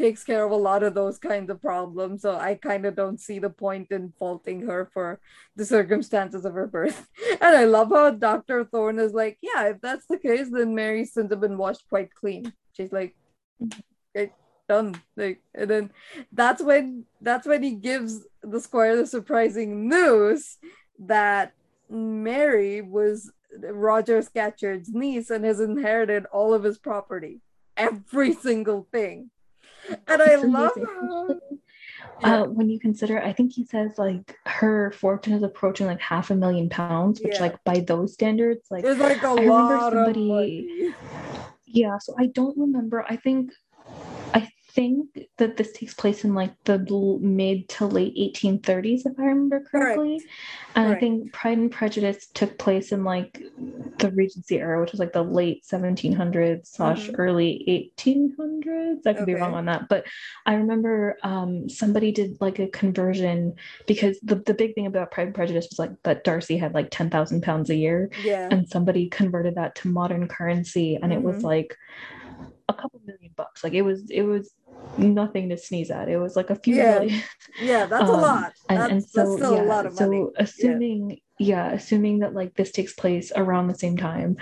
[0.00, 2.22] takes care of a lot of those kinds of problems.
[2.22, 5.20] So I kind of don't see the point in faulting her for
[5.56, 7.06] the circumstances of her birth.
[7.42, 8.64] And I love how Dr.
[8.64, 12.14] Thorne is like, yeah, if that's the case, then Mary's sins have been washed quite
[12.14, 12.52] clean.
[12.72, 13.14] She's like,
[14.16, 14.32] okay,
[14.70, 15.00] done.
[15.16, 15.90] Like, and then
[16.32, 20.58] that's when that's when he gives the squire the surprising news
[21.00, 21.52] that
[21.88, 27.40] Mary was Roger Scatcherd's niece and has inherited all of his property,
[27.76, 29.30] every single thing
[30.06, 30.72] and I love
[32.22, 36.30] uh, when you consider, I think he says like her fortune is approaching like half
[36.30, 37.42] a million pounds, which yeah.
[37.42, 40.94] like by those standards, like it's like a I lot somebody, of money.
[41.66, 43.04] Yeah, so I don't remember.
[43.08, 43.52] I think
[44.74, 46.78] think that this takes place in like the
[47.20, 50.18] mid to late 1830s, if I remember correctly.
[50.18, 50.32] Correct.
[50.76, 50.96] And Correct.
[50.96, 53.42] I think Pride and Prejudice took place in like
[53.98, 57.16] the Regency era, which was like the late 1700s slash mm-hmm.
[57.16, 59.06] early 1800s.
[59.06, 59.24] I could okay.
[59.24, 60.06] be wrong on that, but
[60.46, 63.54] I remember um, somebody did like a conversion
[63.86, 66.88] because the, the big thing about Pride and Prejudice was like that Darcy had like
[66.90, 68.10] 10,000 pounds a year.
[68.22, 68.48] Yeah.
[68.50, 71.12] And somebody converted that to modern currency and mm-hmm.
[71.12, 71.46] it was mm-hmm.
[71.46, 71.76] like
[72.68, 73.64] a couple million bucks.
[73.64, 74.54] Like it was, it was
[74.98, 76.08] nothing to sneeze at.
[76.08, 76.98] It was like a few yeah.
[76.98, 77.22] million.
[77.60, 78.52] Yeah, that's um, a lot.
[78.68, 81.68] And, that's, and so, yeah, so assuming, yeah.
[81.68, 81.72] yeah.
[81.72, 84.36] assuming that like this takes place around the same time,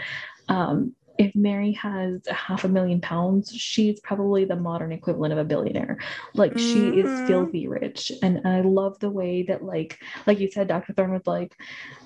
[0.49, 5.39] um, if Mary has a half a million pounds, she's probably the modern equivalent of
[5.39, 5.99] a billionaire.
[6.35, 6.59] Like mm-hmm.
[6.59, 7.27] she is mm-hmm.
[7.27, 8.13] filthy rich.
[8.23, 10.93] And I love the way that like like you said, Dr.
[10.93, 11.57] Thorne was like,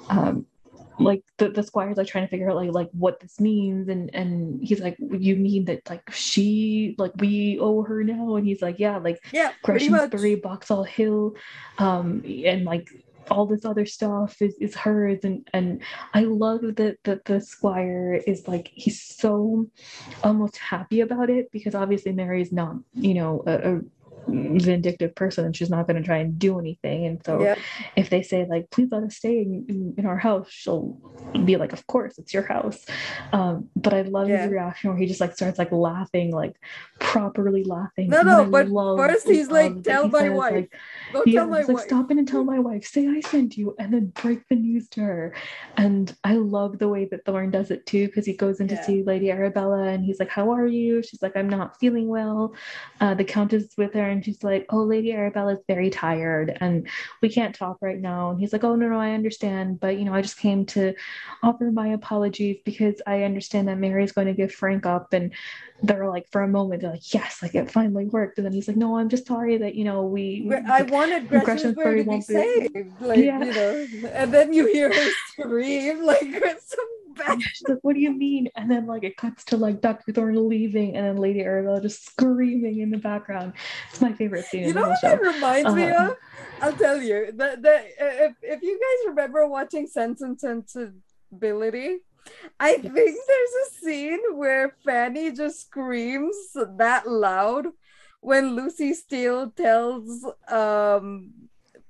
[0.09, 0.47] um,
[0.99, 4.15] like the, the squire's like trying to figure out like like what this means and
[4.15, 8.37] and he's like you mean that like she like we owe her now?
[8.37, 11.35] And he's like yeah like yeah Greshamsbury Boxall Hill
[11.79, 12.89] um and like
[13.31, 15.21] all this other stuff is, is hers.
[15.23, 15.83] And and
[16.15, 19.67] I love that that the squire is like he's so
[20.23, 23.81] almost happy about it because obviously Mary's not you know a, a
[24.29, 27.07] vindictive person and she's not going to try and do anything.
[27.07, 27.55] And so yeah.
[27.97, 30.99] if they say like please let us stay in, in, our house she'll
[31.45, 32.85] be like of course it's your house.
[33.33, 34.43] Um, but i love yeah.
[34.43, 36.57] his reaction where he just like starts like laughing like
[36.99, 38.09] properly laughing.
[38.09, 40.53] No no but love, first he's like tell my says, wife.
[40.53, 40.73] like,
[41.13, 41.85] Go tell my like, wife.
[41.85, 42.87] stop in and tell my wife.
[42.87, 45.35] Say i sent you and then break the news to her.
[45.77, 48.83] And i love the way that thorne does it too because he goes in to
[48.85, 51.03] see lady arabella and he's like how are you?
[51.03, 52.55] She's like i'm not feeling well.
[53.01, 56.89] Uh, the countess with her and she's like, Oh, Lady Arabella is very tired and
[57.21, 58.31] we can't talk right now.
[58.31, 59.81] And he's like, Oh, no, no, I understand.
[59.81, 60.95] But, you know, I just came to
[61.43, 65.13] offer my apologies because I understand that Mary's going to give Frank up.
[65.13, 65.33] And
[65.83, 68.39] they're like, for a moment, they're like, Yes, like it finally worked.
[68.39, 70.51] And then he's like, No, I'm just sorry that, you know, we.
[70.69, 72.77] I wanted Greshamsbury to be saved.
[73.01, 73.43] Like, yeah.
[73.43, 76.23] you know, and then you hear her scream, like,
[77.17, 78.49] some She's like, what do you mean?
[78.57, 80.13] And then like it cuts to like Dr.
[80.13, 83.55] Thorne leaving and then Lady Arabella just screaming in the background.
[83.91, 84.65] It's my favorite scene.
[84.65, 85.77] You know what it reminds uh-huh.
[85.77, 86.17] me of?
[86.61, 87.27] I'll tell you.
[87.33, 91.99] The, the, if, if you guys remember watching Sense and Sensibility,
[92.61, 92.81] I yes.
[92.83, 97.67] think there's a scene where Fanny just screams that loud
[98.21, 101.33] when Lucy Steele tells um,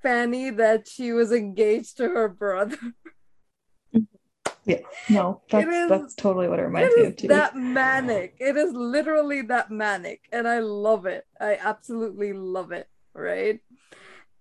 [0.03, 2.79] Fanny that she was engaged to her brother.
[4.65, 4.79] Yeah,
[5.11, 7.29] no, that's is, that's totally what it reminds it me of too.
[7.29, 8.37] That manic.
[8.39, 11.27] It is literally that manic, and I love it.
[11.41, 12.89] I absolutely love it.
[13.15, 13.61] Right,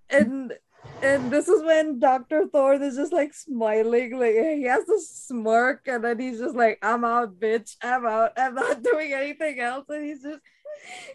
[0.10, 0.54] and
[1.02, 5.88] and this is when Doctor Thorne is just like smiling, like he has a smirk,
[5.88, 7.76] and then he's just like, "I'm out, bitch.
[7.82, 8.34] I'm out.
[8.38, 10.40] I'm not doing anything else," and he's just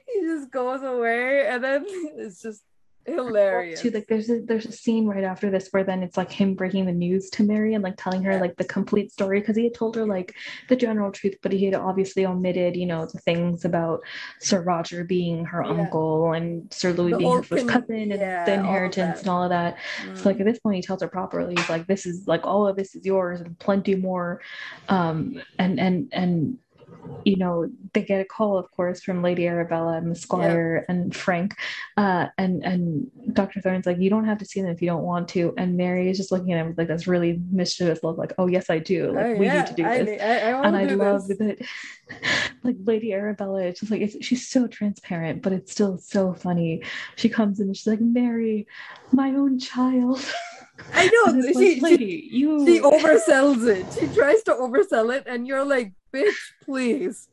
[0.07, 2.63] he just goes away, and then it's just
[3.07, 3.81] hilarious.
[3.81, 6.55] Too, like there's a there's a scene right after this where then it's like him
[6.55, 9.65] breaking the news to Mary and like telling her like the complete story because he
[9.65, 10.35] had told her like
[10.69, 14.01] the general truth, but he had obviously omitted, you know, the things about
[14.41, 15.71] Sir Roger being her yeah.
[15.71, 19.29] uncle and Sir Louis the being her first cousin and yeah, the inheritance all and
[19.29, 19.77] all of that.
[20.05, 20.19] Mm.
[20.19, 22.67] So like at this point he tells her properly, he's like, This is like all
[22.67, 24.41] of this is yours and plenty more.
[24.89, 26.59] Um and and and
[27.25, 30.95] you know, they get a call, of course, from Lady Arabella and the Squire yeah.
[30.95, 31.57] and Frank.
[31.97, 33.61] Uh, and and Dr.
[33.61, 35.53] Thorne's like, you don't have to see them if you don't want to.
[35.57, 38.47] And Mary is just looking at him with like this really mischievous look, like, oh
[38.47, 39.13] yes, I do.
[39.13, 39.59] Like oh, we yeah.
[39.59, 40.23] need to do this.
[40.23, 41.39] I, I, I and I love this.
[41.39, 41.67] that
[42.63, 46.83] like Lady Arabella, it's just like it's, she's so transparent, but it's still so funny.
[47.17, 48.67] She comes in and she's like, Mary,
[49.13, 50.25] my own child.
[50.93, 53.87] I know she, like, lady, she, you she oversells it.
[53.99, 56.35] She tries to oversell it, and you're like, bitch,
[56.65, 57.29] please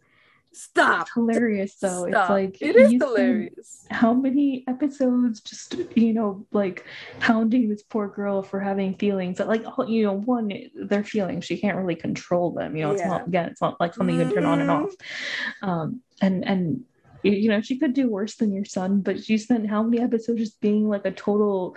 [0.54, 1.02] stop.
[1.02, 2.08] It's hilarious though.
[2.08, 2.22] Stop.
[2.24, 3.86] It's like it is hilarious.
[3.90, 6.86] How many episodes just you know like
[7.20, 11.58] hounding this poor girl for having feelings that like you know one their feelings she
[11.58, 12.76] can't really control them.
[12.76, 13.10] You know, it's yeah.
[13.10, 14.92] not again it's not like something you can turn on and off.
[14.92, 15.70] Mm-hmm.
[15.70, 16.84] Um, and and
[17.24, 20.40] you know she could do worse than your son but she spent how many episodes
[20.40, 21.76] just being like a total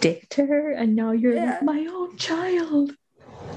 [0.00, 0.72] dick to her?
[0.72, 1.52] And now you're yeah.
[1.52, 2.92] like my own child.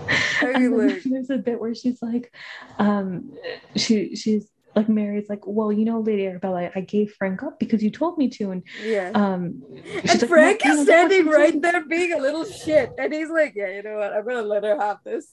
[0.42, 2.34] There's a bit where she's like
[2.80, 3.34] um
[3.76, 4.48] she she's
[4.78, 8.18] like Mary's like, well, you know, Lady Arabella, I gave Frank up because you told
[8.18, 9.64] me to, and yeah, um,
[10.04, 13.70] and like, Frank is standing right there being a little shit, and he's like, yeah,
[13.70, 15.28] you know what, I'm gonna let her have this.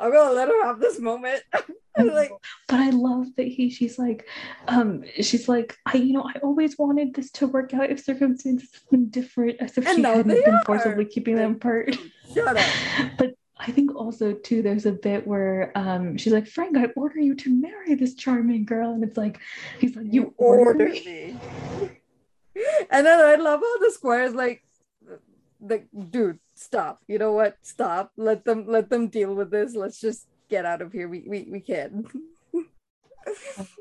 [0.00, 1.42] I'm gonna let her have this moment.
[1.98, 2.32] like,
[2.68, 4.26] but I love that he, she's like,
[4.68, 8.70] um, she's like, I, you know, I always wanted this to work out if circumstances
[8.72, 10.64] had been different, as if she hadn't been are.
[10.64, 11.96] forcibly keeping them apart.
[12.32, 12.66] Shut up.
[13.18, 17.18] but I think also too, there's a bit where um, she's like, Frank, I order
[17.18, 19.40] you to marry this charming girl, and it's like,
[19.78, 21.02] he's like, you, you order me.
[21.04, 21.90] me.
[22.90, 24.62] and then I love how the squire is like,
[25.60, 27.02] the dude, stop.
[27.06, 27.56] You know what?
[27.62, 28.12] Stop.
[28.16, 29.74] Let them let them deal with this.
[29.74, 31.08] Let's just get out of here.
[31.08, 32.06] We we we can't.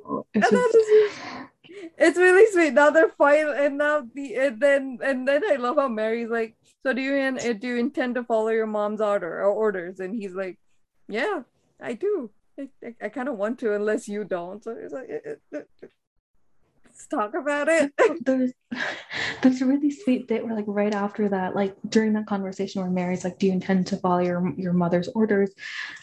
[0.07, 1.49] Oh, it's, just...
[1.97, 2.73] it's really sweet.
[2.73, 6.55] Now they're fine, and now the and then and then I love how Mary's like,
[6.83, 9.99] so do you in, uh, do you intend to follow your mom's order or orders?
[9.99, 10.59] And he's like,
[11.07, 11.41] yeah,
[11.81, 12.31] I do.
[12.59, 14.63] I, I, I kind of want to, unless you don't.
[14.63, 15.09] So it's like,
[15.53, 15.59] uh,
[16.95, 17.91] let's talk about it.
[18.25, 18.53] there's
[19.41, 22.89] there's a really sweet bit where like right after that, like during that conversation where
[22.89, 25.51] Mary's like, "Do you intend to follow your your mother's orders?"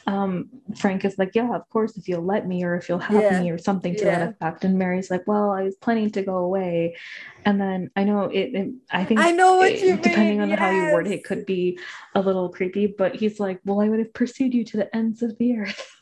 [0.07, 3.23] Um, Frank is like, "Yeah, of course, if you'll let me, or if you'll have
[3.23, 3.41] yeah.
[3.41, 4.19] me, or something to yeah.
[4.19, 6.97] that effect." And Mary's like, "Well, I was planning to go away."
[7.45, 8.55] And then I know it.
[8.55, 10.43] it I think I know what it, you depending mean.
[10.43, 10.59] on yes.
[10.59, 11.79] how you word it, it could be
[12.15, 12.87] a little creepy.
[12.87, 15.97] But he's like, "Well, I would have pursued you to the ends of the earth."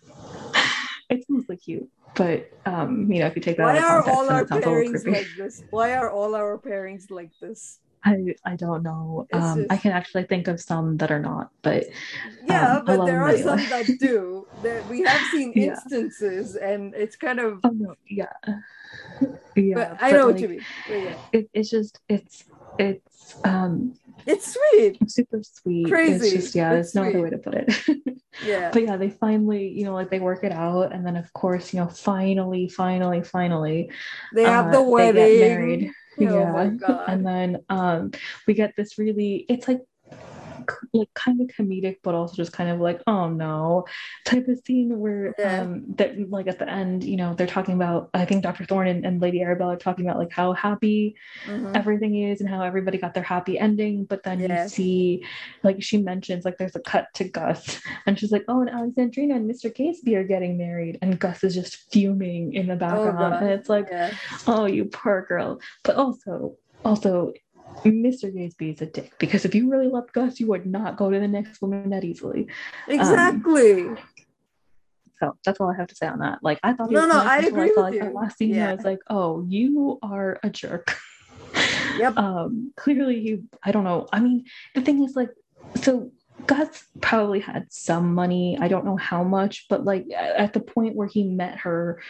[1.10, 4.10] it's mostly cute but um, you know, if you take that why out of context,
[4.10, 5.62] are all our pairings like this?
[5.70, 7.78] Why are all our pairings like this?
[8.04, 9.26] I I don't know.
[9.32, 9.72] Um, just...
[9.72, 11.84] I can actually think of some that are not, but
[12.46, 14.46] yeah, um, but there are some that do.
[14.62, 15.72] That we have seen yeah.
[15.72, 18.26] instances, and it's kind of oh no, yeah,
[19.56, 19.74] yeah.
[19.74, 20.64] But I know like, what you mean.
[20.88, 21.14] Yeah.
[21.32, 22.44] It, it's just it's
[22.78, 23.94] it's um
[24.26, 24.98] it's sweet.
[25.10, 25.88] Super sweet.
[25.88, 26.28] Crazy.
[26.28, 28.20] It's just yeah, it's there's no other way to put it.
[28.44, 28.70] yeah.
[28.72, 31.72] But yeah, they finally, you know, like they work it out, and then of course,
[31.72, 33.90] you know, finally, finally, finally,
[34.34, 35.14] they have uh, the wedding.
[35.14, 35.90] They get married.
[36.20, 37.04] Oh yeah.
[37.06, 38.10] And then um
[38.46, 39.80] we get this really it's like
[40.92, 43.84] like kind of comedic but also just kind of like oh no
[44.24, 45.62] type of scene where yeah.
[45.62, 48.88] um that like at the end you know they're talking about i think dr thorne
[48.88, 51.14] and, and lady arabella are talking about like how happy
[51.46, 51.74] mm-hmm.
[51.74, 54.62] everything is and how everybody got their happy ending but then yeah.
[54.62, 55.24] you see
[55.62, 59.36] like she mentions like there's a cut to gus and she's like oh and alexandrina
[59.36, 63.34] and mr Gazebee are getting married and gus is just fuming in the oh, background
[63.34, 64.14] oh, and it's like yeah.
[64.46, 67.32] oh you poor girl but also also
[67.84, 68.32] Mr.
[68.34, 71.18] Gazebee is a dick because if you really loved Gus, you would not go to
[71.18, 72.48] the next woman that easily.
[72.88, 73.88] Exactly.
[73.88, 73.98] Um,
[75.18, 76.38] so that's all I have to say on that.
[76.42, 76.90] Like I thought.
[76.90, 77.72] No, no, I agree.
[77.76, 78.12] I with you.
[78.14, 78.70] last scene, yeah.
[78.70, 80.96] I was like, "Oh, you are a jerk."
[81.98, 82.16] Yep.
[82.16, 83.44] um, clearly, you.
[83.62, 84.08] I don't know.
[84.12, 85.30] I mean, the thing is, like,
[85.82, 86.10] so
[86.46, 88.58] Gus probably had some money.
[88.60, 92.00] I don't know how much, but like at the point where he met her,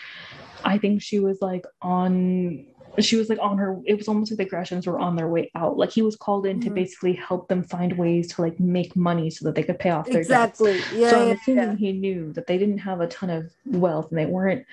[0.65, 2.66] I think she was like on
[2.99, 5.51] she was like on her it was almost like the greshams were on their way
[5.55, 6.69] out like he was called in mm-hmm.
[6.69, 9.91] to basically help them find ways to like make money so that they could pay
[9.91, 10.93] off their exactly debts.
[10.93, 11.77] yeah so i'm yeah, assuming yeah.
[11.77, 14.65] he knew that they didn't have a ton of wealth and they weren't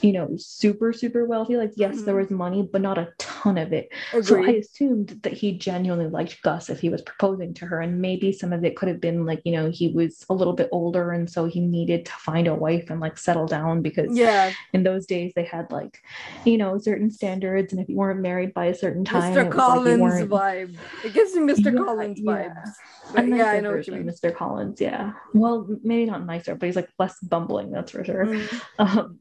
[0.00, 2.04] you know super super wealthy like yes mm-hmm.
[2.04, 3.90] there was money but not a ton of it.
[4.12, 4.26] Agreed.
[4.26, 7.80] So I assumed that he genuinely liked Gus if he was proposing to her.
[7.80, 10.52] And maybe some of it could have been like, you know, he was a little
[10.52, 14.16] bit older and so he needed to find a wife and like settle down because
[14.16, 16.02] yeah, in those days they had like,
[16.44, 17.57] you know, certain standards.
[17.72, 19.50] And if you weren't married by a certain time, Mr.
[19.50, 20.76] Collins like vibe.
[21.04, 21.72] It gives me Mr.
[21.72, 22.32] Yeah, Collins yeah.
[22.32, 22.72] vibes.
[23.14, 24.04] But yeah, I know what you mean.
[24.04, 24.34] Mr.
[24.34, 25.12] Collins, yeah.
[25.34, 28.26] Well, maybe not nicer, but he's like less bumbling, that's for sure.
[28.26, 28.60] Mm.
[28.78, 29.18] Um,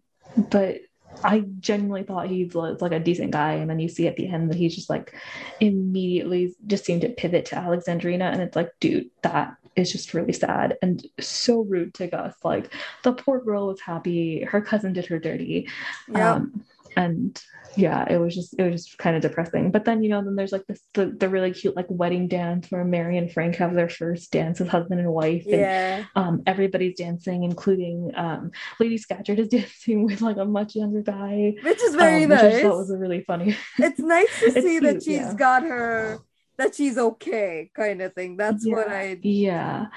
[0.49, 0.81] but
[1.23, 4.27] I genuinely thought he was like a decent guy, and then you see at the
[4.27, 5.15] end that he's just like
[5.59, 10.34] immediately just seemed to pivot to Alexandrina, and it's like, dude, that is just really
[10.34, 12.35] sad and so rude to Gus.
[12.43, 12.73] Like
[13.03, 15.69] the poor girl was happy, her cousin did her dirty,
[16.07, 16.64] yeah, um,
[16.95, 17.41] and
[17.78, 19.72] yeah, it was just it was just kind of depressing.
[19.72, 22.70] But then you know, then there's like this the, the really cute like wedding dance
[22.70, 25.45] where Mary and Frank have their first dance as husband and wife.
[25.45, 26.06] And, yeah.
[26.16, 31.56] Um, everybody's dancing, including um, Lady Scatcherd is dancing with like a much younger guy,
[31.64, 32.62] which is very um, nice.
[32.62, 33.56] Thought was a really funny.
[33.78, 35.34] It's nice to see cute, that she's yeah.
[35.34, 36.20] got her
[36.58, 38.38] that she's okay kind of thing.
[38.38, 38.76] That's yeah.
[38.76, 39.88] what I yeah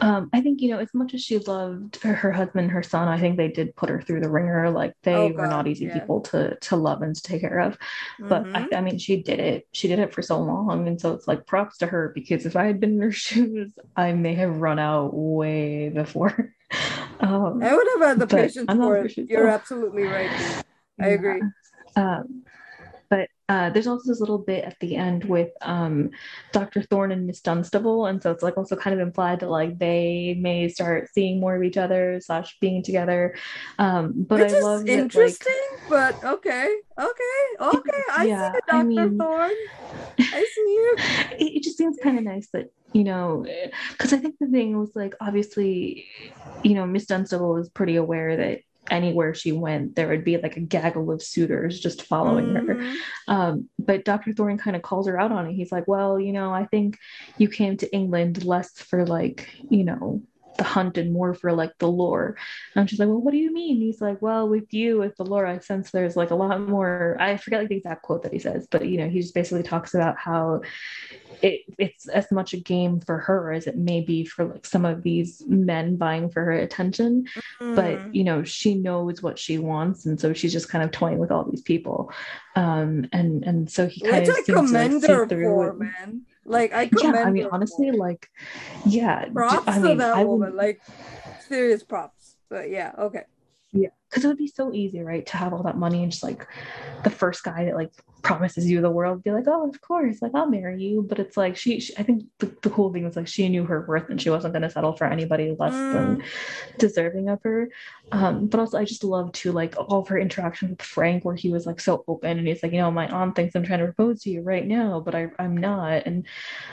[0.00, 3.08] um, I think you know as much as she loved her, her, husband, her son.
[3.08, 4.70] I think they did put her through the ringer.
[4.70, 5.98] Like they oh, were not easy yeah.
[5.98, 7.78] people to to love and to take care of.
[8.18, 8.74] But mm-hmm.
[8.74, 9.66] I, I, mean, she did it.
[9.72, 12.56] She did it for so long, and so it's like props to her because if
[12.56, 16.54] I had been in her shoes, I may have run out way before.
[17.20, 19.16] um, I would have had the patience for it.
[19.16, 20.62] You're absolutely right.
[21.00, 21.42] I agree.
[21.94, 22.44] Um,
[23.48, 26.10] uh, there's also this little bit at the end with um,
[26.52, 26.82] Dr.
[26.82, 30.36] Thorne and Miss Dunstable, and so it's like also kind of implied that like they
[30.40, 33.36] may start seeing more of each other slash being together.
[33.78, 35.52] Um, but Which I love interesting,
[35.88, 38.02] that, like, but okay, okay, okay.
[38.12, 38.76] I yeah, see you, Dr.
[38.76, 39.50] I mean, Thorne.
[40.18, 40.96] I see you.
[41.38, 43.44] It, it just seems kind of nice that you know,
[43.92, 46.06] because I think the thing was like obviously,
[46.62, 48.60] you know, Miss Dunstable was pretty aware that
[48.90, 52.66] anywhere she went, there would be like a gaggle of suitors just following mm-hmm.
[52.66, 52.94] her.
[53.28, 54.32] Um, but Dr.
[54.32, 55.54] Thorne kind of calls her out on it.
[55.54, 56.98] He's like, Well, you know, I think
[57.38, 60.22] you came to England less for like, you know,
[60.56, 62.36] the hunt and more for like the lore.
[62.74, 63.76] And she's like, Well, what do you mean?
[63.76, 67.16] He's like, Well, with you, with the lore, I sense there's like a lot more.
[67.20, 69.62] I forget like the exact quote that he says, but you know, he just basically
[69.62, 70.62] talks about how
[71.42, 74.84] it, it's as much a game for her as it may be for like some
[74.84, 77.26] of these men vying for her attention.
[77.60, 77.74] Mm-hmm.
[77.74, 81.18] But you know, she knows what she wants, and so she's just kind of toying
[81.18, 82.12] with all these people.
[82.54, 86.22] Um, and and so he kind Which of I commend her for, man.
[86.44, 88.30] Like I commend yeah, I mean, honestly, like,
[88.84, 90.50] yeah, props I mean, to that I woman.
[90.50, 90.80] Would, like,
[91.48, 92.36] serious props.
[92.48, 93.24] But yeah, okay.
[93.72, 96.22] Yeah, because it would be so easy, right, to have all that money and just
[96.22, 96.46] like
[97.02, 97.92] the first guy that like
[98.26, 101.06] promises you the world be like, oh, of course, like I'll marry you.
[101.08, 103.64] But it's like she, she I think the, the, cool thing was like she knew
[103.64, 105.92] her worth and she wasn't going to settle for anybody less mm.
[105.92, 106.22] than
[106.78, 107.70] deserving of her.
[108.10, 111.36] Um, but also I just love to like all of her interactions with Frank where
[111.36, 113.80] he was like so open and he's like, you know, my aunt thinks I'm trying
[113.80, 116.06] to propose to you right now, but I, I'm not.
[116.06, 116.26] And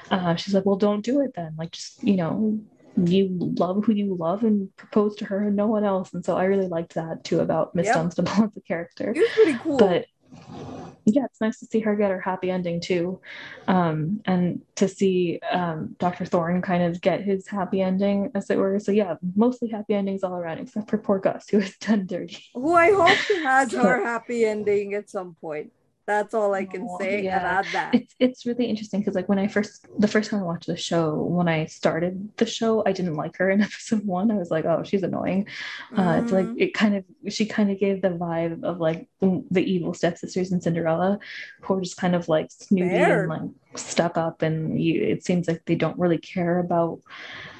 [0.09, 1.55] uh, she's like, well, don't do it then.
[1.57, 2.59] Like just, you know,
[2.97, 6.13] you love who you love and propose to her and no one else.
[6.13, 7.95] And so I really liked that too about Miss yep.
[7.95, 9.11] Dunstable as a character.
[9.15, 9.77] It was pretty cool.
[9.77, 10.05] But
[11.05, 13.19] yeah, it's nice to see her get her happy ending too.
[13.67, 16.25] Um, and to see um, Dr.
[16.25, 18.79] Thorne kind of get his happy ending, as it were.
[18.79, 22.43] So yeah, mostly happy endings all around, except for poor Gus, who was done dirty.
[22.53, 25.71] Who I hope has her happy ending at some point.
[26.05, 27.37] That's all I can oh, say yeah.
[27.37, 27.95] about that.
[27.95, 30.75] It's it's really interesting because like when I first the first time I watched the
[30.75, 34.29] show, when I started the show, I didn't like her in episode one.
[34.31, 35.45] I was like, oh, she's annoying.
[35.91, 35.99] Mm-hmm.
[35.99, 36.59] Uh, it's like mm-hmm.
[36.59, 40.51] it kind of she kind of gave the vibe of like the, the evil stepsisters
[40.51, 41.19] in Cinderella,
[41.61, 43.23] who are just kind of like snooty Fair.
[43.23, 47.01] and like stuck up, and you, it seems like they don't really care about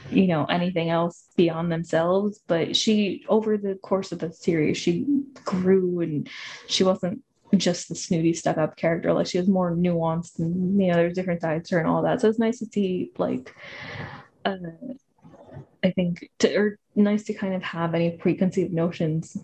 [0.10, 5.06] you know anything else beyond themselves but she over the course of the series she
[5.45, 6.30] grew and
[6.68, 7.22] she wasn't
[7.57, 9.13] just the snooty step up character.
[9.13, 12.03] Like she was more nuanced and you know there's different sides to her and all
[12.03, 12.21] that.
[12.21, 13.55] So it's nice to see like
[14.45, 14.57] uh
[15.84, 19.38] i think to or nice to kind of have any preconceived notions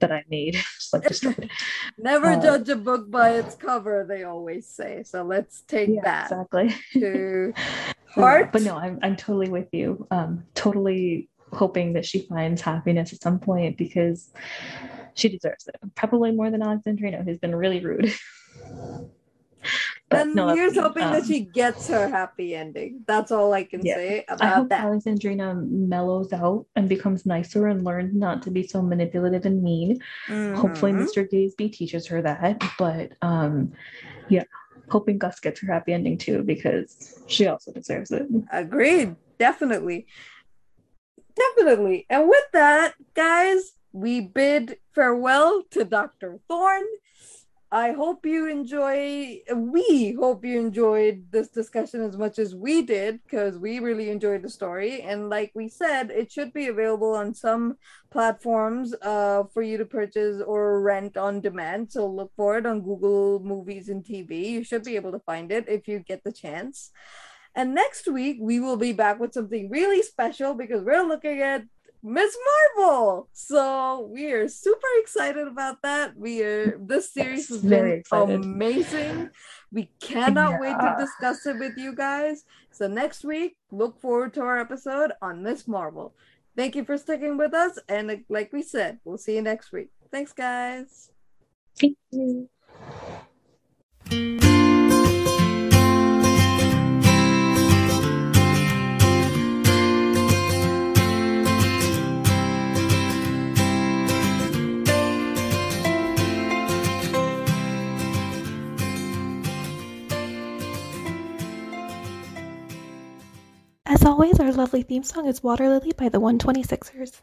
[0.00, 0.54] that i made
[1.08, 1.50] just like
[1.98, 5.02] never uh, judge a book by its cover they always say.
[5.04, 6.74] So let's take yeah, that exactly.
[6.94, 7.52] to
[8.08, 10.06] heart but no I'm, I'm totally with you.
[10.10, 14.32] Um totally hoping that she finds happiness at some point because
[15.14, 15.76] she deserves it.
[15.94, 18.12] Probably more than Alexandrina, who's been really rude.
[20.08, 23.02] but and no, here's hoping um, that she gets her happy ending.
[23.06, 23.94] That's all I can yeah.
[23.94, 24.84] say about I hope that.
[24.84, 30.00] Alexandrina mellows out and becomes nicer and learns not to be so manipulative and mean.
[30.28, 30.60] Mm-hmm.
[30.60, 31.28] Hopefully, Mr.
[31.30, 32.62] Gazebee teaches her that.
[32.78, 33.72] But um,
[34.28, 34.44] yeah,
[34.88, 38.26] hoping Gus gets her happy ending too because she also deserves it.
[38.52, 39.16] Agreed.
[39.38, 40.06] Definitely.
[41.40, 42.06] Definitely.
[42.10, 46.38] And with that, guys, we bid farewell to Dr.
[46.48, 46.84] Thorne.
[47.72, 49.42] I hope you enjoy.
[49.54, 54.42] We hope you enjoyed this discussion as much as we did because we really enjoyed
[54.42, 55.02] the story.
[55.02, 57.76] And like we said, it should be available on some
[58.10, 61.92] platforms uh, for you to purchase or rent on demand.
[61.92, 64.50] So look for it on Google Movies and TV.
[64.50, 66.90] You should be able to find it if you get the chance.
[67.54, 71.64] And next week, we will be back with something really special because we're looking at
[72.02, 72.36] Miss
[72.76, 73.28] Marvel.
[73.32, 76.16] So we are super excited about that.
[76.16, 79.30] We are this series has been amazing.
[79.72, 80.60] We cannot yeah.
[80.60, 82.44] wait to discuss it with you guys.
[82.70, 86.14] So next week, look forward to our episode on Miss Marvel.
[86.56, 87.78] Thank you for sticking with us.
[87.88, 89.90] And uh, like we said, we'll see you next week.
[90.10, 91.10] Thanks, guys.
[91.78, 92.48] Thank you.
[113.90, 117.22] As always, our lovely theme song is Water Lily by the 126ers.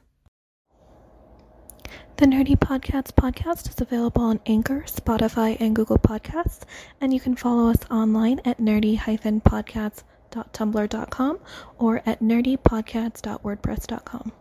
[2.18, 6.64] The Nerdy Podcasts podcast is available on Anchor, Spotify, and Google Podcasts,
[7.00, 11.40] and you can follow us online at nerdy-podcasts.tumblr.com
[11.78, 14.32] or at nerdypodcasts.wordpress.com.